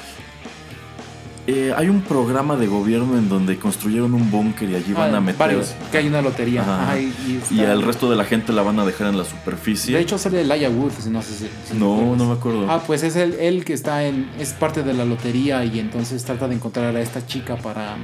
eh, 1.47 1.75
hay 1.77 1.89
un 1.89 2.01
programa 2.03 2.57
de 2.57 2.67
gobierno 2.67 3.19
en 3.19 3.29
donde 3.29 3.59
construyeron 3.59 4.15
un 4.15 4.31
búnker 4.31 4.69
y 4.71 4.75
allí 4.77 4.93
van 4.95 5.15
Ah, 5.15 5.19
a 5.19 5.21
meter. 5.21 5.39
varios, 5.39 5.75
que 5.93 5.99
hay 5.99 6.07
una 6.09 6.23
lotería. 6.23 6.63
Ajá. 6.63 6.83
Ajá, 6.93 6.99
y, 6.99 7.61
al 7.61 7.83
resto 7.83 8.09
de 8.11 8.17
la 8.17 8.25
gente 8.25 8.53
la 8.53 8.63
van 8.63 8.79
a 8.81 8.85
dejar 8.87 9.09
en 9.09 9.19
la 9.19 9.25
superficie. 9.25 9.95
De 9.95 10.01
hecho 10.03 10.17
sale 10.19 10.41
Elijah 10.41 10.71
Wood, 10.71 10.93
si 10.99 11.11
no 11.11 11.21
sé 11.23 11.35
si- 11.35 11.51
si 11.73 11.79
no, 11.79 12.17
no 12.17 12.25
me 12.27 12.33
acuerdo. 12.33 12.67
Ah, 12.71 12.83
pues 12.87 13.03
es 13.03 13.17
él, 13.17 13.35
él 13.39 13.65
que 13.65 13.75
está 13.75 14.05
en. 14.05 14.31
es 14.39 14.53
parte 14.53 14.83
de 14.83 14.95
la 14.95 15.05
lotería 15.05 15.65
y 15.65 15.79
entonces 15.81 16.25
trata 16.25 16.49
de 16.49 16.55
encontrar 16.55 16.97
a 16.97 17.01
esta 17.01 17.27
chica 17.27 17.57
para. 17.57 17.97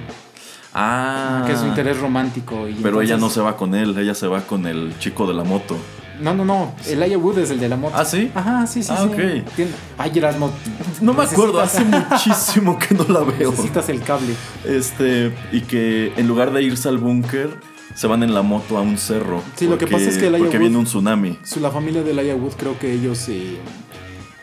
Ah, 0.72 1.42
que 1.46 1.52
es 1.54 1.58
su 1.60 1.66
interés 1.66 1.98
romántico. 1.98 2.68
Y 2.68 2.74
Pero 2.74 3.00
ella 3.02 3.16
no 3.16 3.28
se 3.30 3.40
va 3.40 3.56
con 3.56 3.74
él, 3.74 3.96
ella 3.98 4.14
se 4.14 4.26
va 4.28 4.42
con 4.42 4.66
el 4.66 4.92
chico 4.98 5.26
de 5.26 5.34
la 5.34 5.42
moto. 5.44 5.76
No, 6.20 6.34
no, 6.34 6.44
no. 6.44 6.74
Elijah 6.86 7.16
Wood 7.18 7.38
es 7.38 7.50
el 7.50 7.58
de 7.60 7.68
la 7.68 7.76
moto. 7.76 7.94
¿Ah, 7.96 8.04
sí? 8.04 8.30
Ajá, 8.34 8.66
sí, 8.66 8.82
sí. 8.82 8.90
Ah, 8.92 9.02
sí. 9.02 9.08
ok. 9.14 9.54
Tiene- 9.56 9.70
Ay, 9.98 10.12
Erasmo. 10.14 10.50
No 11.00 11.12
me 11.14 11.24
acuerdo, 11.24 11.60
hace 11.60 11.84
muchísimo 11.84 12.78
que 12.78 12.94
no 12.94 13.04
la 13.04 13.20
veo. 13.20 13.50
Necesitas 13.50 13.88
el 13.88 14.02
cable. 14.02 14.34
Este, 14.64 15.32
y 15.52 15.62
que 15.62 16.12
en 16.16 16.28
lugar 16.28 16.52
de 16.52 16.62
irse 16.62 16.88
al 16.88 16.98
búnker, 16.98 17.50
se 17.94 18.06
van 18.06 18.22
en 18.22 18.34
la 18.34 18.42
moto 18.42 18.76
a 18.78 18.82
un 18.82 18.96
cerro. 18.98 19.42
Sí, 19.56 19.66
lo 19.66 19.76
que 19.78 19.86
pasa 19.86 20.08
es 20.10 20.18
que 20.18 20.26
Elijah 20.28 20.44
Porque 20.44 20.56
Wood- 20.58 20.60
viene 20.60 20.76
un 20.76 20.84
tsunami. 20.84 21.38
Su, 21.42 21.60
la 21.60 21.70
familia 21.70 22.02
de 22.02 22.10
Elijah 22.12 22.34
Wood, 22.36 22.52
creo 22.56 22.78
que 22.78 22.92
ellos. 22.92 23.28
eh, 23.28 23.56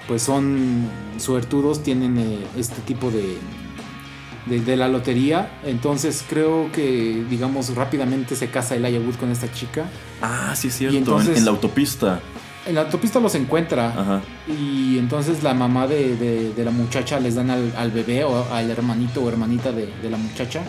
pues 0.07 0.21
son 0.23 0.87
suertudos, 1.17 1.83
tienen 1.83 2.17
eh, 2.17 2.39
este 2.57 2.81
tipo 2.81 3.11
de, 3.11 3.37
de. 4.49 4.59
de 4.59 4.75
la 4.77 4.87
lotería. 4.87 5.59
Entonces 5.65 6.23
creo 6.29 6.71
que, 6.71 7.23
digamos, 7.29 7.73
rápidamente 7.75 8.35
se 8.35 8.49
casa 8.49 8.75
Elijah 8.75 8.99
Wood 8.99 9.15
con 9.15 9.31
esta 9.31 9.51
chica. 9.51 9.85
Ah, 10.21 10.53
sí, 10.55 10.67
es 10.69 10.75
cierto. 10.77 10.95
Y 10.95 10.97
entonces- 10.99 11.29
en, 11.31 11.37
en 11.37 11.45
la 11.45 11.51
autopista. 11.51 12.19
En 12.65 12.75
la 12.75 12.81
autopista 12.81 13.19
los 13.21 13.33
encuentra. 13.35 13.87
Ajá. 13.89 14.21
Y 14.47 14.97
entonces 14.97 15.41
la 15.41 15.53
mamá 15.53 15.87
de, 15.87 16.15
de- 16.17 16.53
de 16.53 16.65
la 16.65 16.71
muchacha 16.71 17.19
les 17.19 17.35
dan 17.35 17.49
al, 17.49 17.73
al 17.77 17.91
bebé 17.91 18.23
o 18.25 18.45
al 18.51 18.69
hermanito 18.69 19.21
o 19.23 19.29
hermanita 19.29 19.71
de, 19.71 19.85
de 20.01 20.09
la 20.09 20.17
muchacha. 20.17 20.63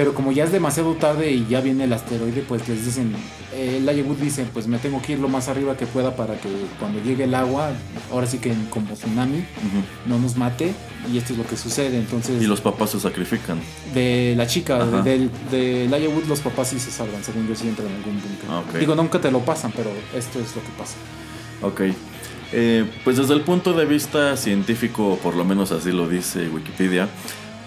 Pero 0.00 0.14
como 0.14 0.32
ya 0.32 0.44
es 0.44 0.50
demasiado 0.50 0.94
tarde 0.94 1.30
y 1.30 1.46
ya 1.46 1.60
viene 1.60 1.84
el 1.84 1.92
asteroide, 1.92 2.42
pues 2.48 2.66
les 2.66 2.86
dicen, 2.86 3.14
eh, 3.54 4.02
Wood 4.08 4.16
dice, 4.16 4.46
pues 4.50 4.66
me 4.66 4.78
tengo 4.78 5.02
que 5.02 5.12
ir 5.12 5.18
lo 5.18 5.28
más 5.28 5.48
arriba 5.48 5.76
que 5.76 5.84
pueda 5.84 6.16
para 6.16 6.40
que 6.40 6.48
cuando 6.78 7.02
llegue 7.02 7.24
el 7.24 7.34
agua, 7.34 7.72
ahora 8.10 8.26
sí 8.26 8.38
que 8.38 8.54
como 8.70 8.94
tsunami, 8.94 9.40
ujú. 9.40 9.82
no 10.06 10.18
nos 10.18 10.38
mate. 10.38 10.72
Y 11.12 11.18
esto 11.18 11.34
es 11.34 11.38
lo 11.38 11.46
que 11.46 11.54
sucede. 11.58 11.98
Entonces, 11.98 12.42
Y 12.42 12.46
los 12.46 12.62
papás 12.62 12.88
se 12.92 13.00
sacrifican. 13.00 13.60
de 13.92 14.32
la 14.38 14.46
chica, 14.46 14.76
Ajá. 14.82 15.02
de, 15.02 15.28
de 15.50 15.84
Elijah 15.84 16.08
Wood, 16.08 16.24
los 16.28 16.40
papás 16.40 16.68
sí 16.68 16.80
se 16.80 16.90
salvan, 16.90 17.22
según 17.22 17.46
yo, 17.46 17.54
si 17.54 17.68
entran 17.68 17.88
en 17.88 17.96
algún 17.96 18.14
búnker. 18.14 18.48
Ah, 18.48 18.60
ok. 18.66 18.78
Digo, 18.78 18.94
nunca 18.94 19.20
te 19.20 19.30
lo 19.30 19.40
pasan, 19.40 19.70
pero 19.76 19.90
esto 20.16 20.40
es 20.40 20.56
lo 20.56 20.62
que 20.62 20.70
pasa. 20.78 20.94
Ok. 21.60 21.94
Eh, 22.52 22.84
pues 23.04 23.18
desde 23.18 23.34
el 23.34 23.42
punto 23.42 23.74
de 23.74 23.84
vista 23.84 24.34
científico, 24.38 25.18
por 25.22 25.36
lo 25.36 25.44
menos 25.44 25.72
así 25.72 25.92
lo 25.92 26.08
dice 26.08 26.48
Wikipedia, 26.48 27.06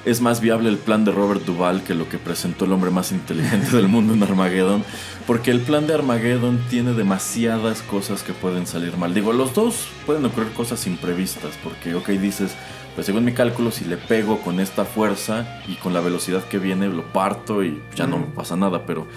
es 0.05 0.19
más 0.19 0.41
viable 0.41 0.69
el 0.69 0.77
plan 0.77 1.05
de 1.05 1.11
Robert 1.11 1.45
Duvall 1.45 1.83
que 1.83 1.93
lo 1.93 2.09
que 2.09 2.17
presentó 2.17 2.65
el 2.65 2.73
hombre 2.73 2.91
más 2.91 3.11
inteligente 3.11 3.75
del 3.75 3.87
mundo 3.87 4.13
en 4.13 4.23
Armageddon, 4.23 4.83
porque 5.25 5.51
el 5.51 5.61
plan 5.61 5.87
de 5.87 5.93
Armageddon 5.93 6.59
tiene 6.69 6.93
demasiadas 6.93 7.81
cosas 7.81 8.21
que 8.23 8.33
pueden 8.33 8.67
salir 8.67 8.97
mal. 8.97 9.13
Digo, 9.13 9.31
los 9.31 9.53
dos 9.53 9.87
pueden 10.05 10.25
ocurrir 10.25 10.51
cosas 10.51 10.85
imprevistas, 10.87 11.57
porque, 11.63 11.95
ok, 11.95 12.09
dices, 12.09 12.51
pues 12.95 13.05
según 13.05 13.23
mi 13.23 13.33
cálculo, 13.33 13.71
si 13.71 13.85
le 13.85 13.97
pego 13.97 14.41
con 14.41 14.59
esta 14.59 14.85
fuerza 14.85 15.61
y 15.67 15.75
con 15.75 15.93
la 15.93 16.01
velocidad 16.01 16.43
que 16.43 16.59
viene, 16.59 16.87
lo 16.87 17.03
parto 17.13 17.63
y 17.63 17.81
ya 17.95 18.05
no 18.05 18.17
Ujú. 18.17 18.33
pasa 18.33 18.55
nada, 18.55 18.85
pero 18.85 19.07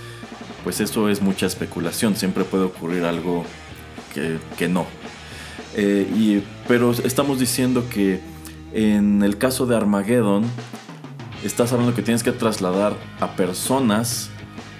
pues 0.62 0.80
eso 0.80 1.09
es 1.09 1.20
mucha 1.20 1.47
especulación, 1.47 2.16
siempre 2.16 2.45
puede 2.45 2.64
ocurrir 2.64 3.05
algo 3.05 3.45
que, 4.14 4.39
que 4.57 4.68
no. 4.68 4.87
Eh, 5.74 6.09
y, 6.16 6.43
pero 6.66 6.93
estamos 6.93 7.39
diciendo 7.39 7.84
que 7.91 8.20
en 8.77 9.22
el 9.22 9.39
caso 9.39 9.64
de 9.64 9.74
Armageddon, 9.74 10.45
estás 11.43 11.72
hablando 11.72 11.95
que 11.95 12.03
tienes 12.03 12.22
que 12.22 12.31
trasladar 12.31 12.95
a 13.20 13.29
personas 13.35 14.29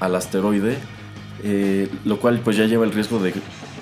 al 0.01 0.15
asteroide, 0.15 0.77
eh, 1.43 1.89
lo 2.05 2.21
cual 2.21 2.41
pues 2.41 2.59
ya 2.59 2.67
lleva 2.67 2.85
el 2.85 2.93
riesgo 2.93 3.19
de 3.19 3.33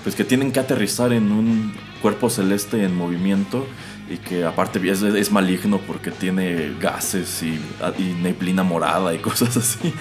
pues, 0.04 0.14
que 0.14 0.22
tienen 0.22 0.52
que 0.52 0.60
aterrizar 0.60 1.12
en 1.12 1.32
un 1.32 1.74
cuerpo 2.00 2.30
celeste 2.30 2.84
en 2.84 2.94
movimiento 2.94 3.66
y 4.08 4.18
que 4.18 4.44
aparte 4.44 4.78
es, 4.88 5.02
es 5.02 5.32
maligno 5.32 5.80
porque 5.84 6.12
tiene 6.12 6.76
gases 6.80 7.42
y, 7.42 7.58
y 7.98 8.12
neblina 8.22 8.62
morada 8.62 9.14
y 9.14 9.18
cosas 9.30 9.56
así. 9.56 9.92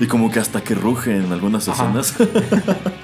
y 0.00 0.06
como 0.06 0.30
que 0.30 0.38
hasta 0.38 0.62
que 0.62 0.74
ruge 0.74 1.16
en 1.16 1.32
algunas 1.32 1.66
escenas. 1.66 2.14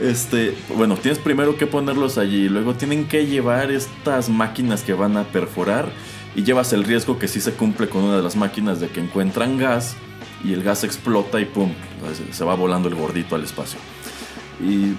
Este, 0.00 0.56
bueno, 0.76 0.96
tienes 0.96 1.18
primero 1.18 1.56
que 1.56 1.66
ponerlos 1.66 2.18
allí, 2.18 2.48
luego 2.48 2.74
tienen 2.74 3.08
que 3.08 3.26
llevar 3.26 3.72
estas 3.72 4.28
máquinas 4.28 4.82
que 4.82 4.92
van 4.94 5.16
a 5.16 5.24
perforar 5.24 5.90
y 6.36 6.44
llevas 6.44 6.72
el 6.72 6.84
riesgo 6.84 7.18
que 7.18 7.26
sí 7.26 7.40
se 7.40 7.52
cumple 7.52 7.88
con 7.88 8.04
una 8.04 8.16
de 8.16 8.22
las 8.22 8.36
máquinas 8.36 8.78
de 8.78 8.88
que 8.88 9.00
encuentran 9.00 9.58
gas 9.58 9.96
y 10.44 10.52
el 10.52 10.62
gas 10.62 10.84
explota 10.84 11.40
y 11.40 11.46
pum, 11.46 11.72
se- 12.14 12.32
se 12.32 12.44
va 12.44 12.54
volando 12.54 12.88
el 12.88 12.94
gordito 12.94 13.34
al 13.34 13.42
espacio. 13.42 13.80
Y 14.60 14.92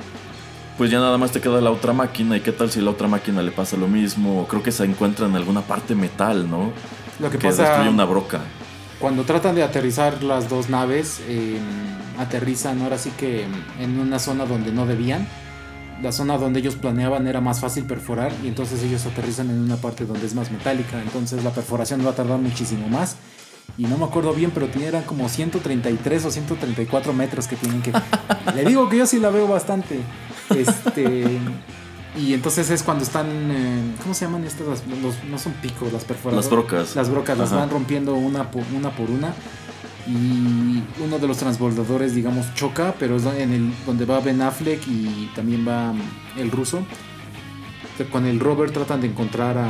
pues 0.77 0.91
ya 0.91 0.99
nada 0.99 1.17
más 1.17 1.31
te 1.31 1.39
queda 1.39 1.61
la 1.61 1.71
otra 1.71 1.93
máquina 1.93 2.35
y 2.35 2.41
qué 2.41 2.51
tal 2.51 2.69
si 2.69 2.81
la 2.81 2.91
otra 2.91 3.07
máquina 3.07 3.41
le 3.41 3.51
pasa 3.51 3.77
lo 3.77 3.87
mismo, 3.87 4.47
creo 4.49 4.63
que 4.63 4.71
se 4.73 4.83
encuentra 4.83 5.27
en 5.27 5.35
alguna 5.35 5.61
parte 5.61 5.95
metal, 5.95 6.49
¿no? 6.49 6.73
Lo 7.21 7.29
que, 7.29 7.37
Que 7.37 7.47
pasa 7.47 7.63
destruye 7.63 7.89
una 7.89 8.03
broca. 8.05 8.41
Cuando 8.99 9.23
tratan 9.23 9.55
de 9.55 9.63
aterrizar 9.63 10.23
las 10.23 10.49
dos 10.49 10.69
naves, 10.69 11.21
eh, 11.27 11.57
aterrizan 12.17 12.81
ahora 12.81 12.97
sí 12.97 13.11
que 13.17 13.45
en 13.79 13.99
una 13.99 14.19
zona 14.19 14.45
donde 14.45 14.71
no 14.71 14.85
debían. 14.85 15.27
La 16.01 16.11
zona 16.11 16.37
donde 16.37 16.59
ellos 16.59 16.75
planeaban 16.75 17.27
era 17.27 17.41
más 17.41 17.59
fácil 17.59 17.85
perforar 17.85 18.31
y 18.43 18.47
entonces 18.47 18.81
ellos 18.83 19.05
aterrizan 19.05 19.49
en 19.49 19.59
una 19.59 19.75
parte 19.77 20.05
donde 20.05 20.25
es 20.25 20.33
más 20.33 20.51
metálica. 20.51 21.01
Entonces 21.01 21.43
la 21.43 21.51
perforación 21.51 22.05
va 22.05 22.11
a 22.11 22.15
tardar 22.15 22.39
muchísimo 22.39 22.87
más. 22.87 23.15
Y 23.77 23.83
no 23.83 23.97
me 23.97 24.05
acuerdo 24.05 24.33
bien, 24.33 24.51
pero 24.51 24.67
eran 24.81 25.03
como 25.03 25.29
133 25.29 26.25
o 26.25 26.31
134 26.31 27.13
metros 27.13 27.47
que 27.47 27.55
tienen 27.55 27.81
que... 27.81 27.93
Le 28.55 28.65
digo 28.65 28.89
que 28.89 28.97
yo 28.97 29.05
sí 29.05 29.19
la 29.19 29.29
veo 29.29 29.47
bastante. 29.47 29.99
Este... 30.49 31.39
Y 32.19 32.33
entonces 32.33 32.69
es 32.69 32.83
cuando 32.83 33.03
están... 33.03 33.27
eh, 33.29 33.95
¿Cómo 34.01 34.13
se 34.13 34.25
llaman 34.25 34.43
estas? 34.43 34.67
Las- 34.67 34.83
los- 35.01 35.23
no 35.23 35.37
son 35.37 35.53
picos, 35.53 35.93
las 35.93 36.03
perforadoras. 36.03 36.45
Las 36.45 36.51
brocas. 36.51 36.95
Las 36.95 37.09
brocas 37.09 37.37
las 37.37 37.51
van 37.53 37.69
rompiendo 37.69 38.13
una 38.15 38.51
por 38.51 38.63
una. 38.75 38.89
Por 38.91 39.09
una 39.09 39.33
y 40.07 40.81
uno 41.03 41.19
de 41.19 41.27
los 41.27 41.37
transbordadores, 41.37 42.15
digamos, 42.15 42.51
choca, 42.55 42.95
pero 42.97 43.17
es 43.17 43.25
en 43.25 43.53
el 43.53 43.73
donde 43.85 44.05
va 44.05 44.19
Ben 44.21 44.41
Affleck 44.41 44.81
y 44.87 45.29
también 45.35 45.67
va 45.67 45.93
mm, 45.93 46.39
el 46.39 46.49
ruso. 46.51 46.83
Con 48.11 48.25
el 48.25 48.39
Robert 48.39 48.73
tratan 48.73 49.01
de 49.01 49.07
encontrar 49.07 49.57
a, 49.57 49.69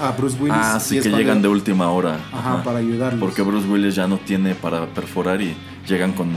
a 0.00 0.12
Bruce 0.12 0.36
Willis. 0.40 0.56
Ah, 0.58 0.78
sí, 0.80 1.00
que 1.00 1.10
llegan 1.10 1.42
de 1.42 1.48
última 1.48 1.90
hora. 1.90 2.14
Ajá, 2.32 2.54
Ajá. 2.54 2.62
para 2.62 2.78
ayudarlos. 2.78 3.20
Porque 3.20 3.42
Bruce 3.42 3.66
Willis 3.68 3.94
ya 3.96 4.06
no 4.06 4.16
tiene 4.18 4.54
para 4.54 4.86
perforar 4.86 5.42
y 5.42 5.54
llegan 5.86 6.12
con 6.12 6.28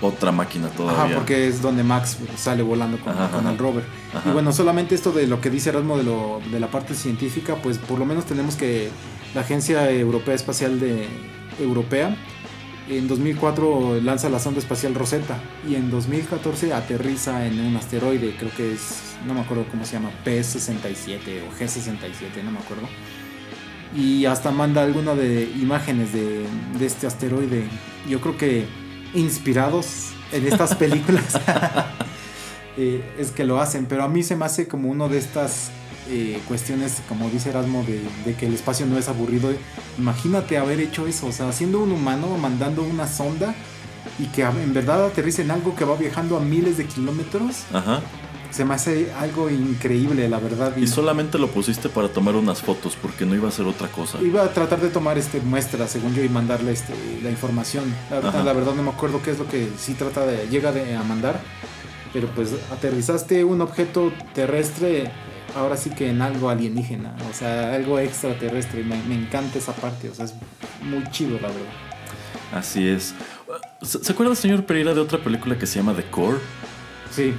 otra 0.00 0.32
máquina 0.32 0.68
todavía. 0.68 1.04
Ajá, 1.04 1.14
porque 1.14 1.48
es 1.48 1.62
donde 1.62 1.82
Max 1.82 2.18
sale 2.36 2.62
volando 2.62 2.98
con, 2.98 3.12
Ajá, 3.12 3.30
con 3.30 3.46
ajá. 3.46 3.50
el. 3.52 4.16
Ajá. 4.16 4.30
Y 4.30 4.32
bueno, 4.32 4.52
solamente 4.52 4.94
esto 4.94 5.12
de 5.12 5.26
lo 5.26 5.40
que 5.40 5.50
dice 5.50 5.70
Erasmo 5.70 5.96
de, 5.96 6.04
lo, 6.04 6.40
de 6.50 6.60
la 6.60 6.68
parte 6.68 6.94
científica, 6.94 7.56
pues 7.62 7.78
por 7.78 7.98
lo 7.98 8.04
menos 8.04 8.24
tenemos 8.24 8.56
que 8.56 8.90
la 9.34 9.42
Agencia 9.42 9.90
Europea 9.90 10.34
Espacial 10.34 10.78
de 10.80 11.08
Europea 11.60 12.16
en 12.88 13.08
2004 13.08 14.00
lanza 14.02 14.28
la 14.28 14.38
sonda 14.38 14.60
espacial 14.60 14.94
Rosetta 14.94 15.38
y 15.68 15.74
en 15.74 15.90
2014 15.90 16.74
aterriza 16.74 17.46
en 17.46 17.58
un 17.60 17.76
asteroide, 17.76 18.36
creo 18.38 18.50
que 18.54 18.74
es, 18.74 19.16
no 19.26 19.32
me 19.32 19.40
acuerdo 19.40 19.64
cómo 19.70 19.84
se 19.86 19.94
llama, 19.94 20.10
P67 20.24 21.42
o 21.48 21.58
G67, 21.58 22.42
no 22.44 22.50
me 22.50 22.58
acuerdo. 22.58 22.86
Y 23.96 24.26
hasta 24.26 24.50
manda 24.50 24.82
alguna 24.82 25.14
de 25.14 25.44
imágenes 25.58 26.12
de, 26.12 26.44
de 26.78 26.86
este 26.86 27.06
asteroide. 27.06 27.64
Yo 28.08 28.20
creo 28.20 28.36
que 28.36 28.66
inspirados 29.14 30.10
en 30.32 30.46
estas 30.46 30.74
películas 30.76 31.38
eh, 32.76 33.02
es 33.18 33.30
que 33.30 33.44
lo 33.44 33.60
hacen, 33.60 33.86
pero 33.86 34.04
a 34.04 34.08
mí 34.08 34.22
se 34.22 34.36
me 34.36 34.44
hace 34.44 34.68
como 34.68 34.90
uno 34.90 35.08
de 35.08 35.18
estas 35.18 35.70
eh, 36.10 36.40
cuestiones, 36.46 37.00
como 37.08 37.30
dice 37.30 37.50
Erasmo, 37.50 37.84
de, 37.84 38.02
de 38.24 38.36
que 38.36 38.46
el 38.46 38.54
espacio 38.54 38.84
no 38.86 38.98
es 38.98 39.08
aburrido. 39.08 39.52
Imagínate 39.98 40.58
haber 40.58 40.80
hecho 40.80 41.06
eso, 41.06 41.28
o 41.28 41.32
sea, 41.32 41.52
siendo 41.52 41.80
un 41.80 41.92
humano, 41.92 42.36
mandando 42.36 42.82
una 42.82 43.08
sonda 43.08 43.54
y 44.18 44.26
que 44.26 44.42
en 44.42 44.74
verdad 44.74 45.06
aterrice 45.06 45.42
en 45.42 45.50
algo 45.50 45.74
que 45.74 45.84
va 45.84 45.96
viajando 45.96 46.36
a 46.36 46.40
miles 46.40 46.76
de 46.76 46.86
kilómetros, 46.86 47.64
Ajá. 47.72 48.02
Se 48.54 48.64
me 48.64 48.74
hace 48.74 49.12
algo 49.14 49.50
increíble, 49.50 50.28
la 50.28 50.38
verdad. 50.38 50.76
Y 50.76 50.86
solamente 50.86 51.38
lo 51.38 51.48
pusiste 51.48 51.88
para 51.88 52.08
tomar 52.08 52.36
unas 52.36 52.62
fotos 52.62 52.96
porque 53.00 53.26
no 53.26 53.34
iba 53.34 53.48
a 53.48 53.50
ser 53.50 53.66
otra 53.66 53.88
cosa. 53.88 54.20
Iba 54.22 54.44
a 54.44 54.52
tratar 54.52 54.80
de 54.80 54.90
tomar 54.90 55.18
este 55.18 55.40
muestras, 55.40 55.90
según 55.90 56.14
yo, 56.14 56.22
y 56.22 56.28
mandarle 56.28 56.70
este, 56.70 56.94
la 57.22 57.30
información. 57.30 57.84
La, 58.10 58.16
verdad- 58.16 58.34
Ajá. 58.36 58.44
la 58.44 58.52
verdad 58.52 58.74
no 58.74 58.84
me 58.84 58.90
acuerdo 58.90 59.20
qué 59.22 59.32
es 59.32 59.38
lo 59.40 59.48
que 59.48 59.68
sí 59.76 59.94
trata 59.94 60.24
de, 60.24 60.46
llega 60.48 60.70
de, 60.70 60.94
a 60.94 61.02
mandar. 61.02 61.40
Pero 62.12 62.28
pues 62.28 62.50
aterrizaste 62.72 63.42
un 63.42 63.60
objeto 63.60 64.12
terrestre, 64.34 65.10
ahora 65.56 65.76
sí 65.76 65.90
que 65.90 66.10
en 66.10 66.22
algo 66.22 66.48
alienígena, 66.48 67.16
o 67.28 67.34
sea, 67.34 67.74
algo 67.74 67.98
extraterrestre. 67.98 68.84
Me, 68.84 69.02
me 69.02 69.16
encanta 69.16 69.58
esa 69.58 69.72
parte, 69.72 70.10
o 70.10 70.14
sea, 70.14 70.26
es 70.26 70.34
muy 70.80 71.02
chido, 71.10 71.32
la 71.40 71.48
verdad. 71.48 71.72
Así 72.52 72.86
es. 72.86 73.14
¿Se 73.82 73.98
se 74.04 74.12
acuerda, 74.12 74.36
señor 74.36 74.64
Pereira, 74.64 74.94
de 74.94 75.00
otra 75.00 75.18
película 75.18 75.58
que 75.58 75.66
se 75.66 75.80
llama 75.80 75.92
The 75.92 76.04
Core? 76.04 76.38
Sí, 77.10 77.34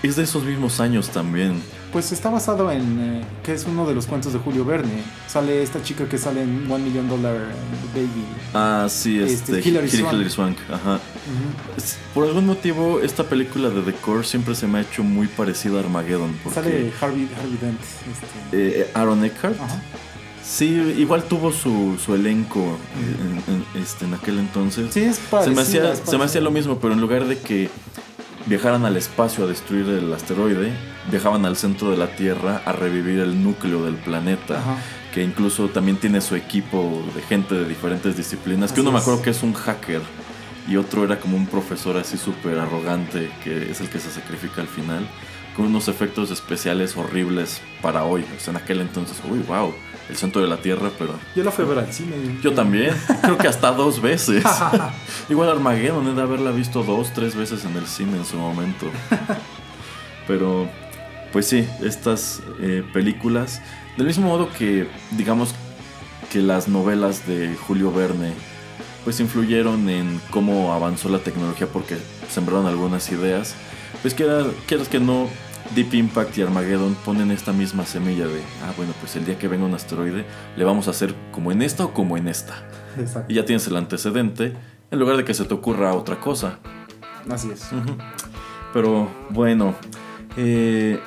Que 0.00 0.08
es 0.08 0.16
de 0.16 0.22
esos 0.24 0.44
mismos 0.44 0.78
años 0.80 1.08
también. 1.10 1.60
pues 1.92 2.10
está 2.12 2.30
basado 2.30 2.70
en, 2.70 3.00
eh, 3.00 3.24
que 3.42 3.52
es 3.52 3.64
uno 3.66 3.86
de 3.86 3.94
los 3.94 4.06
cuentos 4.06 4.32
de 4.32 4.38
Julio 4.38 4.64
Verne. 4.64 5.02
Sale 5.28 5.62
esta 5.62 5.82
chica 5.82 6.08
que 6.08 6.16
sale 6.18 6.42
en 6.42 6.70
One 6.70 6.84
Million 6.84 7.08
Dollar 7.08 7.36
Baby. 7.94 8.24
Ah, 8.54 8.86
sí, 8.88 9.18
Este, 9.22 9.58
este. 9.58 9.68
Hilary 9.68 9.88
Hil- 9.88 10.00
Swank. 10.00 10.12
Hilary 10.14 10.30
Swank, 10.30 10.56
ajá. 10.72 11.00
Por 12.14 12.26
algún 12.26 12.46
motivo, 12.46 13.00
esta 13.00 13.24
película 13.24 13.68
de 13.70 13.82
The 13.82 13.92
Core 13.94 14.24
siempre 14.24 14.54
se 14.54 14.66
me 14.66 14.78
ha 14.78 14.80
hecho 14.82 15.02
muy 15.02 15.26
parecida 15.26 15.78
a 15.78 15.80
Armageddon. 15.80 16.32
Porque, 16.44 16.54
Sale 16.60 16.92
Harvey, 17.00 17.28
Harvey 17.38 17.58
Dent. 17.60 17.80
este. 17.80 18.80
eh, 18.82 18.90
Aaron 18.94 19.24
Eckhart. 19.24 19.60
Ajá. 19.60 19.80
Sí, 20.44 20.66
igual 20.98 21.22
tuvo 21.24 21.52
su, 21.52 21.98
su 22.04 22.14
elenco 22.14 22.76
en, 22.96 23.54
en- 23.54 23.82
este, 23.82 24.04
en 24.06 24.14
aquel 24.14 24.38
entonces. 24.38 24.92
Sí, 24.92 25.00
es 25.00 25.16
se, 25.16 25.22
me 25.22 25.28
parecida, 25.30 25.62
hacía, 25.62 25.92
es 25.92 26.02
se 26.10 26.18
me 26.18 26.24
hacía 26.24 26.40
lo 26.40 26.50
mismo, 26.50 26.78
pero 26.80 26.94
en 26.94 27.00
lugar 27.00 27.26
de 27.26 27.38
que 27.38 27.70
viajaran 28.46 28.84
al 28.84 28.96
espacio 28.96 29.44
a 29.44 29.46
destruir 29.46 29.88
el 29.88 30.12
asteroide, 30.12 30.72
viajaban 31.10 31.44
al 31.44 31.56
centro 31.56 31.90
de 31.90 31.96
la 31.96 32.08
Tierra 32.16 32.62
a 32.64 32.72
revivir 32.72 33.20
el 33.20 33.42
núcleo 33.42 33.84
del 33.84 33.96
planeta. 33.96 34.58
Ajá. 34.58 34.76
Que 35.12 35.22
incluso 35.22 35.68
también 35.68 35.98
tiene 35.98 36.22
su 36.22 36.36
equipo 36.36 37.02
de 37.14 37.20
gente 37.20 37.54
de 37.54 37.66
diferentes 37.66 38.16
disciplinas. 38.16 38.66
Así 38.66 38.76
que 38.76 38.80
uno 38.80 38.92
me 38.92 38.98
acuerdo 38.98 39.20
que 39.20 39.28
es 39.28 39.42
un 39.42 39.52
hacker 39.52 40.00
y 40.68 40.76
otro 40.76 41.04
era 41.04 41.18
como 41.18 41.36
un 41.36 41.46
profesor 41.46 41.96
así 41.96 42.16
súper 42.16 42.58
arrogante 42.58 43.30
que 43.42 43.70
es 43.70 43.80
el 43.80 43.88
que 43.88 43.98
se 43.98 44.10
sacrifica 44.10 44.60
al 44.60 44.68
final. 44.68 45.06
Con 45.56 45.66
unos 45.66 45.88
efectos 45.88 46.30
especiales 46.30 46.96
horribles 46.96 47.60
para 47.82 48.04
hoy. 48.04 48.24
O 48.34 48.40
sea, 48.40 48.52
en 48.52 48.56
aquel 48.56 48.80
entonces, 48.80 49.18
uy, 49.30 49.38
wow, 49.40 49.74
el 50.08 50.16
centro 50.16 50.40
de 50.40 50.48
la 50.48 50.56
Tierra, 50.56 50.90
pero 50.98 51.14
Yo 51.36 51.44
la 51.44 51.50
fui 51.50 51.66
a 51.66 51.68
ver 51.68 51.78
al 51.80 51.92
cine. 51.92 52.14
yo 52.42 52.54
también, 52.54 52.94
creo 53.20 53.36
que 53.36 53.48
hasta 53.48 53.70
dos 53.72 54.00
veces. 54.00 54.42
Igual 55.28 55.50
Armageddon, 55.50 56.08
he 56.08 56.14
de 56.14 56.22
haberla 56.22 56.52
visto 56.52 56.82
dos, 56.82 57.12
tres 57.12 57.34
veces 57.34 57.66
en 57.66 57.76
el 57.76 57.86
cine 57.86 58.16
en 58.16 58.24
su 58.24 58.38
momento. 58.38 58.86
Pero 60.26 60.70
pues 61.32 61.46
sí, 61.46 61.66
estas 61.82 62.42
eh, 62.60 62.84
películas, 62.92 63.62
del 63.96 64.06
mismo 64.06 64.28
modo 64.28 64.50
que, 64.52 64.88
digamos, 65.12 65.54
que 66.30 66.40
las 66.40 66.68
novelas 66.68 67.26
de 67.26 67.56
Julio 67.56 67.92
Verne, 67.92 68.32
pues 69.04 69.20
influyeron 69.20 69.88
en 69.88 70.20
cómo 70.30 70.72
avanzó 70.72 71.08
la 71.08 71.18
tecnología 71.18 71.66
porque 71.66 71.96
sembraron 72.30 72.66
algunas 72.66 73.10
ideas, 73.10 73.54
pues 74.02 74.14
quieras, 74.14 74.46
quieras 74.66 74.88
que 74.88 75.00
no, 75.00 75.28
Deep 75.74 75.94
Impact 75.94 76.36
y 76.38 76.42
Armageddon 76.42 76.94
ponen 77.04 77.30
esta 77.30 77.52
misma 77.52 77.86
semilla 77.86 78.26
de, 78.26 78.40
ah, 78.64 78.72
bueno, 78.76 78.92
pues 79.00 79.16
el 79.16 79.24
día 79.24 79.38
que 79.38 79.48
venga 79.48 79.64
un 79.64 79.74
asteroide, 79.74 80.24
le 80.56 80.64
vamos 80.64 80.88
a 80.88 80.90
hacer 80.90 81.14
como 81.30 81.52
en 81.52 81.62
esta 81.62 81.84
o 81.84 81.94
como 81.94 82.16
en 82.16 82.28
esta. 82.28 82.68
Exacto. 82.98 83.32
Y 83.32 83.36
ya 83.36 83.44
tienes 83.44 83.66
el 83.66 83.76
antecedente, 83.76 84.54
en 84.90 84.98
lugar 84.98 85.16
de 85.16 85.24
que 85.24 85.34
se 85.34 85.44
te 85.44 85.54
ocurra 85.54 85.94
otra 85.94 86.20
cosa. 86.20 86.58
Así 87.30 87.50
es. 87.50 87.72
Ujú. 87.72 87.96
Pero 88.72 89.08
bueno, 89.30 89.74
eh, 90.36 91.00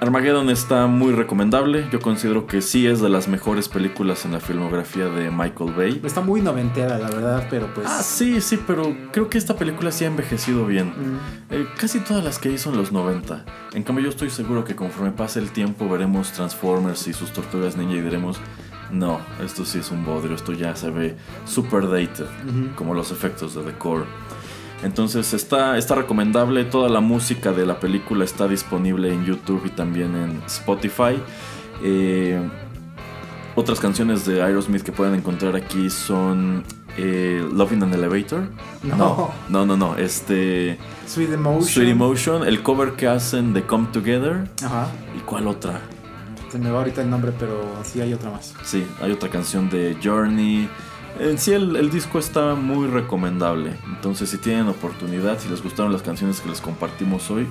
Armageddon 0.00 0.48
está 0.48 0.86
muy 0.86 1.12
recomendable. 1.12 1.86
Yo 1.92 2.00
considero 2.00 2.46
que 2.46 2.62
sí 2.62 2.86
es 2.86 3.00
de 3.02 3.10
las 3.10 3.28
mejores 3.28 3.68
películas 3.68 4.24
en 4.24 4.32
la 4.32 4.40
filmografía 4.40 5.06
de 5.10 5.30
Michael 5.30 5.72
Bay. 5.74 6.00
Está 6.02 6.22
muy 6.22 6.40
noventera, 6.40 6.98
la 6.98 7.10
verdad, 7.10 7.46
pero 7.50 7.72
pues. 7.74 7.86
Ah, 7.86 8.02
sí, 8.02 8.40
sí, 8.40 8.58
pero 8.66 8.96
creo 9.12 9.28
que 9.28 9.36
esta 9.36 9.56
película 9.56 9.92
sí 9.92 10.04
ha 10.04 10.08
envejecido 10.08 10.64
bien. 10.64 10.88
mm, 10.88 11.18
Eh, 11.54 11.66
casi 11.78 12.00
todas 12.00 12.24
las 12.24 12.38
que 12.38 12.50
hizo 12.50 12.70
en 12.70 12.78
los 12.78 12.92
90. 12.92 13.44
En 13.74 13.82
cambio, 13.82 14.04
yo 14.04 14.10
estoy 14.10 14.30
seguro 14.30 14.64
que 14.64 14.74
conforme 14.74 15.10
pase 15.10 15.38
el 15.38 15.50
tiempo 15.50 15.86
veremos 15.86 16.32
Transformers 16.32 17.06
y 17.06 17.12
sus 17.12 17.30
tortugas 17.32 17.76
ninja 17.76 17.96
y 17.96 18.00
diremos, 18.00 18.38
no, 18.90 19.20
esto 19.44 19.66
sí 19.66 19.80
es 19.80 19.90
un 19.90 20.04
bodrio, 20.06 20.34
esto 20.34 20.52
ya 20.54 20.74
se 20.76 20.90
ve 20.90 21.16
super 21.44 21.82
dated, 21.90 22.24
como 22.74 22.94
los 22.94 23.10
efectos 23.12 23.54
de 23.54 23.62
The 23.64 23.72
Core. 23.76 24.04
Entonces 24.82 25.34
está, 25.34 25.76
está 25.76 25.94
recomendable, 25.94 26.64
toda 26.64 26.88
la 26.88 27.00
música 27.00 27.52
de 27.52 27.66
la 27.66 27.78
película 27.78 28.24
está 28.24 28.48
disponible 28.48 29.12
en 29.12 29.24
YouTube 29.24 29.62
y 29.66 29.70
también 29.70 30.16
en 30.16 30.42
Spotify. 30.46 31.20
Eh, 31.82 32.40
otras 33.56 33.78
canciones 33.78 34.24
de 34.24 34.42
Aerosmith 34.42 34.82
que 34.82 34.92
pueden 34.92 35.14
encontrar 35.14 35.54
aquí 35.54 35.90
son 35.90 36.64
eh, 36.96 37.46
Love 37.52 37.72
in 37.72 37.82
an 37.82 37.92
Elevator. 37.92 38.48
No. 38.82 38.96
no, 38.96 39.30
no, 39.48 39.66
no, 39.66 39.76
no, 39.76 39.96
este... 39.96 40.78
Sweet 41.06 41.32
Emotion. 41.32 41.68
Sweet 41.68 41.88
Emotion, 41.88 42.46
el 42.46 42.62
cover 42.62 42.92
que 42.92 43.06
hacen 43.06 43.52
de 43.52 43.64
Come 43.64 43.88
Together. 43.92 44.48
Ajá. 44.64 44.88
¿Y 45.16 45.20
cuál 45.20 45.46
otra? 45.46 45.80
Se 46.50 46.58
me 46.58 46.70
va 46.70 46.78
ahorita 46.78 47.02
el 47.02 47.10
nombre, 47.10 47.32
pero 47.38 47.62
sí 47.84 48.00
hay 48.00 48.12
otra 48.12 48.30
más. 48.30 48.54
Sí, 48.64 48.84
hay 49.00 49.12
otra 49.12 49.28
canción 49.28 49.68
de 49.68 49.96
Journey. 50.02 50.68
En 51.20 51.38
sí, 51.38 51.52
el, 51.52 51.76
el 51.76 51.90
disco 51.90 52.18
está 52.18 52.54
muy 52.54 52.88
recomendable. 52.88 53.72
Entonces, 53.86 54.30
si 54.30 54.38
tienen 54.38 54.68
oportunidad, 54.68 55.38
si 55.38 55.48
les 55.50 55.62
gustaron 55.62 55.92
las 55.92 56.00
canciones 56.02 56.40
que 56.40 56.48
les 56.48 56.60
compartimos 56.62 57.30
hoy, 57.30 57.46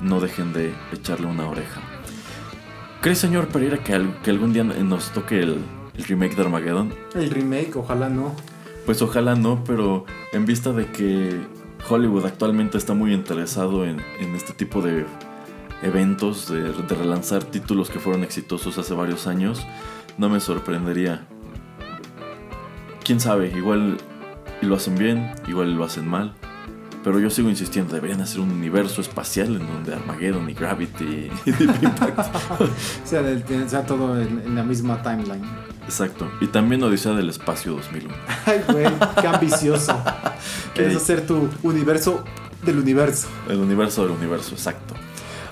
no 0.00 0.20
dejen 0.20 0.52
de 0.52 0.72
echarle 0.92 1.26
una 1.26 1.48
oreja. 1.48 1.80
¿Cree, 3.00 3.16
señor 3.16 3.48
Pereira, 3.48 3.78
que, 3.82 3.94
al- 3.94 4.16
que 4.22 4.30
algún 4.30 4.52
día 4.52 4.62
nos 4.62 5.10
toque 5.10 5.40
el, 5.40 5.58
el 5.96 6.04
remake 6.04 6.36
de 6.36 6.42
Armageddon? 6.42 6.94
El 7.16 7.30
remake, 7.30 7.74
ojalá 7.76 8.08
no. 8.08 8.34
Pues 8.86 9.02
ojalá 9.02 9.34
no, 9.34 9.64
pero 9.64 10.04
en 10.32 10.46
vista 10.46 10.72
de 10.72 10.86
que 10.86 11.40
Hollywood 11.88 12.24
actualmente 12.24 12.78
está 12.78 12.94
muy 12.94 13.12
interesado 13.12 13.84
en, 13.84 14.00
en 14.20 14.34
este 14.36 14.52
tipo 14.52 14.80
de 14.80 15.04
eventos, 15.82 16.48
de, 16.48 16.72
de 16.72 16.94
relanzar 16.94 17.42
títulos 17.44 17.90
que 17.90 17.98
fueron 17.98 18.22
exitosos 18.22 18.78
hace 18.78 18.94
varios 18.94 19.26
años, 19.26 19.66
no 20.18 20.28
me 20.28 20.38
sorprendería. 20.40 21.26
Quién 23.08 23.20
sabe, 23.20 23.50
igual 23.56 23.96
lo 24.60 24.74
hacen 24.76 24.94
bien, 24.96 25.32
igual 25.46 25.74
lo 25.74 25.82
hacen 25.84 26.06
mal. 26.06 26.34
Pero 27.02 27.18
yo 27.20 27.30
sigo 27.30 27.48
insistiendo, 27.48 27.94
deberían 27.94 28.20
hacer 28.20 28.40
un 28.40 28.50
universo 28.50 29.00
espacial 29.00 29.56
en 29.56 29.66
donde 29.66 29.94
Armageddon 29.94 30.50
y 30.50 30.52
Gravity 30.52 31.30
y 31.46 31.50
Deep 31.52 31.82
Impact. 31.82 32.18
O 32.60 32.68
sea, 33.04 33.22
del- 33.22 33.44
sea 33.70 33.86
todo 33.86 34.20
en, 34.20 34.42
en 34.44 34.54
la 34.54 34.62
misma 34.62 35.02
timeline. 35.02 35.40
Exacto. 35.86 36.30
Y 36.42 36.48
también 36.48 36.82
Odisea 36.82 37.12
del 37.14 37.30
Espacio 37.30 37.72
2001. 37.76 38.14
Ay, 38.44 38.60
güey, 38.70 38.86
qué 39.22 39.26
ambicioso. 39.26 39.98
Quieres 40.74 40.92
Ey. 40.92 40.96
hacer 40.98 41.26
tu 41.26 41.48
universo 41.62 42.22
del 42.66 42.78
universo. 42.78 43.28
El 43.48 43.56
universo 43.60 44.02
del 44.02 44.10
universo, 44.10 44.52
exacto. 44.54 44.92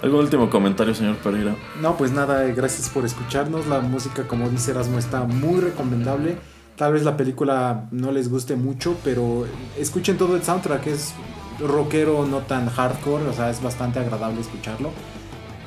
¿Algún 0.02 0.20
último 0.20 0.50
comentario, 0.50 0.94
señor 0.94 1.16
Pereira? 1.16 1.56
No, 1.80 1.96
pues 1.96 2.10
nada, 2.12 2.44
eh, 2.44 2.52
gracias 2.54 2.90
por 2.90 3.06
escucharnos. 3.06 3.66
La 3.66 3.80
música, 3.80 4.28
como 4.28 4.50
dice 4.50 4.72
Erasmo, 4.72 4.98
está 4.98 5.22
muy 5.24 5.60
recomendable. 5.60 6.36
Tal 6.76 6.92
vez 6.92 7.04
la 7.04 7.16
película 7.16 7.86
no 7.90 8.12
les 8.12 8.28
guste 8.28 8.54
mucho, 8.56 8.96
pero 9.02 9.46
escuchen 9.78 10.18
todo 10.18 10.36
el 10.36 10.42
soundtrack. 10.42 10.86
Es 10.86 11.14
rockero, 11.58 12.26
no 12.26 12.38
tan 12.40 12.68
hardcore, 12.68 13.26
o 13.28 13.32
sea, 13.32 13.50
es 13.50 13.62
bastante 13.62 13.98
agradable 13.98 14.40
escucharlo. 14.40 14.90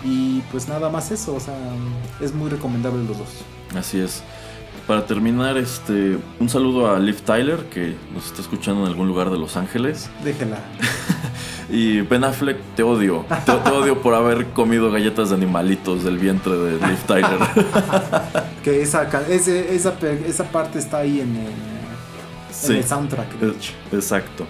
Y 0.04 0.42
pues 0.52 0.68
nada 0.68 0.90
más 0.90 1.12
eso, 1.12 1.36
o 1.36 1.40
sea, 1.40 1.58
es 2.22 2.34
muy 2.34 2.50
recomendable 2.50 3.04
los 3.04 3.18
dos. 3.18 3.30
Así 3.76 4.00
es. 4.00 4.24
Para 4.90 5.06
terminar, 5.06 5.56
este, 5.56 6.18
un 6.40 6.50
saludo 6.50 6.90
a 6.92 6.98
Liv 6.98 7.22
Tyler, 7.22 7.66
que 7.70 7.96
nos 8.12 8.26
está 8.26 8.42
escuchando 8.42 8.82
en 8.82 8.88
algún 8.88 9.08
lugar 9.08 9.30
de 9.30 9.38
Los 9.38 9.56
Ángeles. 9.56 10.10
Déjela. 10.24 10.58
Y 11.72 12.02
Ben 12.02 12.24
Affleck, 12.24 12.58
te 12.76 12.82
odio. 12.82 13.24
Te, 13.46 13.52
te 13.52 13.70
odio 13.70 14.02
por 14.02 14.16
haber 14.16 14.48
comido 14.48 14.90
galletas 14.90 15.30
de 15.30 15.36
animalitos 15.36 16.04
del 16.04 16.18
vientre 16.18 16.54
de 16.58 16.72
Liv 16.88 16.98
Tyler. 17.06 17.38
Que 18.64 18.82
esa, 18.82 19.04
ese- 19.30 19.76
esa, 19.76 19.94
esa 20.26 20.44
parte 20.46 20.80
está 20.80 20.98
ahí 20.98 21.22
en 21.22 21.36
el, 21.36 22.72
en 22.72 22.76
el 22.78 22.84
soundtrack, 22.84 23.34
de 23.40 23.52
hecho. 23.52 23.74
Exacto. 23.92 24.48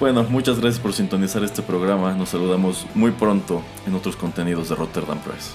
Bueno, 0.00 0.22
muchas 0.24 0.58
gracias 0.58 0.80
por 0.80 0.94
sintonizar 0.94 1.44
este 1.44 1.60
programa. 1.60 2.14
Nos 2.14 2.30
saludamos 2.30 2.86
muy 2.94 3.10
pronto 3.10 3.60
en 3.86 3.94
otros 3.94 4.16
contenidos 4.16 4.70
de 4.70 4.76
Rotterdam 4.76 5.18
Press. 5.18 5.54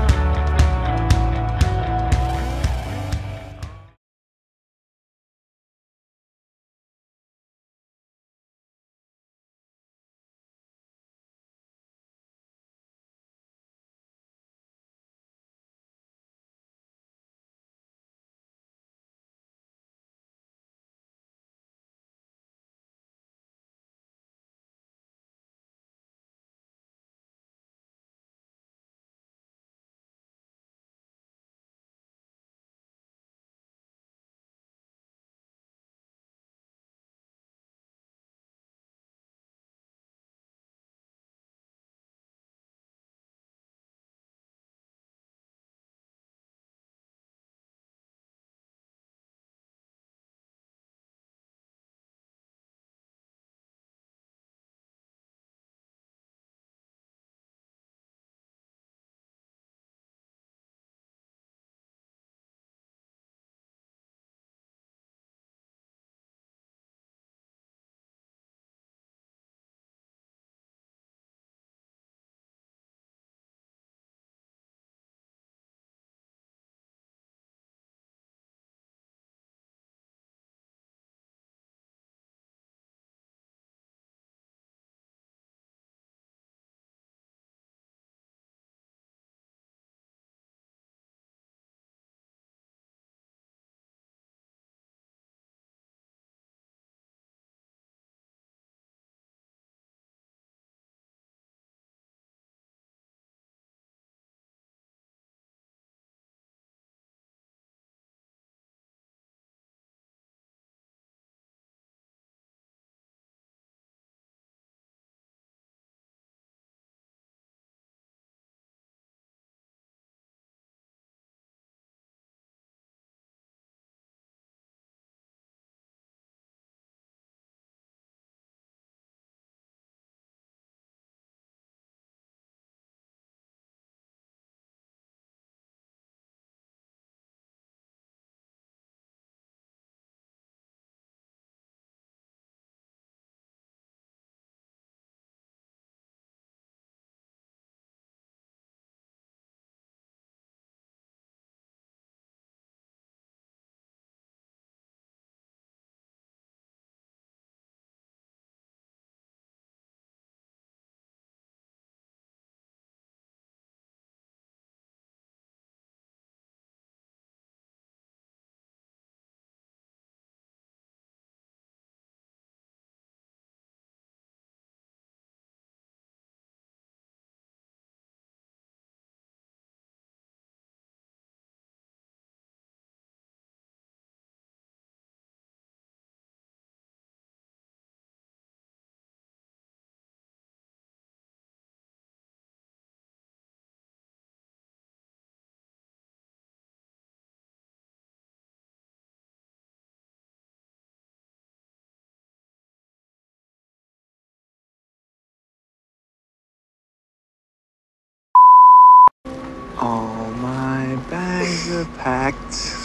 Packed. 211.97 212.75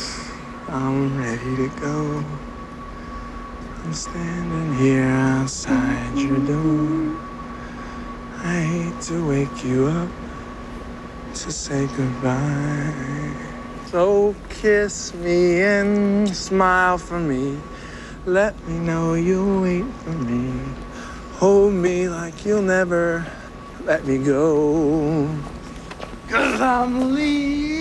I'm 0.68 1.18
ready 1.18 1.56
to 1.56 1.68
go. 1.80 2.24
I'm 3.84 3.92
standing 3.92 4.74
here 4.74 5.04
outside 5.04 6.18
your 6.18 6.38
door. 6.38 7.16
I 8.42 8.60
hate 8.60 9.00
to 9.02 9.28
wake 9.28 9.64
you 9.64 9.86
up 9.86 10.08
to 11.34 11.52
say 11.52 11.86
goodbye. 11.96 13.32
So 13.86 14.34
kiss 14.48 15.14
me 15.14 15.62
and 15.62 16.28
smile 16.28 16.98
for 16.98 17.20
me. 17.20 17.58
Let 18.24 18.54
me 18.66 18.78
know 18.78 19.14
you'll 19.14 19.62
wait 19.62 19.86
for 20.02 20.10
me. 20.10 20.52
Hold 21.34 21.74
me 21.74 22.08
like 22.08 22.44
you'll 22.44 22.62
never 22.62 23.24
let 23.84 24.04
me 24.04 24.18
go. 24.18 25.28
Cause 26.28 26.60
I'm 26.60 27.14
leaving 27.14 27.75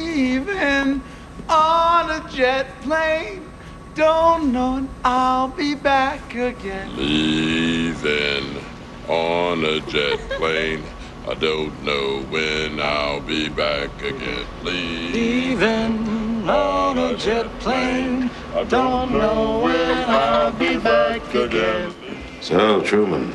on 1.49 2.09
a 2.09 2.29
jet 2.29 2.67
plane. 2.81 3.49
Don't 3.95 4.51
know 4.51 4.73
when 4.75 4.89
I'll 5.03 5.47
be 5.49 5.75
back 5.75 6.33
again. 6.35 6.95
Leaving 6.95 8.61
on 9.07 9.63
a 9.63 9.79
jet 9.81 10.19
plane. 10.31 10.83
I 11.27 11.33
don't 11.33 11.83
know 11.83 12.21
when 12.29 12.79
I'll 12.79 13.21
be 13.21 13.49
back 13.49 14.01
again. 14.01 14.45
Leaving 14.63 16.47
on 16.49 16.97
a 16.97 17.17
jet 17.17 17.47
plane. 17.59 18.29
I 18.53 18.63
don't 18.63 19.11
know 19.11 19.59
when 19.59 20.09
I'll 20.09 20.51
be 20.51 20.77
back 20.77 21.33
again. 21.33 21.93
So, 22.41 22.81
Truman, 22.81 23.33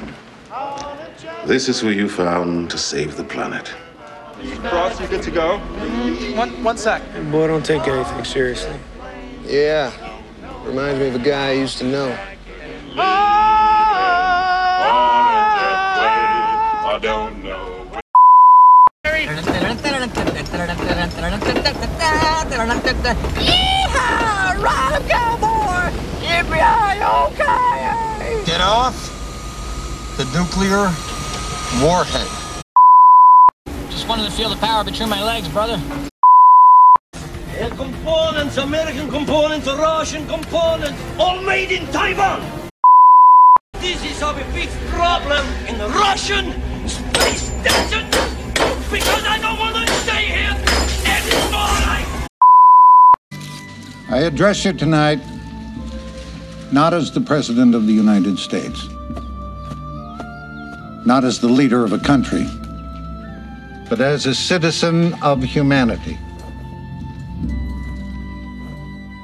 this 1.46 1.68
is 1.68 1.80
who 1.80 1.90
you 1.90 2.08
found 2.08 2.70
to 2.70 2.78
save 2.78 3.16
the 3.16 3.24
planet. 3.24 3.72
Ross, 4.40 4.98
you 4.98 5.06
good 5.06 5.22
to 5.22 5.30
go? 5.30 5.58
One, 6.34 6.64
one 6.64 6.78
sec. 6.78 7.02
Boy, 7.30 7.46
don't 7.46 7.64
take 7.64 7.86
anything 7.86 8.24
seriously. 8.24 8.74
Yeah. 9.44 9.92
Reminds 10.64 10.98
me 10.98 11.08
of 11.08 11.14
a 11.14 11.18
guy 11.18 11.48
I 11.48 11.52
used 11.52 11.76
to 11.78 11.84
know. 11.84 12.16
I 16.86 16.98
don't 17.02 17.44
know. 17.44 17.76
Yeehaw! 23.36 24.62
Ride 24.62 24.92
'em, 24.94 25.08
cowboy! 25.08 25.90
Yippee-yi-yo-ki-yay! 26.22 28.44
Get 28.46 28.60
off 28.60 28.94
the 30.16 30.24
nuclear 30.36 30.92
warhead. 31.82 32.39
Just 34.10 34.18
wanted 34.18 34.30
to 34.32 34.36
feel 34.36 34.50
the 34.50 34.56
power 34.56 34.82
between 34.82 35.08
my 35.08 35.22
legs, 35.22 35.46
brother. 35.50 35.80
Air 37.56 37.70
components, 37.70 38.56
American 38.56 39.08
components, 39.08 39.68
Russian 39.68 40.26
components, 40.26 41.00
all 41.16 41.40
made 41.42 41.70
in 41.70 41.86
Taiwan. 41.92 42.42
This 43.74 44.04
is 44.04 44.20
our 44.20 44.34
big 44.52 44.68
problem 44.88 45.46
in 45.68 45.78
the 45.78 45.88
Russian 45.90 46.50
space 46.88 47.52
station 47.62 48.04
because 48.90 49.24
I 49.26 49.38
don't 49.40 49.60
want 49.60 49.76
to 49.76 49.94
stay 50.02 50.24
here 50.26 50.56
anymore. 51.06 51.78
I 51.86 52.26
I 54.08 54.18
address 54.22 54.64
you 54.64 54.72
tonight 54.72 55.20
not 56.72 56.94
as 56.94 57.12
the 57.12 57.20
President 57.20 57.76
of 57.76 57.86
the 57.86 57.92
United 57.92 58.40
States, 58.40 58.88
not 61.06 61.22
as 61.22 61.38
the 61.38 61.48
leader 61.48 61.84
of 61.84 61.92
a 61.92 61.98
country, 61.98 62.48
but 63.90 64.00
as 64.00 64.24
a 64.24 64.34
citizen 64.34 65.12
of 65.20 65.42
humanity. 65.42 66.16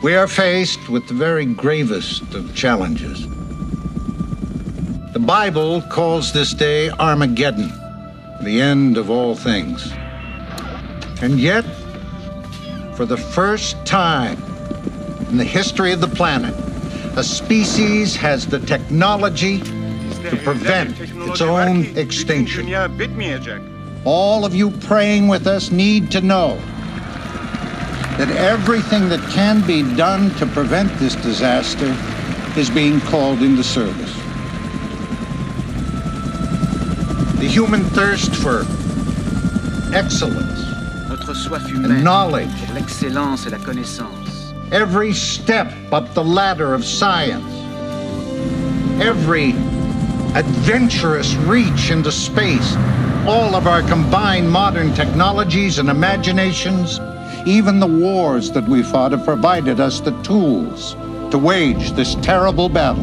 We 0.02 0.16
are 0.16 0.26
faced 0.26 0.88
with 0.88 1.06
the 1.06 1.14
very 1.14 1.46
gravest 1.46 2.34
of 2.34 2.54
challenges. 2.54 3.28
The 5.12 5.22
Bible 5.24 5.82
calls 5.82 6.32
this 6.32 6.52
day 6.52 6.90
Armageddon, 6.90 7.68
the 8.42 8.60
end 8.60 8.98
of 8.98 9.08
all 9.08 9.36
things. 9.36 9.88
And 11.22 11.38
yet, 11.38 11.64
for 12.96 13.06
the 13.06 13.16
first 13.16 13.76
time 13.86 14.36
in 15.30 15.36
the 15.36 15.44
history 15.44 15.92
of 15.92 16.00
the 16.00 16.08
planet, 16.08 16.54
a 17.16 17.22
species 17.22 18.16
has 18.16 18.48
the 18.48 18.58
technology 18.58 19.60
to 19.60 20.36
prevent 20.42 20.98
its 21.00 21.40
own 21.40 21.96
extinction. 21.96 22.66
All 24.06 24.44
of 24.44 24.54
you 24.54 24.70
praying 24.70 25.26
with 25.26 25.48
us 25.48 25.72
need 25.72 26.12
to 26.12 26.20
know 26.20 26.56
that 28.18 28.30
everything 28.36 29.08
that 29.08 29.18
can 29.32 29.66
be 29.66 29.82
done 29.96 30.30
to 30.36 30.46
prevent 30.46 30.96
this 31.00 31.16
disaster 31.16 31.92
is 32.56 32.70
being 32.70 33.00
called 33.00 33.42
into 33.42 33.64
service. 33.64 34.14
The 37.40 37.48
human 37.48 37.82
thirst 37.82 38.32
for 38.36 38.60
excellence, 39.92 40.60
Notre 41.08 41.34
soif 41.34 41.64
and 41.66 41.84
humaine 41.86 42.02
knowledge, 42.04 42.70
l'excellence 42.74 43.44
et 43.46 43.50
la 43.50 43.58
connaissance. 43.58 44.52
every 44.70 45.12
step 45.12 45.72
up 45.92 46.14
the 46.14 46.22
ladder 46.22 46.74
of 46.74 46.84
science, 46.84 47.44
every 49.02 49.50
adventurous 50.36 51.34
reach 51.46 51.90
into 51.90 52.12
space, 52.12 52.76
all 53.28 53.56
of 53.56 53.66
our 53.66 53.82
combined 53.82 54.48
modern 54.48 54.94
technologies 54.94 55.78
and 55.78 55.88
imaginations, 55.88 57.00
even 57.44 57.80
the 57.80 57.86
wars 57.86 58.52
that 58.52 58.62
we 58.68 58.84
fought 58.84 59.10
have 59.10 59.24
provided 59.24 59.80
us 59.80 59.98
the 59.98 60.12
tools 60.22 60.94
to 61.32 61.38
wage 61.38 61.90
this 61.92 62.14
terrible 62.16 62.68
battle. 62.68 63.02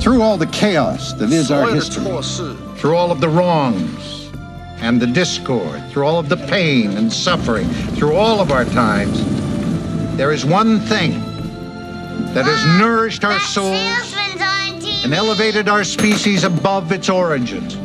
Through 0.00 0.20
all 0.20 0.36
the 0.36 0.48
chaos 0.48 1.14
that 1.14 1.32
is 1.32 1.50
our 1.50 1.72
history, 1.72 2.04
through 2.76 2.96
all 2.96 3.10
of 3.10 3.22
the 3.22 3.28
wrongs 3.28 4.30
and 4.80 5.00
the 5.00 5.06
discord, 5.06 5.82
through 5.90 6.04
all 6.04 6.18
of 6.18 6.28
the 6.28 6.36
pain 6.36 6.90
and 6.98 7.10
suffering, 7.10 7.66
through 7.96 8.14
all 8.14 8.40
of 8.40 8.52
our 8.52 8.66
times, 8.66 9.24
there 10.18 10.30
is 10.30 10.44
one 10.44 10.78
thing 10.80 11.12
that 12.34 12.44
has 12.44 12.78
nourished 12.78 13.24
our 13.24 13.40
souls 13.40 14.14
and 15.04 15.14
elevated 15.14 15.68
our 15.70 15.84
species 15.84 16.44
above 16.44 16.92
its 16.92 17.08
origins 17.08 17.78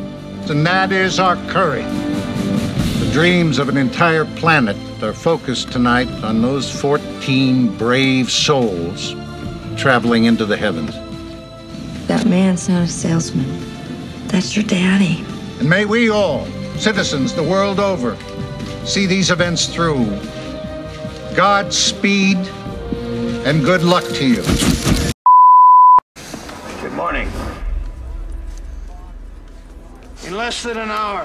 and 0.50 0.66
that 0.66 0.92
is 0.92 1.18
our 1.18 1.36
courage. 1.48 1.84
The 1.84 3.10
dreams 3.12 3.58
of 3.58 3.68
an 3.68 3.76
entire 3.76 4.24
planet 4.24 4.76
are 5.02 5.12
focused 5.12 5.72
tonight 5.72 6.08
on 6.22 6.42
those 6.42 6.70
14 6.70 7.76
brave 7.76 8.30
souls 8.30 9.14
traveling 9.76 10.24
into 10.24 10.44
the 10.44 10.56
heavens. 10.56 10.94
That 12.06 12.24
man's 12.26 12.68
not 12.68 12.84
a 12.84 12.88
salesman. 12.88 13.46
That's 14.28 14.54
your 14.54 14.64
daddy. 14.64 15.24
And 15.58 15.68
may 15.68 15.84
we 15.84 16.08
all, 16.08 16.46
citizens 16.76 17.34
the 17.34 17.42
world 17.42 17.80
over, 17.80 18.16
see 18.84 19.06
these 19.06 19.30
events 19.30 19.66
through. 19.66 20.06
Godspeed 21.34 22.36
and 23.44 23.64
good 23.64 23.82
luck 23.82 24.04
to 24.04 24.24
you. 24.24 24.42
Good 26.80 26.92
morning. 26.92 27.28
In 30.24 30.30
less 30.42 30.64
than 30.64 30.76
an 30.76 30.90
hour, 30.90 31.24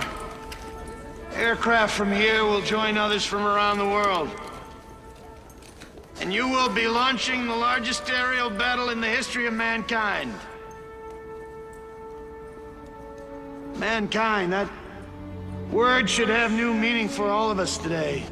aircraft 1.34 1.92
from 1.92 2.12
here 2.12 2.44
will 2.44 2.62
join 2.62 3.00
others 3.00 3.26
from 3.26 3.48
around 3.48 3.80
the 3.80 3.86
world. 3.86 4.30
And 6.22 6.32
you 6.32 6.48
will 6.48 6.70
be 6.70 6.88
launching 6.88 7.48
the 7.48 7.56
largest 7.56 8.08
aerial 8.12 8.52
battle 8.52 8.90
in 8.92 9.02
the 9.02 9.08
history 9.08 9.48
of 9.48 9.56
mankind. 9.56 10.32
Mankind, 13.78 14.54
that 14.54 14.70
word 15.72 16.08
should 16.08 16.30
have 16.30 16.52
new 16.52 16.72
meaning 16.72 17.10
for 17.10 17.28
all 17.28 17.50
of 17.50 17.58
us 17.58 17.80
today. 17.80 18.24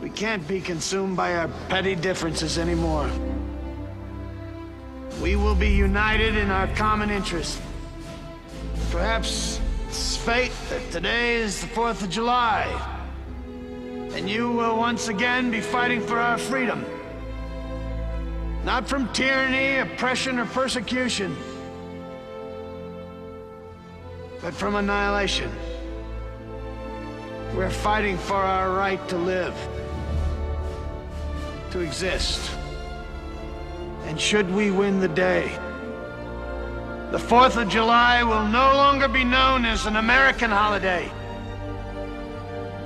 We 0.00 0.08
can't 0.08 0.48
be 0.48 0.62
consumed 0.62 1.14
by 1.14 1.36
our 1.36 1.48
petty 1.68 1.94
differences 1.94 2.56
anymore. 2.56 3.10
We 5.20 5.36
will 5.36 5.54
be 5.54 5.68
united 5.68 6.38
in 6.38 6.50
our 6.50 6.68
common 6.68 7.10
interest. 7.10 7.60
Perhaps 8.94 9.58
it's 9.88 10.16
fate 10.16 10.52
that 10.70 10.92
today 10.92 11.34
is 11.34 11.60
the 11.60 11.66
4th 11.66 12.04
of 12.04 12.10
July. 12.10 12.64
And 14.12 14.30
you 14.30 14.52
will 14.52 14.76
once 14.76 15.08
again 15.08 15.50
be 15.50 15.60
fighting 15.60 16.00
for 16.00 16.16
our 16.16 16.38
freedom. 16.38 16.86
Not 18.64 18.88
from 18.88 19.12
tyranny, 19.12 19.80
oppression, 19.80 20.38
or 20.38 20.46
persecution, 20.46 21.36
but 24.40 24.54
from 24.54 24.76
annihilation. 24.76 25.50
We're 27.56 27.70
fighting 27.70 28.16
for 28.16 28.36
our 28.36 28.76
right 28.76 29.08
to 29.08 29.16
live, 29.16 29.56
to 31.72 31.80
exist. 31.80 32.48
And 34.04 34.20
should 34.20 34.48
we 34.54 34.70
win 34.70 35.00
the 35.00 35.08
day, 35.08 35.58
the 37.14 37.20
4th 37.20 37.62
of 37.62 37.68
July 37.68 38.24
will 38.24 38.44
no 38.48 38.74
longer 38.74 39.06
be 39.06 39.22
known 39.22 39.64
as 39.64 39.86
an 39.86 39.94
American 39.94 40.50
holiday. 40.50 41.08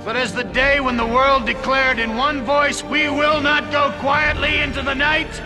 but 0.05 0.15
as 0.15 0.31
the 0.35 0.43
day 0.43 0.79
when 0.79 0.95
the 0.97 1.05
world 1.17 1.47
declared 1.47 1.97
in 1.97 2.15
one 2.15 2.43
voice, 2.43 2.83
We 2.83 3.09
will 3.09 3.41
not 3.41 3.71
go 3.71 3.91
quietly 3.99 4.59
into 4.59 4.83
the 4.83 4.93
night, 4.93 5.41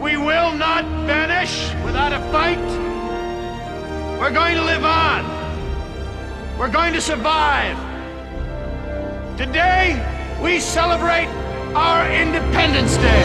we 0.00 0.16
will 0.16 0.52
not 0.56 0.84
vanish 1.06 1.72
without 1.84 2.12
a 2.12 2.18
fight. 2.32 2.68
We're 4.18 4.32
going 4.32 4.56
to 4.56 4.64
live 4.64 4.84
on. 4.84 5.22
We're 6.58 6.72
going 6.72 6.92
to 6.94 7.00
survive. 7.00 7.78
Today, 9.38 9.84
we 10.42 10.58
celebrate 10.58 11.28
our 11.76 12.10
Independence 12.10 12.96
Day. 12.96 13.24